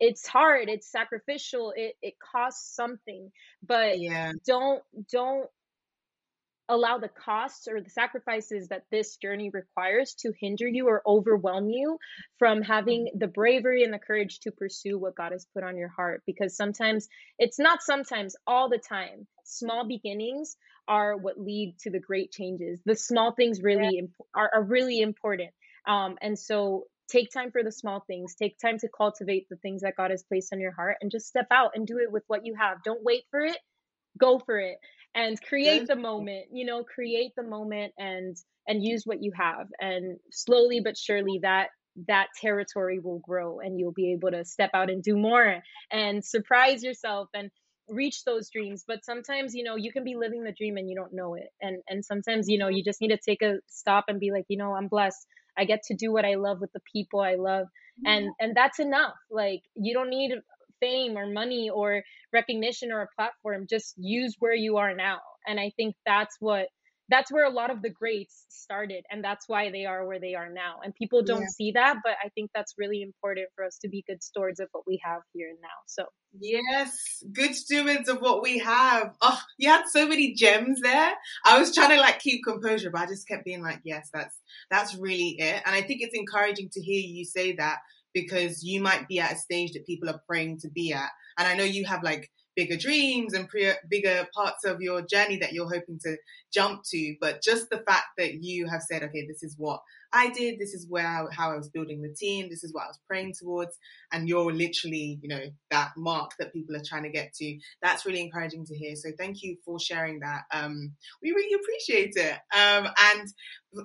it's 0.00 0.26
hard 0.26 0.68
it's 0.68 0.90
sacrificial 0.90 1.72
it 1.76 1.94
it 2.02 2.14
costs 2.18 2.74
something 2.74 3.30
but 3.62 4.00
yeah. 4.00 4.32
don't 4.46 4.82
don't 5.10 5.48
allow 6.68 6.98
the 6.98 7.08
costs 7.08 7.68
or 7.68 7.80
the 7.80 7.90
sacrifices 7.90 8.68
that 8.68 8.84
this 8.90 9.16
journey 9.16 9.50
requires 9.50 10.14
to 10.14 10.32
hinder 10.40 10.66
you 10.66 10.88
or 10.88 11.02
overwhelm 11.06 11.68
you 11.68 11.98
from 12.38 12.62
having 12.62 13.08
the 13.18 13.26
bravery 13.26 13.84
and 13.84 13.92
the 13.92 13.98
courage 13.98 14.40
to 14.40 14.50
pursue 14.50 14.98
what 14.98 15.14
God 15.14 15.32
has 15.32 15.46
put 15.52 15.62
on 15.62 15.76
your 15.76 15.88
heart 15.88 16.22
because 16.26 16.56
sometimes 16.56 17.08
it's 17.38 17.58
not 17.58 17.82
sometimes 17.82 18.34
all 18.46 18.68
the 18.70 18.78
time. 18.78 19.26
Small 19.44 19.86
beginnings 19.86 20.56
are 20.88 21.16
what 21.16 21.38
lead 21.38 21.76
to 21.80 21.90
the 21.90 22.00
great 22.00 22.32
changes. 22.32 22.80
The 22.86 22.96
small 22.96 23.32
things 23.32 23.62
really 23.62 23.98
imp- 23.98 24.12
are, 24.34 24.50
are 24.54 24.62
really 24.62 25.00
important. 25.00 25.50
Um, 25.86 26.16
and 26.22 26.38
so 26.38 26.84
take 27.08 27.30
time 27.30 27.50
for 27.50 27.62
the 27.62 27.72
small 27.72 28.02
things 28.06 28.34
take 28.34 28.58
time 28.58 28.78
to 28.78 28.88
cultivate 28.96 29.46
the 29.48 29.56
things 29.56 29.82
that 29.82 29.96
god 29.96 30.10
has 30.10 30.22
placed 30.22 30.52
on 30.52 30.60
your 30.60 30.72
heart 30.72 30.96
and 31.00 31.10
just 31.10 31.26
step 31.26 31.46
out 31.50 31.72
and 31.74 31.86
do 31.86 31.98
it 31.98 32.10
with 32.10 32.22
what 32.26 32.44
you 32.44 32.54
have. 32.58 32.78
Don't 32.84 33.02
wait 33.02 33.24
for 33.30 33.40
it. 33.40 33.58
Go 34.18 34.38
for 34.38 34.58
it 34.58 34.78
and 35.16 35.40
create 35.40 35.86
the 35.86 35.96
moment 35.96 36.46
you 36.52 36.64
know 36.64 36.82
create 36.82 37.32
the 37.36 37.42
moment 37.42 37.92
and 37.98 38.36
and 38.66 38.82
use 38.82 39.04
what 39.04 39.22
you 39.22 39.32
have. 39.36 39.66
And 39.80 40.18
slowly 40.30 40.80
but 40.80 40.96
surely 40.96 41.40
that 41.42 41.68
that 42.08 42.28
territory 42.40 42.98
will 42.98 43.20
grow 43.20 43.60
and 43.60 43.78
you'll 43.78 43.92
be 43.92 44.12
able 44.12 44.30
to 44.30 44.44
step 44.44 44.70
out 44.74 44.90
and 44.90 45.02
do 45.02 45.16
more 45.16 45.62
and 45.92 46.24
surprise 46.24 46.82
yourself 46.82 47.28
and 47.34 47.50
reach 47.88 48.24
those 48.24 48.50
dreams. 48.50 48.84
But 48.86 49.04
sometimes 49.04 49.54
you 49.54 49.64
know 49.64 49.76
you 49.76 49.92
can 49.92 50.04
be 50.04 50.16
living 50.16 50.44
the 50.44 50.52
dream 50.52 50.76
and 50.76 50.88
you 50.88 50.96
don't 50.96 51.12
know 51.12 51.34
it. 51.34 51.48
And 51.60 51.82
and 51.88 52.04
sometimes 52.04 52.48
you 52.48 52.58
know 52.58 52.68
you 52.68 52.84
just 52.84 53.00
need 53.00 53.10
to 53.10 53.18
take 53.18 53.42
a 53.42 53.56
stop 53.68 54.04
and 54.08 54.20
be 54.20 54.30
like 54.30 54.44
you 54.48 54.56
know 54.56 54.74
i'm 54.74 54.88
blessed 54.88 55.26
i 55.58 55.64
get 55.64 55.82
to 55.82 55.94
do 55.94 56.12
what 56.12 56.24
i 56.24 56.34
love 56.34 56.60
with 56.60 56.72
the 56.72 56.80
people 56.92 57.20
i 57.20 57.34
love 57.34 57.66
and 58.06 58.28
and 58.40 58.56
that's 58.56 58.80
enough 58.80 59.14
like 59.30 59.62
you 59.76 59.94
don't 59.94 60.10
need 60.10 60.32
fame 60.80 61.16
or 61.16 61.26
money 61.26 61.70
or 61.70 62.02
recognition 62.32 62.92
or 62.92 63.02
a 63.02 63.08
platform 63.16 63.66
just 63.68 63.94
use 63.98 64.36
where 64.40 64.54
you 64.54 64.76
are 64.76 64.94
now 64.94 65.18
and 65.46 65.60
i 65.60 65.72
think 65.76 65.94
that's 66.06 66.36
what 66.40 66.68
that's 67.08 67.30
where 67.30 67.44
a 67.44 67.50
lot 67.50 67.70
of 67.70 67.82
the 67.82 67.90
greats 67.90 68.46
started 68.48 69.04
and 69.10 69.22
that's 69.22 69.48
why 69.48 69.70
they 69.70 69.84
are 69.84 70.06
where 70.06 70.20
they 70.20 70.34
are 70.34 70.48
now 70.48 70.76
and 70.82 70.94
people 70.94 71.22
don't 71.22 71.42
yeah. 71.42 71.48
see 71.56 71.72
that 71.72 71.96
but 72.02 72.14
i 72.24 72.28
think 72.30 72.50
that's 72.54 72.74
really 72.78 73.02
important 73.02 73.46
for 73.54 73.64
us 73.64 73.78
to 73.80 73.88
be 73.88 74.04
good 74.06 74.22
stewards 74.22 74.60
of 74.60 74.68
what 74.72 74.84
we 74.86 75.00
have 75.02 75.20
here 75.32 75.48
and 75.48 75.58
now 75.60 75.68
so 75.86 76.04
yes 76.40 77.22
good 77.32 77.54
stewards 77.54 78.08
of 78.08 78.20
what 78.20 78.42
we 78.42 78.58
have 78.58 79.14
oh 79.20 79.40
you 79.58 79.68
had 79.68 79.84
so 79.86 80.08
many 80.08 80.34
gems 80.34 80.80
there 80.82 81.12
i 81.44 81.58
was 81.58 81.74
trying 81.74 81.90
to 81.90 82.00
like 82.00 82.18
keep 82.18 82.42
composure 82.44 82.90
but 82.90 83.02
i 83.02 83.06
just 83.06 83.28
kept 83.28 83.44
being 83.44 83.62
like 83.62 83.80
yes 83.84 84.08
that's 84.12 84.36
that's 84.70 84.96
really 84.96 85.36
it 85.38 85.62
and 85.66 85.74
i 85.74 85.82
think 85.82 86.00
it's 86.00 86.16
encouraging 86.16 86.68
to 86.70 86.80
hear 86.80 87.00
you 87.00 87.24
say 87.24 87.54
that 87.54 87.78
because 88.14 88.62
you 88.62 88.80
might 88.80 89.08
be 89.08 89.20
at 89.20 89.32
a 89.32 89.36
stage 89.36 89.72
that 89.72 89.84
people 89.84 90.08
are 90.08 90.22
praying 90.26 90.60
to 90.60 90.70
be 90.70 90.92
at. 90.92 91.10
And 91.36 91.46
I 91.46 91.56
know 91.56 91.64
you 91.64 91.84
have 91.84 92.02
like 92.02 92.30
bigger 92.56 92.76
dreams 92.76 93.34
and 93.34 93.48
pre- 93.48 93.72
bigger 93.88 94.26
parts 94.34 94.64
of 94.64 94.80
your 94.80 95.02
journey 95.02 95.38
that 95.38 95.52
you're 95.52 95.72
hoping 95.72 95.98
to 96.04 96.16
jump 96.52 96.82
to. 96.90 97.16
But 97.20 97.42
just 97.42 97.70
the 97.70 97.78
fact 97.78 98.06
that 98.18 98.42
you 98.42 98.68
have 98.68 98.82
said, 98.82 99.02
okay, 99.02 99.26
this 99.26 99.42
is 99.42 99.54
what 99.58 99.80
I 100.12 100.30
did, 100.30 100.60
this 100.60 100.74
is 100.74 100.86
where 100.88 101.06
I, 101.06 101.24
how 101.32 101.52
I 101.52 101.56
was 101.56 101.68
building 101.68 102.00
the 102.00 102.14
team, 102.14 102.48
this 102.48 102.62
is 102.62 102.72
what 102.72 102.84
I 102.84 102.86
was 102.86 103.00
praying 103.08 103.34
towards, 103.38 103.76
and 104.12 104.28
you're 104.28 104.52
literally, 104.52 105.18
you 105.20 105.28
know, 105.28 105.42
that 105.72 105.90
mark 105.96 106.30
that 106.38 106.52
people 106.52 106.76
are 106.76 106.84
trying 106.84 107.02
to 107.02 107.08
get 107.10 107.34
to. 107.34 107.58
That's 107.82 108.06
really 108.06 108.20
encouraging 108.20 108.64
to 108.66 108.76
hear. 108.76 108.94
So 108.94 109.10
thank 109.18 109.42
you 109.42 109.56
for 109.64 109.80
sharing 109.80 110.20
that. 110.20 110.42
Um, 110.52 110.92
we 111.20 111.32
really 111.32 111.54
appreciate 111.54 112.14
it. 112.14 112.38
Um, 112.54 112.88
and 112.96 113.28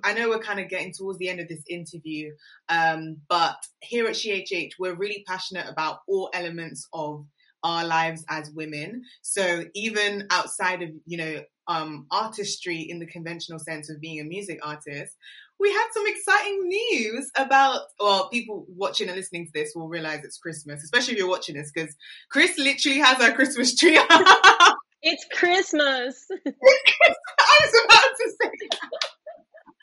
I 0.04 0.14
know 0.14 0.30
we're 0.30 0.40
kind 0.40 0.60
of 0.60 0.70
getting 0.70 0.94
towards 0.94 1.18
the 1.18 1.30
end 1.30 1.40
of 1.40 1.48
this 1.48 1.64
interview, 1.68 2.34
um, 2.70 3.18
but 3.28 3.58
here 3.82 4.06
at 4.06 4.14
SheHH, 4.14 4.74
we're 4.78 4.94
really 4.94 5.24
passionate 5.28 5.68
about 5.68 6.02
all 6.08 6.30
elements 6.32 6.88
of 6.94 7.26
our 7.64 7.86
lives 7.86 8.26
as 8.30 8.52
women. 8.52 9.04
So 9.22 9.66
even 9.76 10.28
outside 10.30 10.82
of, 10.82 10.90
you 11.06 11.18
know, 11.18 11.42
um, 11.68 12.08
artistry 12.12 12.82
in 12.82 13.00
the 13.00 13.06
conventional 13.06 13.60
sense 13.60 13.90
of 13.90 14.02
being 14.02 14.20
a 14.20 14.24
music 14.24 14.60
artist, 14.64 15.16
we 15.60 15.72
had 15.72 15.88
some 15.92 16.08
exciting 16.08 16.68
news 16.68 17.30
about, 17.36 17.82
well, 18.00 18.30
people 18.30 18.66
watching 18.70 19.08
and 19.10 19.18
listening 19.18 19.46
to 19.46 19.52
this 19.54 19.74
will 19.76 19.90
realize 19.90 20.24
it's 20.24 20.38
Christmas, 20.38 20.84
especially 20.84 21.14
if 21.14 21.20
you're 21.20 21.30
watching 21.30 21.56
this, 21.56 21.72
because 21.74 21.94
Crys 22.32 22.58
literally 22.58 23.00
has 23.00 23.22
our 23.22 23.34
Christmas 23.34 23.76
tree. 23.76 24.00
it's 25.02 25.26
Christmas. 25.34 26.26
I 26.46 27.60
was 27.62 27.82
about 27.86 28.02
to 28.02 28.32
say 28.42 28.52
that. 28.72 29.09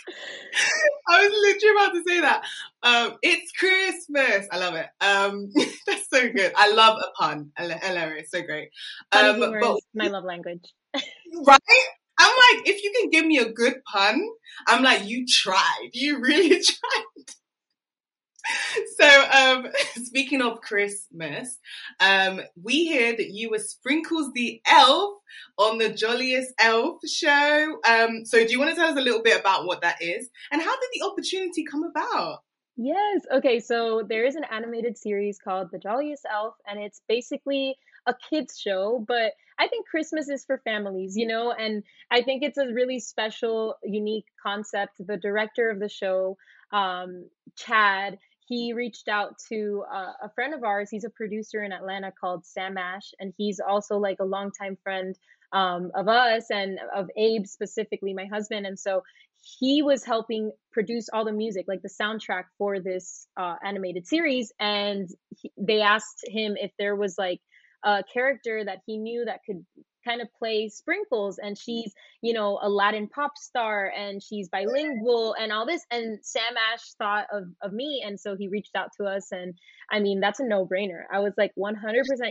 I 1.09 1.23
was 1.23 1.33
literally 1.33 1.77
about 1.77 1.93
to 1.95 2.03
say 2.07 2.21
that. 2.21 2.45
Um, 2.83 3.19
it's 3.23 3.53
Christmas. 3.53 4.47
I 4.51 4.59
love 4.59 4.75
it. 4.75 4.87
Um, 5.01 5.49
that's 5.87 6.09
so 6.09 6.31
good. 6.33 6.53
I 6.57 6.73
love 6.73 6.99
a 6.99 7.23
pun. 7.23 7.53
Hilarious. 7.57 8.31
So 8.31 8.43
great. 8.43 8.71
Um, 9.13 9.41
but, 9.41 9.79
my 9.95 10.09
love 10.09 10.25
language. 10.25 10.65
right? 10.95 11.61
I'm 12.19 12.29
like, 12.29 12.69
if 12.69 12.83
you 12.83 12.93
can 12.99 13.11
give 13.11 13.27
me 13.27 13.39
a 13.39 13.51
good 13.51 13.75
pun, 13.93 14.21
I'm 14.67 14.83
like, 14.83 15.05
you 15.07 15.27
tried. 15.27 15.91
You 15.93 16.21
really 16.21 16.49
tried. 16.63 17.35
so, 19.01 19.31
um, 19.31 19.67
speaking 20.05 20.43
of 20.43 20.61
Christmas, 20.61 21.59
um, 22.01 22.41
we 22.63 22.87
hear 22.87 23.17
that 23.17 23.31
you 23.31 23.51
were 23.51 23.59
Sprinkles 23.59 24.33
the 24.35 24.61
Elf 24.67 25.15
on 25.59 25.79
the 25.79 25.91
Jolliest 25.91 26.53
Elf 26.59 27.01
show. 27.07 27.79
Um, 27.89 28.25
so 28.25 28.45
do 28.45 28.51
you 28.51 28.59
want 28.59 28.71
to 28.71 28.77
tell 28.77 28.91
us 28.91 28.99
a 28.99 29.03
little 29.03 29.23
bit 29.23 29.39
about 29.39 29.67
what 29.67 29.83
that 29.83 30.01
is 30.01 30.29
and 30.51 30.61
how 30.61 30.75
did 30.75 30.91
the 30.95 31.07
opportunity 31.07 31.65
come 31.65 31.85
about? 31.85 32.41
Yes. 32.77 33.23
Okay. 33.33 33.61
So 33.61 34.03
there 34.07 34.27
is 34.27 34.37
an 34.37 34.45
animated 34.51 34.99
series 34.99 35.39
called 35.39 35.71
The 35.73 35.79
Jolliest 35.79 36.27
Elf, 36.31 36.55
and 36.67 36.79
it's 36.79 37.01
basically 37.09 37.77
a 38.07 38.15
kids 38.31 38.59
show, 38.59 39.05
but 39.07 39.33
I 39.59 39.69
think 39.69 39.87
Christmas 39.89 40.29
is 40.29 40.45
for 40.45 40.59
families, 40.59 41.17
you 41.17 41.27
know, 41.27 41.53
and 41.53 41.83
I 42.11 42.23
think 42.23 42.43
it's 42.43 42.59
a 42.59 42.67
really 42.67 43.01
special, 43.01 43.77
unique 43.83 44.27
concept. 44.43 44.95
The 45.05 45.17
director 45.17 45.71
of 45.71 45.81
the 45.81 45.89
show, 45.89 46.37
um, 46.71 47.29
Chad, 47.57 48.19
he 48.47 48.73
reached 48.73 49.09
out 49.09 49.39
to 49.49 49.85
uh, 49.93 50.13
a 50.23 50.31
friend 50.31 50.55
of 50.55 50.63
ours. 50.63 50.89
He's 50.91 51.05
a 51.05 51.11
producer 51.11 51.63
in 51.63 51.73
Atlanta 51.73 52.13
called 52.13 52.47
Sam 52.47 52.79
Ash, 52.79 53.13
and 53.19 53.33
he's 53.37 53.61
also 53.61 53.99
like 53.99 54.19
a 54.21 54.25
longtime 54.25 54.77
friend 54.83 55.17
um, 55.53 55.91
of 55.95 56.09
us 56.09 56.51
and 56.51 56.79
of 56.95 57.09
Abe 57.17 57.47
specifically, 57.47 58.15
my 58.15 58.27
husband. 58.27 58.67
And 58.67 58.79
so 58.79 59.03
he 59.59 59.83
was 59.83 60.05
helping 60.05 60.53
produce 60.73 61.09
all 61.13 61.25
the 61.25 61.33
music, 61.33 61.67
like 61.69 61.83
the 61.83 61.89
soundtrack 61.89 62.45
for 62.59 62.81
this 62.81 63.27
uh, 63.37 63.57
animated 63.65 64.07
series. 64.07 64.53
And 64.59 65.09
he, 65.37 65.53
they 65.57 65.81
asked 65.81 66.25
him 66.27 66.57
if 66.57 66.73
there 66.79 66.97
was 66.97 67.17
like 67.19 67.41
a 67.85 68.03
character 68.13 68.65
that 68.65 68.81
he 68.87 68.99
knew 68.99 69.25
that 69.25 69.41
could 69.47 69.65
kind 70.07 70.21
of 70.21 70.29
play 70.39 70.69
sprinkles 70.69 71.39
and 71.39 71.57
mm. 71.57 71.61
she's 71.63 71.93
you 72.23 72.33
know 72.33 72.59
a 72.63 72.69
latin 72.69 73.09
pop 73.09 73.37
star 73.37 73.93
and 73.97 74.23
she's 74.23 74.49
bilingual 74.49 75.35
and 75.39 75.53
all 75.53 75.67
this 75.67 75.83
and 75.91 76.19
sam 76.23 76.55
ash 76.73 76.93
thought 76.99 77.27
of, 77.33 77.45
of 77.63 77.73
me 77.73 78.03
and 78.07 78.19
so 78.19 78.37
he 78.37 78.49
reached 78.49 78.77
out 78.77 78.89
to 78.99 79.05
us 79.05 79.33
and 79.33 79.55
i 79.91 80.01
mean 80.01 80.21
that's 80.21 80.41
a 80.41 80.45
no-brainer. 80.45 81.03
I 81.13 81.21
was 81.21 81.33
like 81.37 81.53
100% 81.59 81.75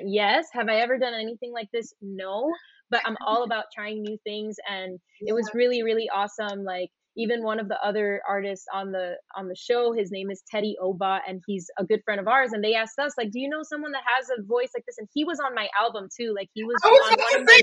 yes. 0.05 0.47
Have 0.53 0.69
i 0.69 0.77
ever 0.77 0.97
done 0.97 1.13
anything 1.13 1.51
like 1.51 1.69
this? 1.71 1.93
No. 2.01 2.51
But 2.89 3.01
i'm 3.05 3.17
all 3.25 3.43
about 3.49 3.65
trying 3.73 4.01
new 4.01 4.17
things 4.23 4.55
and 4.69 4.99
it 5.21 5.33
was 5.33 5.49
really 5.53 5.83
really 5.83 6.09
awesome 6.13 6.63
like 6.63 6.91
even 7.17 7.43
one 7.43 7.59
of 7.59 7.67
the 7.67 7.79
other 7.83 8.21
artists 8.27 8.65
on 8.73 8.91
the 8.91 9.15
on 9.35 9.47
the 9.47 9.55
show 9.55 9.93
his 9.93 10.11
name 10.11 10.29
is 10.29 10.43
teddy 10.49 10.75
oba 10.81 11.19
and 11.27 11.41
he's 11.47 11.69
a 11.77 11.85
good 11.85 12.01
friend 12.03 12.19
of 12.19 12.27
ours 12.27 12.51
and 12.51 12.63
they 12.63 12.73
asked 12.73 12.99
us 12.99 13.13
like 13.17 13.31
do 13.31 13.39
you 13.39 13.49
know 13.49 13.63
someone 13.63 13.91
that 13.91 14.03
has 14.15 14.29
a 14.29 14.41
voice 14.43 14.69
like 14.75 14.85
this? 14.85 14.97
And 14.97 15.07
he 15.13 15.25
was 15.25 15.39
on 15.39 15.53
my 15.53 15.67
album 15.79 16.07
too. 16.15 16.33
Like 16.35 16.49
he 16.53 16.63
was, 16.63 16.75
was 16.83 17.11
on 17.11 17.17
one 17.19 17.41
of 17.41 17.47
my 17.47 17.59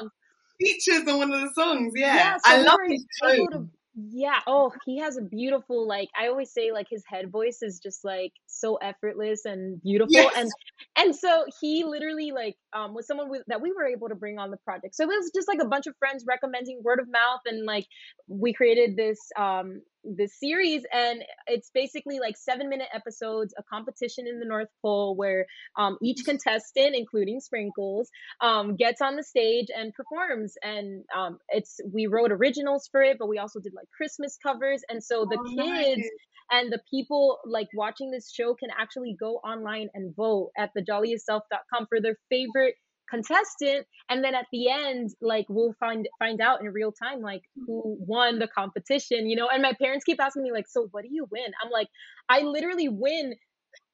songs. 0.00 0.12
Features 0.58 1.08
on 1.08 1.18
one 1.18 1.32
of 1.32 1.40
the 1.40 1.50
songs 1.54 1.92
yeah, 1.96 2.14
yeah 2.14 2.36
so 2.36 2.42
i 2.44 2.60
love 2.60 2.78
his 2.86 3.02
tone 3.22 3.70
yeah 4.08 4.38
oh 4.46 4.72
he 4.86 4.98
has 4.98 5.16
a 5.16 5.22
beautiful 5.22 5.86
like 5.86 6.08
i 6.18 6.28
always 6.28 6.52
say 6.52 6.72
like 6.72 6.86
his 6.90 7.02
head 7.06 7.30
voice 7.30 7.58
is 7.62 7.78
just 7.78 8.04
like 8.04 8.32
so 8.46 8.76
effortless 8.76 9.44
and 9.44 9.80
beautiful 9.82 10.12
yes. 10.12 10.32
and 10.36 10.50
and 10.96 11.14
so 11.14 11.44
he 11.60 11.84
literally 11.84 12.32
like 12.32 12.56
um 12.72 12.94
was 12.94 13.06
someone 13.06 13.28
with, 13.28 13.42
that 13.46 13.60
we 13.60 13.72
were 13.72 13.86
able 13.86 14.08
to 14.08 14.14
bring 14.14 14.38
on 14.38 14.50
the 14.50 14.56
project 14.58 14.94
so 14.94 15.04
it 15.04 15.08
was 15.08 15.30
just 15.34 15.48
like 15.48 15.60
a 15.60 15.68
bunch 15.68 15.86
of 15.86 15.94
friends 15.98 16.24
recommending 16.26 16.80
word 16.82 17.00
of 17.00 17.06
mouth 17.10 17.40
and 17.46 17.64
like 17.66 17.86
we 18.28 18.52
created 18.52 18.96
this 18.96 19.18
um 19.38 19.80
this 20.04 20.38
series 20.38 20.82
and 20.92 21.22
it's 21.46 21.70
basically 21.74 22.18
like 22.20 22.36
seven 22.36 22.68
minute 22.68 22.88
episodes 22.94 23.54
a 23.58 23.62
competition 23.62 24.26
in 24.26 24.38
the 24.38 24.46
north 24.46 24.68
pole 24.82 25.14
where 25.14 25.46
um, 25.76 25.98
each 26.02 26.24
contestant 26.24 26.94
including 26.94 27.40
sprinkles 27.40 28.10
um, 28.40 28.76
gets 28.76 29.00
on 29.00 29.16
the 29.16 29.22
stage 29.22 29.68
and 29.74 29.92
performs 29.94 30.54
and 30.62 31.04
um, 31.16 31.38
it's 31.50 31.80
we 31.92 32.06
wrote 32.06 32.32
originals 32.32 32.88
for 32.90 33.02
it 33.02 33.16
but 33.18 33.28
we 33.28 33.38
also 33.38 33.60
did 33.60 33.74
like 33.74 33.88
christmas 33.94 34.38
covers 34.42 34.82
and 34.88 35.02
so 35.02 35.26
the 35.28 35.38
oh, 35.38 35.44
kids 35.44 36.00
nice. 36.00 36.10
and 36.50 36.72
the 36.72 36.80
people 36.90 37.38
like 37.44 37.68
watching 37.74 38.10
this 38.10 38.32
show 38.32 38.54
can 38.54 38.70
actually 38.78 39.16
go 39.18 39.34
online 39.36 39.88
and 39.94 40.14
vote 40.16 40.50
at 40.56 40.70
thejolliestelf.com 40.74 41.86
for 41.88 42.00
their 42.00 42.16
favorite 42.30 42.74
contestant 43.10 43.86
and 44.08 44.24
then 44.24 44.34
at 44.34 44.46
the 44.52 44.70
end 44.70 45.10
like 45.20 45.46
we'll 45.48 45.74
find 45.80 46.08
find 46.18 46.40
out 46.40 46.60
in 46.60 46.68
real 46.68 46.92
time 46.92 47.20
like 47.20 47.42
who 47.66 47.96
won 48.00 48.38
the 48.38 48.46
competition 48.48 49.28
you 49.28 49.36
know 49.36 49.48
and 49.52 49.62
my 49.62 49.72
parents 49.80 50.04
keep 50.04 50.20
asking 50.20 50.42
me 50.42 50.52
like 50.52 50.68
so 50.68 50.88
what 50.92 51.02
do 51.02 51.08
you 51.10 51.26
win 51.30 51.50
i'm 51.62 51.70
like 51.70 51.88
i 52.28 52.40
literally 52.40 52.88
win 52.88 53.34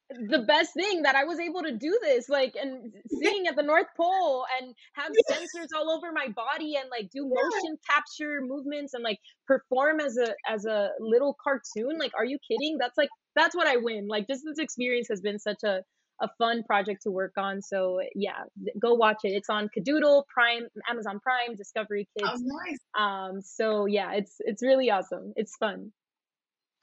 the 0.08 0.38
best 0.40 0.72
thing 0.74 1.02
that 1.02 1.16
I 1.16 1.24
was 1.24 1.40
able 1.40 1.62
to 1.62 1.72
do 1.72 1.98
this, 2.02 2.28
like, 2.28 2.54
and 2.60 2.92
sitting 3.22 3.46
at 3.48 3.56
the 3.56 3.62
North 3.62 3.88
Pole 3.96 4.46
and 4.60 4.74
have 4.94 5.10
sensors 5.30 5.68
all 5.76 5.90
over 5.90 6.12
my 6.12 6.28
body 6.28 6.76
and 6.76 6.88
like 6.90 7.10
do 7.10 7.24
motion 7.24 7.76
capture 7.88 8.40
movements 8.40 8.94
and 8.94 9.02
like 9.02 9.18
perform 9.46 10.00
as 10.00 10.16
a 10.16 10.34
as 10.48 10.64
a 10.64 10.90
little 11.00 11.36
cartoon. 11.42 11.98
Like, 11.98 12.12
are 12.16 12.24
you 12.24 12.38
kidding? 12.48 12.78
That's 12.78 12.96
like 12.96 13.08
that's 13.34 13.56
what 13.56 13.66
I 13.66 13.76
win. 13.78 14.06
Like, 14.06 14.28
just 14.28 14.44
this 14.44 14.58
experience 14.58 15.08
has 15.10 15.20
been 15.20 15.38
such 15.38 15.62
a 15.64 15.82
a 16.20 16.28
fun 16.38 16.62
project 16.62 17.02
to 17.02 17.10
work 17.10 17.34
on. 17.36 17.62
So 17.62 18.00
yeah, 18.14 18.44
go 18.78 18.94
watch 18.94 19.20
it. 19.24 19.32
It's 19.32 19.50
on 19.50 19.68
Kidoodle, 19.76 20.24
Prime, 20.28 20.66
Amazon 20.88 21.20
Prime, 21.20 21.56
Discovery 21.56 22.08
Kids. 22.18 22.30
Oh, 22.32 22.62
nice. 22.66 22.78
Um, 22.98 23.40
so 23.42 23.86
yeah, 23.86 24.12
it's 24.12 24.36
it's 24.40 24.62
really 24.62 24.90
awesome. 24.90 25.32
It's 25.36 25.56
fun. 25.56 25.92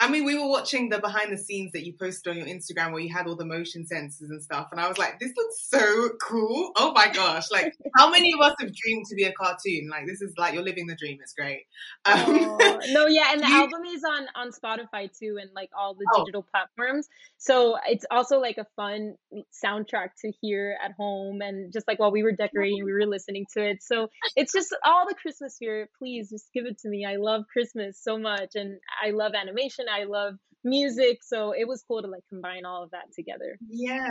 I 0.04 0.10
mean, 0.10 0.26
we 0.26 0.38
were 0.38 0.50
watching 0.50 0.90
the 0.90 1.00
behind 1.00 1.32
the 1.32 1.38
scenes 1.38 1.72
that 1.72 1.86
you 1.86 1.94
posted 1.94 2.32
on 2.32 2.38
your 2.38 2.48
Instagram 2.48 2.92
where 2.92 3.00
you 3.00 3.14
had 3.14 3.26
all 3.26 3.38
the 3.38 3.46
motion 3.46 3.86
sensors 3.90 4.30
and 4.30 4.44
stuff. 4.44 4.68
And 4.72 4.82
I 4.82 4.90
was 4.90 4.98
like, 4.98 5.18
this 5.18 5.32
looks 5.38 5.70
so 5.70 6.10
cool. 6.22 6.72
Oh 6.76 6.92
my 6.92 7.08
gosh. 7.08 7.50
Like, 7.50 7.74
how 7.96 8.10
many 8.10 8.34
of 8.34 8.42
us 8.42 8.54
have 8.60 8.70
dreamed 8.76 9.06
to 9.06 9.16
be 9.16 9.24
a 9.24 9.32
cartoon? 9.32 9.88
Like, 9.90 10.06
this 10.06 10.22
is 10.22 10.34
like, 10.38 10.56
you're 10.56 10.64
living 10.64 10.88
the 10.88 10.96
dream. 10.98 11.20
It's 11.22 11.34
great. 11.34 11.68
Um, 12.04 12.58
oh, 12.60 12.80
no, 12.88 13.08
yeah. 13.08 13.32
And 13.32 13.42
the 13.42 13.48
you, 13.50 13.56
album 13.56 13.86
is 13.86 14.04
on, 14.04 14.28
on 14.36 14.52
Spotify 14.52 15.10
too 15.18 15.38
and 15.42 15.52
like 15.56 15.70
all 15.78 15.94
the 15.94 16.06
oh. 16.14 16.26
digital 16.26 16.44
platforms. 16.44 17.08
So 17.38 17.78
it's 17.88 18.06
also 18.12 18.40
like 18.40 18.58
a 18.58 18.68
fun 18.76 19.16
soundtrack 19.64 20.10
to 20.22 20.32
hear 20.42 20.78
at 20.84 20.92
home. 20.98 21.42
And 21.42 21.72
just 21.72 21.88
like 21.88 22.00
while 22.00 22.12
we 22.12 22.24
were 22.24 22.34
decorating, 22.34 22.84
we 22.84 22.92
were 22.92 23.06
listening 23.06 23.46
to 23.54 23.64
it. 23.66 23.82
So 23.82 24.10
it's 24.36 24.52
just 24.52 24.76
all 24.86 25.06
the 25.08 25.16
Christmas 25.16 25.56
spirit. 25.56 25.92
Please 25.98 26.30
just 26.30 26.52
give 26.54 26.66
it 26.66 26.80
to 26.80 26.90
me. 26.90 27.06
I 27.06 27.16
love 27.16 27.46
Christmas 27.52 28.02
so 28.02 28.18
much. 28.18 28.56
And 28.56 28.80
I 29.02 29.12
love 29.12 29.32
animation. 29.34 29.86
I 29.94 30.06
love 30.06 30.36
music. 30.64 31.20
So 31.24 31.52
it 31.52 31.68
was 31.68 31.84
cool 31.88 32.02
to 32.02 32.08
like 32.08 32.24
combine 32.30 32.66
all 32.66 32.84
of 32.84 32.92
that 32.92 33.14
together. 33.16 33.58
Yeah. 33.70 34.08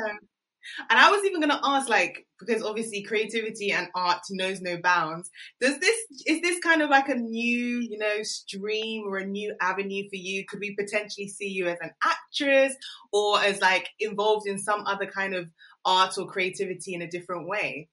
And 0.89 0.97
I 0.97 1.11
was 1.11 1.25
even 1.25 1.41
going 1.41 1.51
to 1.51 1.61
ask, 1.61 1.89
like, 1.89 2.25
because 2.39 2.63
obviously 2.63 3.03
creativity 3.03 3.73
and 3.73 3.89
art 3.97 4.21
knows 4.31 4.61
no 4.61 4.77
bounds. 4.77 5.29
Does 5.61 5.81
this, 5.81 5.97
is 6.25 6.41
this 6.41 6.61
kind 6.61 6.83
of 6.83 6.89
like 6.89 7.09
a 7.09 7.17
new, 7.17 7.81
you 7.81 7.99
know, 7.99 8.23
stream 8.23 9.03
or 9.05 9.17
a 9.17 9.27
new 9.27 9.57
avenue 9.61 10.05
for 10.09 10.15
you? 10.15 10.45
Could 10.49 10.61
we 10.61 10.77
potentially 10.77 11.27
see 11.27 11.49
you 11.49 11.67
as 11.67 11.79
an 11.81 11.91
actress 12.05 12.77
or 13.13 13.41
as 13.41 13.61
like 13.61 13.89
involved 13.99 14.47
in 14.47 14.57
some 14.61 14.85
other 14.87 15.07
kind 15.07 15.35
of 15.35 15.49
art 15.85 16.17
or 16.17 16.29
creativity 16.29 16.95
in 16.95 17.03
a 17.03 17.11
different 17.11 17.49
way? 17.49 17.89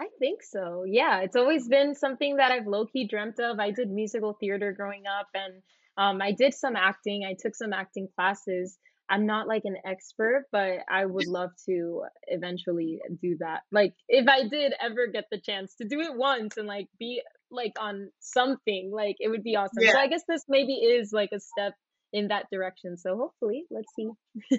I 0.00 0.08
think 0.18 0.42
so. 0.42 0.82
Yeah. 0.84 1.20
It's 1.20 1.36
always 1.36 1.68
been 1.68 1.94
something 1.94 2.38
that 2.38 2.50
I've 2.50 2.66
low 2.66 2.86
key 2.86 3.06
dreamt 3.06 3.38
of. 3.38 3.60
I 3.60 3.70
did 3.70 3.88
musical 3.88 4.36
theater 4.40 4.72
growing 4.72 5.04
up 5.06 5.28
and 5.32 5.62
um, 5.96 6.20
I 6.20 6.32
did 6.32 6.54
some 6.54 6.76
acting. 6.76 7.24
I 7.24 7.34
took 7.38 7.54
some 7.54 7.72
acting 7.72 8.08
classes. 8.14 8.78
I'm 9.08 9.26
not 9.26 9.46
like 9.46 9.62
an 9.64 9.76
expert, 9.84 10.46
but 10.50 10.78
I 10.90 11.04
would 11.04 11.26
love 11.26 11.50
to 11.66 12.04
eventually 12.26 13.00
do 13.20 13.36
that. 13.40 13.60
Like 13.70 13.94
if 14.08 14.26
I 14.28 14.48
did 14.48 14.72
ever 14.80 15.08
get 15.12 15.24
the 15.30 15.38
chance 15.38 15.74
to 15.76 15.86
do 15.86 16.00
it 16.00 16.16
once 16.16 16.56
and 16.56 16.66
like 16.66 16.88
be 16.98 17.22
like 17.50 17.74
on 17.78 18.10
something, 18.20 18.90
like 18.92 19.16
it 19.20 19.28
would 19.28 19.42
be 19.42 19.56
awesome. 19.56 19.82
Yeah. 19.82 19.92
So 19.92 19.98
I 19.98 20.08
guess 20.08 20.22
this 20.26 20.44
maybe 20.48 20.74
is 20.74 21.12
like 21.12 21.30
a 21.34 21.40
step 21.40 21.74
in 22.12 22.28
that 22.28 22.46
direction. 22.50 22.96
So 22.96 23.16
hopefully, 23.16 23.64
let's 23.70 23.92
see. 23.94 24.58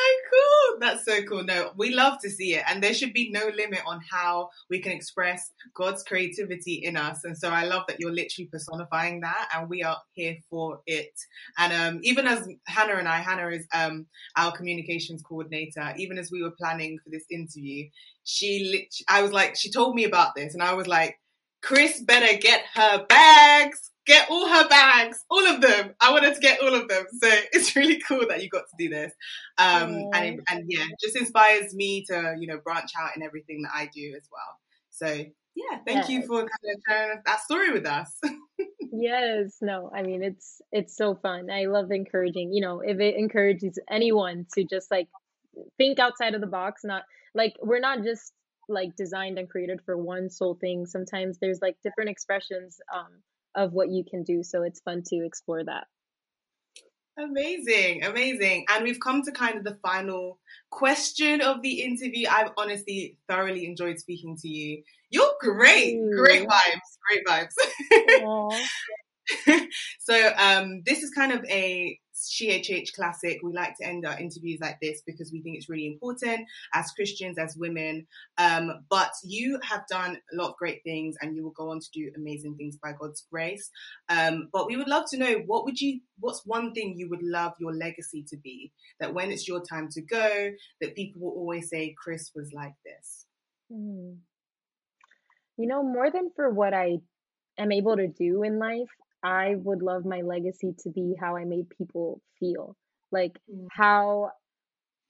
That's 0.00 0.24
so 0.24 0.30
cool. 0.30 0.80
That's 0.80 1.04
so 1.04 1.22
cool. 1.24 1.44
No, 1.44 1.72
we 1.76 1.94
love 1.94 2.18
to 2.22 2.30
see 2.30 2.54
it. 2.54 2.64
And 2.68 2.82
there 2.82 2.94
should 2.94 3.12
be 3.12 3.30
no 3.30 3.50
limit 3.56 3.80
on 3.86 4.00
how 4.10 4.50
we 4.68 4.80
can 4.80 4.92
express 4.92 5.52
God's 5.74 6.02
creativity 6.02 6.74
in 6.84 6.96
us. 6.96 7.24
And 7.24 7.36
so 7.36 7.50
I 7.50 7.64
love 7.64 7.84
that 7.88 8.00
you're 8.00 8.12
literally 8.12 8.48
personifying 8.50 9.20
that 9.20 9.48
and 9.54 9.68
we 9.68 9.82
are 9.82 9.98
here 10.12 10.36
for 10.48 10.80
it. 10.86 11.12
And 11.58 11.72
um, 11.72 12.00
even 12.02 12.26
as 12.26 12.48
Hannah 12.66 12.96
and 12.96 13.08
I, 13.08 13.18
Hannah 13.18 13.48
is 13.48 13.66
um, 13.74 14.06
our 14.36 14.52
communications 14.52 15.22
coordinator, 15.22 15.92
even 15.96 16.18
as 16.18 16.30
we 16.30 16.42
were 16.42 16.52
planning 16.58 16.98
for 17.02 17.10
this 17.10 17.24
interview, 17.30 17.88
she 18.24 18.70
lit- 18.72 18.94
I 19.08 19.22
was 19.22 19.32
like, 19.32 19.56
she 19.56 19.70
told 19.70 19.94
me 19.94 20.04
about 20.04 20.34
this 20.34 20.54
and 20.54 20.62
I 20.62 20.74
was 20.74 20.86
like, 20.86 21.16
Crys 21.62 22.00
better 22.02 22.38
get 22.38 22.64
her 22.74 23.04
bags 23.06 23.89
get 24.06 24.30
all 24.30 24.48
her 24.48 24.68
bags, 24.68 25.24
all 25.30 25.46
of 25.46 25.60
them. 25.60 25.94
I 26.00 26.10
wanted 26.12 26.34
to 26.34 26.40
get 26.40 26.60
all 26.60 26.74
of 26.74 26.88
them. 26.88 27.04
So 27.20 27.28
it's 27.52 27.76
really 27.76 28.00
cool 28.06 28.26
that 28.28 28.42
you 28.42 28.48
got 28.48 28.64
to 28.68 28.76
do 28.78 28.88
this. 28.88 29.12
Um, 29.58 29.96
and, 30.14 30.40
and 30.50 30.64
yeah, 30.68 30.84
just 31.00 31.16
inspires 31.16 31.74
me 31.74 32.04
to, 32.06 32.34
you 32.38 32.46
know, 32.46 32.58
branch 32.64 32.90
out 32.98 33.16
in 33.16 33.22
everything 33.22 33.62
that 33.62 33.72
I 33.74 33.90
do 33.94 34.14
as 34.16 34.28
well. 34.30 34.58
So 34.90 35.06
yeah, 35.06 35.78
thank 35.86 36.08
yes. 36.08 36.08
you 36.08 36.22
for 36.22 36.38
kind 36.40 36.48
of 36.48 36.80
sharing 36.88 37.18
that 37.24 37.40
story 37.40 37.72
with 37.72 37.86
us. 37.86 38.18
yes, 38.92 39.56
no, 39.60 39.90
I 39.94 40.02
mean, 40.02 40.22
it's, 40.22 40.60
it's 40.72 40.96
so 40.96 41.14
fun. 41.14 41.50
I 41.50 41.66
love 41.66 41.90
encouraging, 41.90 42.52
you 42.52 42.60
know, 42.60 42.80
if 42.80 43.00
it 43.00 43.16
encourages 43.16 43.78
anyone 43.90 44.46
to 44.54 44.64
just 44.64 44.90
like 44.90 45.08
think 45.76 45.98
outside 45.98 46.34
of 46.34 46.40
the 46.40 46.46
box, 46.46 46.82
not 46.84 47.02
like 47.34 47.54
we're 47.62 47.80
not 47.80 48.02
just 48.02 48.32
like 48.68 48.94
designed 48.96 49.38
and 49.38 49.50
created 49.50 49.80
for 49.84 49.96
one 49.96 50.30
sole 50.30 50.54
thing. 50.54 50.86
Sometimes 50.86 51.38
there's 51.38 51.60
like 51.60 51.76
different 51.82 52.10
expressions 52.10 52.78
um, 52.94 53.20
of 53.54 53.72
what 53.72 53.90
you 53.90 54.04
can 54.08 54.22
do. 54.22 54.42
So 54.42 54.62
it's 54.62 54.80
fun 54.80 55.02
to 55.06 55.24
explore 55.24 55.64
that. 55.64 55.86
Amazing, 57.18 58.04
amazing. 58.04 58.64
And 58.70 58.84
we've 58.84 59.00
come 59.00 59.22
to 59.22 59.32
kind 59.32 59.56
of 59.56 59.64
the 59.64 59.78
final 59.82 60.38
question 60.70 61.42
of 61.42 61.60
the 61.60 61.82
interview. 61.82 62.26
I've 62.30 62.52
honestly 62.56 63.18
thoroughly 63.28 63.66
enjoyed 63.66 63.98
speaking 63.98 64.36
to 64.40 64.48
you. 64.48 64.82
You're 65.10 65.34
great, 65.40 65.98
great 66.16 66.48
vibes, 66.48 66.98
great 67.08 67.26
vibes. 67.26 68.56
so 70.00 70.30
um, 70.36 70.82
this 70.86 71.02
is 71.02 71.10
kind 71.10 71.32
of 71.32 71.44
a 71.48 71.98
SheHH 72.28 72.92
Classic, 72.94 73.38
we 73.42 73.52
like 73.52 73.76
to 73.78 73.86
end 73.86 74.06
our 74.06 74.18
interviews 74.18 74.58
like 74.60 74.78
this 74.80 75.02
because 75.06 75.32
we 75.32 75.40
think 75.42 75.56
it's 75.56 75.68
really 75.68 75.86
important 75.86 76.46
as 76.74 76.90
Christians, 76.92 77.38
as 77.38 77.56
women. 77.56 78.06
Um, 78.38 78.84
but 78.90 79.12
you 79.24 79.58
have 79.62 79.86
done 79.88 80.18
a 80.32 80.36
lot 80.36 80.50
of 80.50 80.56
great 80.56 80.82
things 80.84 81.16
and 81.20 81.34
you 81.34 81.44
will 81.44 81.52
go 81.52 81.70
on 81.70 81.80
to 81.80 81.90
do 81.92 82.10
amazing 82.16 82.56
things 82.56 82.76
by 82.76 82.92
God's 82.98 83.24
grace. 83.30 83.70
Um, 84.08 84.48
but 84.52 84.66
we 84.66 84.76
would 84.76 84.88
love 84.88 85.04
to 85.10 85.18
know 85.18 85.42
what 85.46 85.64
would 85.64 85.80
you, 85.80 86.00
what's 86.18 86.44
one 86.44 86.72
thing 86.72 86.94
you 86.96 87.08
would 87.08 87.22
love 87.22 87.52
your 87.60 87.72
legacy 87.72 88.24
to 88.28 88.36
be? 88.36 88.72
That 88.98 89.14
when 89.14 89.30
it's 89.30 89.48
your 89.48 89.62
time 89.62 89.88
to 89.92 90.02
go, 90.02 90.50
that 90.80 90.96
people 90.96 91.22
will 91.22 91.32
always 91.32 91.70
say, 91.70 91.94
Crys 91.96 92.32
was 92.34 92.52
like 92.52 92.74
this. 92.84 93.26
Mm. 93.72 94.16
You 95.56 95.66
know, 95.66 95.82
more 95.82 96.10
than 96.10 96.30
for 96.34 96.50
what 96.50 96.74
I 96.74 96.98
am 97.58 97.72
able 97.72 97.96
to 97.96 98.08
do 98.08 98.42
in 98.42 98.58
life, 98.58 98.88
I 99.22 99.54
would 99.56 99.82
love 99.82 100.04
my 100.04 100.22
legacy 100.22 100.74
to 100.80 100.90
be 100.90 101.14
how 101.18 101.36
I 101.36 101.44
made 101.44 101.68
people 101.70 102.20
feel. 102.38 102.76
Like 103.12 103.38
mm. 103.50 103.66
how 103.70 104.30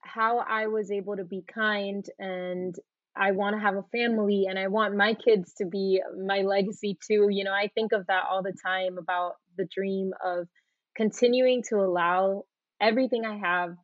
how 0.01 0.39
I 0.39 0.67
was 0.67 0.91
able 0.91 1.15
to 1.17 1.23
be 1.23 1.43
kind 1.53 2.03
and 2.17 2.75
I 3.15 3.31
want 3.31 3.55
to 3.55 3.61
have 3.61 3.75
a 3.75 3.83
family 3.91 4.45
and 4.49 4.57
I 4.57 4.67
want 4.67 4.95
my 4.95 5.13
kids 5.13 5.53
to 5.57 5.65
be 5.65 6.01
my 6.25 6.41
legacy 6.41 6.97
too. 7.07 7.27
You 7.29 7.43
know, 7.43 7.53
I 7.53 7.69
think 7.73 7.91
of 7.91 8.07
that 8.07 8.23
all 8.29 8.41
the 8.41 8.55
time 8.65 8.97
about 8.97 9.33
the 9.57 9.67
dream 9.73 10.11
of 10.23 10.47
continuing 10.95 11.61
to 11.69 11.75
allow 11.77 12.45
everything 12.79 13.25
I 13.25 13.37
have, 13.37 13.75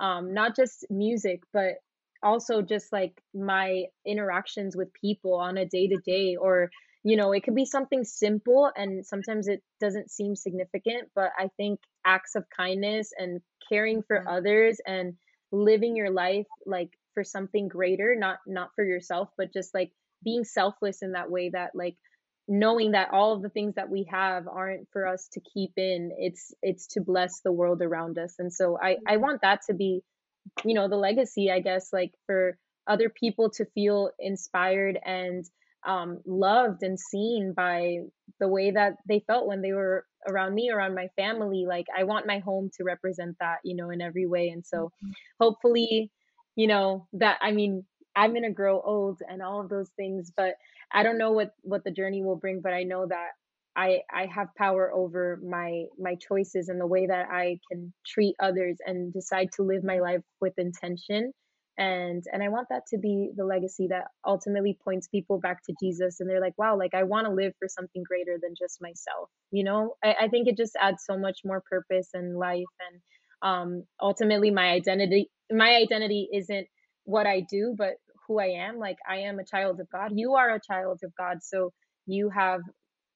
um, 0.00 0.32
not 0.34 0.56
just 0.56 0.86
music, 0.88 1.42
but 1.52 1.74
also 2.22 2.62
just 2.62 2.92
like 2.92 3.20
my 3.34 3.84
interactions 4.06 4.76
with 4.76 4.88
people 4.92 5.34
on 5.34 5.56
a 5.56 5.66
day 5.66 5.88
to 5.88 5.96
day 6.04 6.36
or 6.36 6.70
you 7.06 7.16
know, 7.16 7.30
it 7.30 7.44
could 7.44 7.54
be 7.54 7.64
something 7.64 8.02
simple 8.02 8.68
and 8.74 9.06
sometimes 9.06 9.46
it 9.46 9.62
doesn't 9.80 10.10
seem 10.10 10.34
significant, 10.34 11.08
but 11.14 11.30
I 11.38 11.50
think 11.56 11.78
acts 12.04 12.34
of 12.34 12.46
kindness 12.50 13.12
and 13.16 13.40
caring 13.68 14.02
for 14.02 14.18
mm-hmm. 14.18 14.26
others 14.26 14.80
and 14.84 15.14
living 15.52 15.94
your 15.94 16.10
life 16.10 16.48
like 16.66 16.90
for 17.14 17.22
something 17.22 17.68
greater, 17.68 18.16
not 18.18 18.38
not 18.44 18.70
for 18.74 18.84
yourself, 18.84 19.28
but 19.38 19.52
just 19.52 19.72
like 19.72 19.92
being 20.24 20.42
selfless 20.42 21.00
in 21.00 21.12
that 21.12 21.30
way 21.30 21.50
that 21.50 21.76
like 21.76 21.96
knowing 22.48 22.90
that 22.90 23.10
all 23.12 23.34
of 23.34 23.42
the 23.42 23.50
things 23.50 23.76
that 23.76 23.88
we 23.88 24.08
have 24.10 24.48
aren't 24.48 24.88
for 24.92 25.06
us 25.06 25.28
to 25.34 25.40
keep 25.54 25.74
in 25.76 26.10
it's 26.18 26.54
it's 26.60 26.88
to 26.88 27.00
bless 27.00 27.40
the 27.40 27.52
world 27.52 27.82
around 27.82 28.18
us 28.18 28.36
and 28.38 28.52
so 28.52 28.78
i 28.80 28.90
i 29.06 29.14
mm-hmm. 29.14 29.22
want 29.22 29.40
that 29.42 29.60
to 29.66 29.74
be 29.74 30.00
you 30.64 30.74
know 30.74 30.88
the 30.88 30.96
legacy 30.96 31.50
i 31.50 31.58
guess 31.58 31.92
like 31.92 32.12
for 32.26 32.56
other 32.86 33.08
people 33.08 33.50
to 33.50 33.64
feel 33.74 34.10
inspired 34.20 34.96
and 35.04 35.44
um, 35.86 36.20
loved 36.26 36.82
and 36.82 36.98
seen 36.98 37.52
by 37.56 37.98
the 38.40 38.48
way 38.48 38.70
that 38.72 38.94
they 39.08 39.24
felt 39.26 39.46
when 39.46 39.62
they 39.62 39.72
were 39.72 40.04
around 40.28 40.54
me, 40.54 40.70
around 40.70 40.94
my 40.94 41.08
family. 41.16 41.64
Like 41.66 41.86
I 41.96 42.04
want 42.04 42.26
my 42.26 42.38
home 42.40 42.70
to 42.76 42.84
represent 42.84 43.36
that, 43.40 43.58
you 43.64 43.76
know, 43.76 43.90
in 43.90 44.00
every 44.00 44.26
way. 44.26 44.48
And 44.48 44.64
so 44.64 44.86
mm-hmm. 44.86 45.10
hopefully, 45.40 46.10
you 46.56 46.66
know, 46.66 47.06
that 47.14 47.38
I 47.40 47.52
mean, 47.52 47.84
I'm 48.14 48.34
gonna 48.34 48.52
grow 48.52 48.80
old 48.80 49.20
and 49.28 49.42
all 49.42 49.60
of 49.60 49.68
those 49.68 49.90
things, 49.96 50.32
but 50.36 50.54
I 50.92 51.02
don't 51.02 51.18
know 51.18 51.32
what 51.32 51.52
what 51.62 51.84
the 51.84 51.90
journey 51.90 52.22
will 52.22 52.36
bring, 52.36 52.60
but 52.62 52.72
I 52.72 52.82
know 52.82 53.06
that 53.06 53.30
I 53.76 54.00
I 54.12 54.26
have 54.26 54.48
power 54.56 54.92
over 54.92 55.38
my 55.46 55.84
my 55.98 56.16
choices 56.16 56.68
and 56.68 56.80
the 56.80 56.86
way 56.86 57.06
that 57.06 57.28
I 57.30 57.58
can 57.70 57.92
treat 58.06 58.34
others 58.40 58.78
and 58.84 59.12
decide 59.12 59.50
to 59.56 59.62
live 59.62 59.84
my 59.84 60.00
life 60.00 60.22
with 60.40 60.54
intention 60.58 61.32
and 61.78 62.24
and 62.32 62.42
I 62.42 62.48
want 62.48 62.68
that 62.70 62.86
to 62.88 62.98
be 62.98 63.30
the 63.36 63.44
legacy 63.44 63.88
that 63.88 64.06
ultimately 64.26 64.78
points 64.84 65.08
people 65.08 65.38
back 65.40 65.64
to 65.66 65.74
Jesus 65.80 66.20
and 66.20 66.28
they're 66.28 66.40
like 66.40 66.56
wow 66.58 66.78
like 66.78 66.94
I 66.94 67.04
want 67.04 67.26
to 67.26 67.32
live 67.32 67.52
for 67.58 67.68
something 67.68 68.02
greater 68.02 68.38
than 68.40 68.54
just 68.58 68.80
myself 68.80 69.28
you 69.50 69.64
know? 69.64 69.94
I, 70.04 70.14
I 70.22 70.28
think 70.28 70.48
it 70.48 70.56
just 70.56 70.76
adds 70.80 71.04
so 71.06 71.18
much 71.18 71.40
more 71.44 71.62
purpose 71.68 72.08
and 72.14 72.36
life 72.38 72.64
and 72.90 73.00
um 73.42 73.84
ultimately 74.00 74.50
my 74.50 74.70
identity 74.70 75.30
my 75.50 75.76
identity 75.76 76.28
isn't 76.32 76.66
what 77.04 77.26
I 77.26 77.40
do 77.48 77.74
but 77.76 77.94
who 78.26 78.40
I 78.40 78.46
am. 78.66 78.78
Like 78.78 78.96
I 79.08 79.18
am 79.18 79.38
a 79.38 79.44
child 79.44 79.80
of 79.80 79.88
God. 79.90 80.12
You 80.14 80.34
are 80.34 80.54
a 80.54 80.60
child 80.60 81.00
of 81.04 81.12
God 81.16 81.38
so 81.42 81.72
you 82.06 82.30
have 82.30 82.60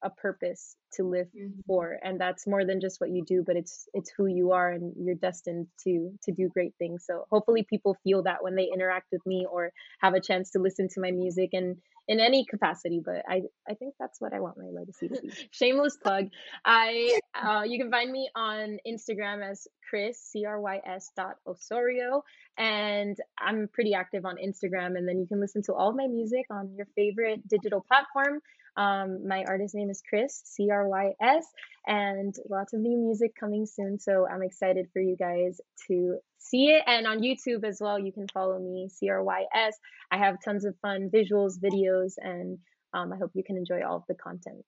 a 0.03 0.11
purpose 0.11 0.77
to 0.95 1.05
live 1.05 1.29
mm-hmm. 1.29 1.61
for 1.67 1.99
and 2.03 2.21
that's 2.21 2.47
more 2.47 2.65
than 2.65 2.81
just 2.81 3.01
what 3.01 3.11
you 3.11 3.25
do 3.25 3.45
but 3.47 3.57
it's 3.57 3.89
it's 3.93 4.11
who 4.17 4.27
you 4.27 4.53
are 4.53 4.71
and 4.71 4.93
you're 4.97 5.15
destined 5.15 5.67
to 5.85 6.11
to 6.23 6.33
do 6.33 6.49
great 6.49 6.75
things. 6.79 7.05
So 7.07 7.25
hopefully 7.31 7.65
people 7.69 7.97
feel 8.05 8.23
that 8.25 8.43
when 8.43 8.57
they 8.57 8.69
interact 8.73 9.09
with 9.13 9.25
me 9.27 9.47
or 9.51 9.73
have 10.01 10.15
a 10.15 10.21
chance 10.21 10.51
to 10.51 10.59
listen 10.59 10.89
to 10.95 11.01
my 11.01 11.11
music 11.11 11.51
and 11.53 11.77
in 12.09 12.19
any 12.19 12.45
capacity 12.45 13.01
but 13.05 13.23
i 13.29 13.43
i 13.69 13.75
think 13.75 13.95
that's 14.01 14.21
what 14.21 14.33
i 14.33 14.41
want 14.41 14.57
my 14.59 14.65
legacy 14.73 15.07
to 15.09 15.21
be. 15.21 15.31
Shameless 15.53 15.97
plug. 16.03 16.27
I 16.65 17.19
uh, 17.41 17.63
you 17.65 17.79
can 17.79 17.91
find 17.91 18.11
me 18.11 18.29
on 18.35 18.79
instagram 18.87 19.49
as 19.49 19.69
crys 19.89 20.17
c-r-y-s 20.17 21.13
dot 21.17 21.37
osorio 21.47 22.25
and 22.59 23.17
i'm 23.39 23.69
pretty 23.73 23.95
active 23.95 24.25
on 24.25 24.37
instagram 24.37 24.97
and 24.97 25.07
then 25.07 25.19
you 25.21 25.27
can 25.27 25.41
listen 25.41 25.63
to 25.63 25.75
all 25.75 25.91
of 25.91 25.97
my 25.97 26.07
music 26.09 26.47
on 26.51 26.75
your 26.75 26.87
favorite 26.97 27.47
digital 27.49 27.85
platform 27.87 28.41
um, 28.77 29.27
my 29.27 29.45
artist 29.47 29.75
name 29.75 29.91
is 29.91 30.03
Crys, 30.09 30.43
C 30.45 30.71
R 30.71 30.89
Y 30.89 31.13
S, 31.21 31.45
and 31.87 32.35
lots 32.49 32.73
of 32.73 32.81
new 32.81 32.99
music 32.99 33.35
coming 33.39 33.67
soon. 33.67 33.99
So 33.99 34.27
I'm 34.27 34.43
excited 34.43 34.89
for 34.93 35.01
you 35.01 35.17
guys 35.17 35.61
to 35.89 36.19
see 36.39 36.67
it. 36.67 36.83
And 36.87 37.07
on 37.07 37.21
YouTube 37.21 37.65
as 37.65 37.79
well, 37.81 37.99
you 37.99 38.13
can 38.13 38.27
follow 38.33 38.59
me, 38.59 38.89
C 38.89 39.09
R 39.09 39.23
Y 39.23 39.45
S. 39.55 39.79
I 40.11 40.19
have 40.19 40.37
tons 40.45 40.65
of 40.65 40.77
fun 40.83 41.11
visuals, 41.13 41.59
videos, 41.59 42.15
and 42.19 42.59
um, 42.93 43.13
I 43.13 43.17
hope 43.17 43.33
you 43.35 43.45
can 43.45 43.57
enjoy 43.57 43.83
all 43.87 43.97
of 43.97 44.05
the 44.09 44.15
content. 44.15 44.65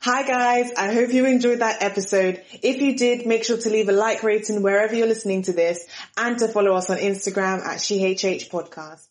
Hi 0.00 0.22
guys, 0.22 0.70
I 0.76 0.94
hope 0.94 1.12
you 1.12 1.26
enjoyed 1.26 1.58
that 1.58 1.82
episode. 1.82 2.40
If 2.62 2.80
you 2.80 2.96
did, 2.96 3.26
make 3.26 3.42
sure 3.42 3.58
to 3.58 3.68
leave 3.68 3.88
a 3.88 3.92
like 3.92 4.22
rating 4.22 4.62
wherever 4.62 4.94
you're 4.94 5.08
listening 5.08 5.42
to 5.42 5.52
this 5.52 5.84
and 6.16 6.38
to 6.38 6.46
follow 6.46 6.74
us 6.74 6.88
on 6.88 6.98
Instagram 6.98 7.64
at 7.64 7.78
SheHH 7.78 8.48
Podcast. 8.48 9.08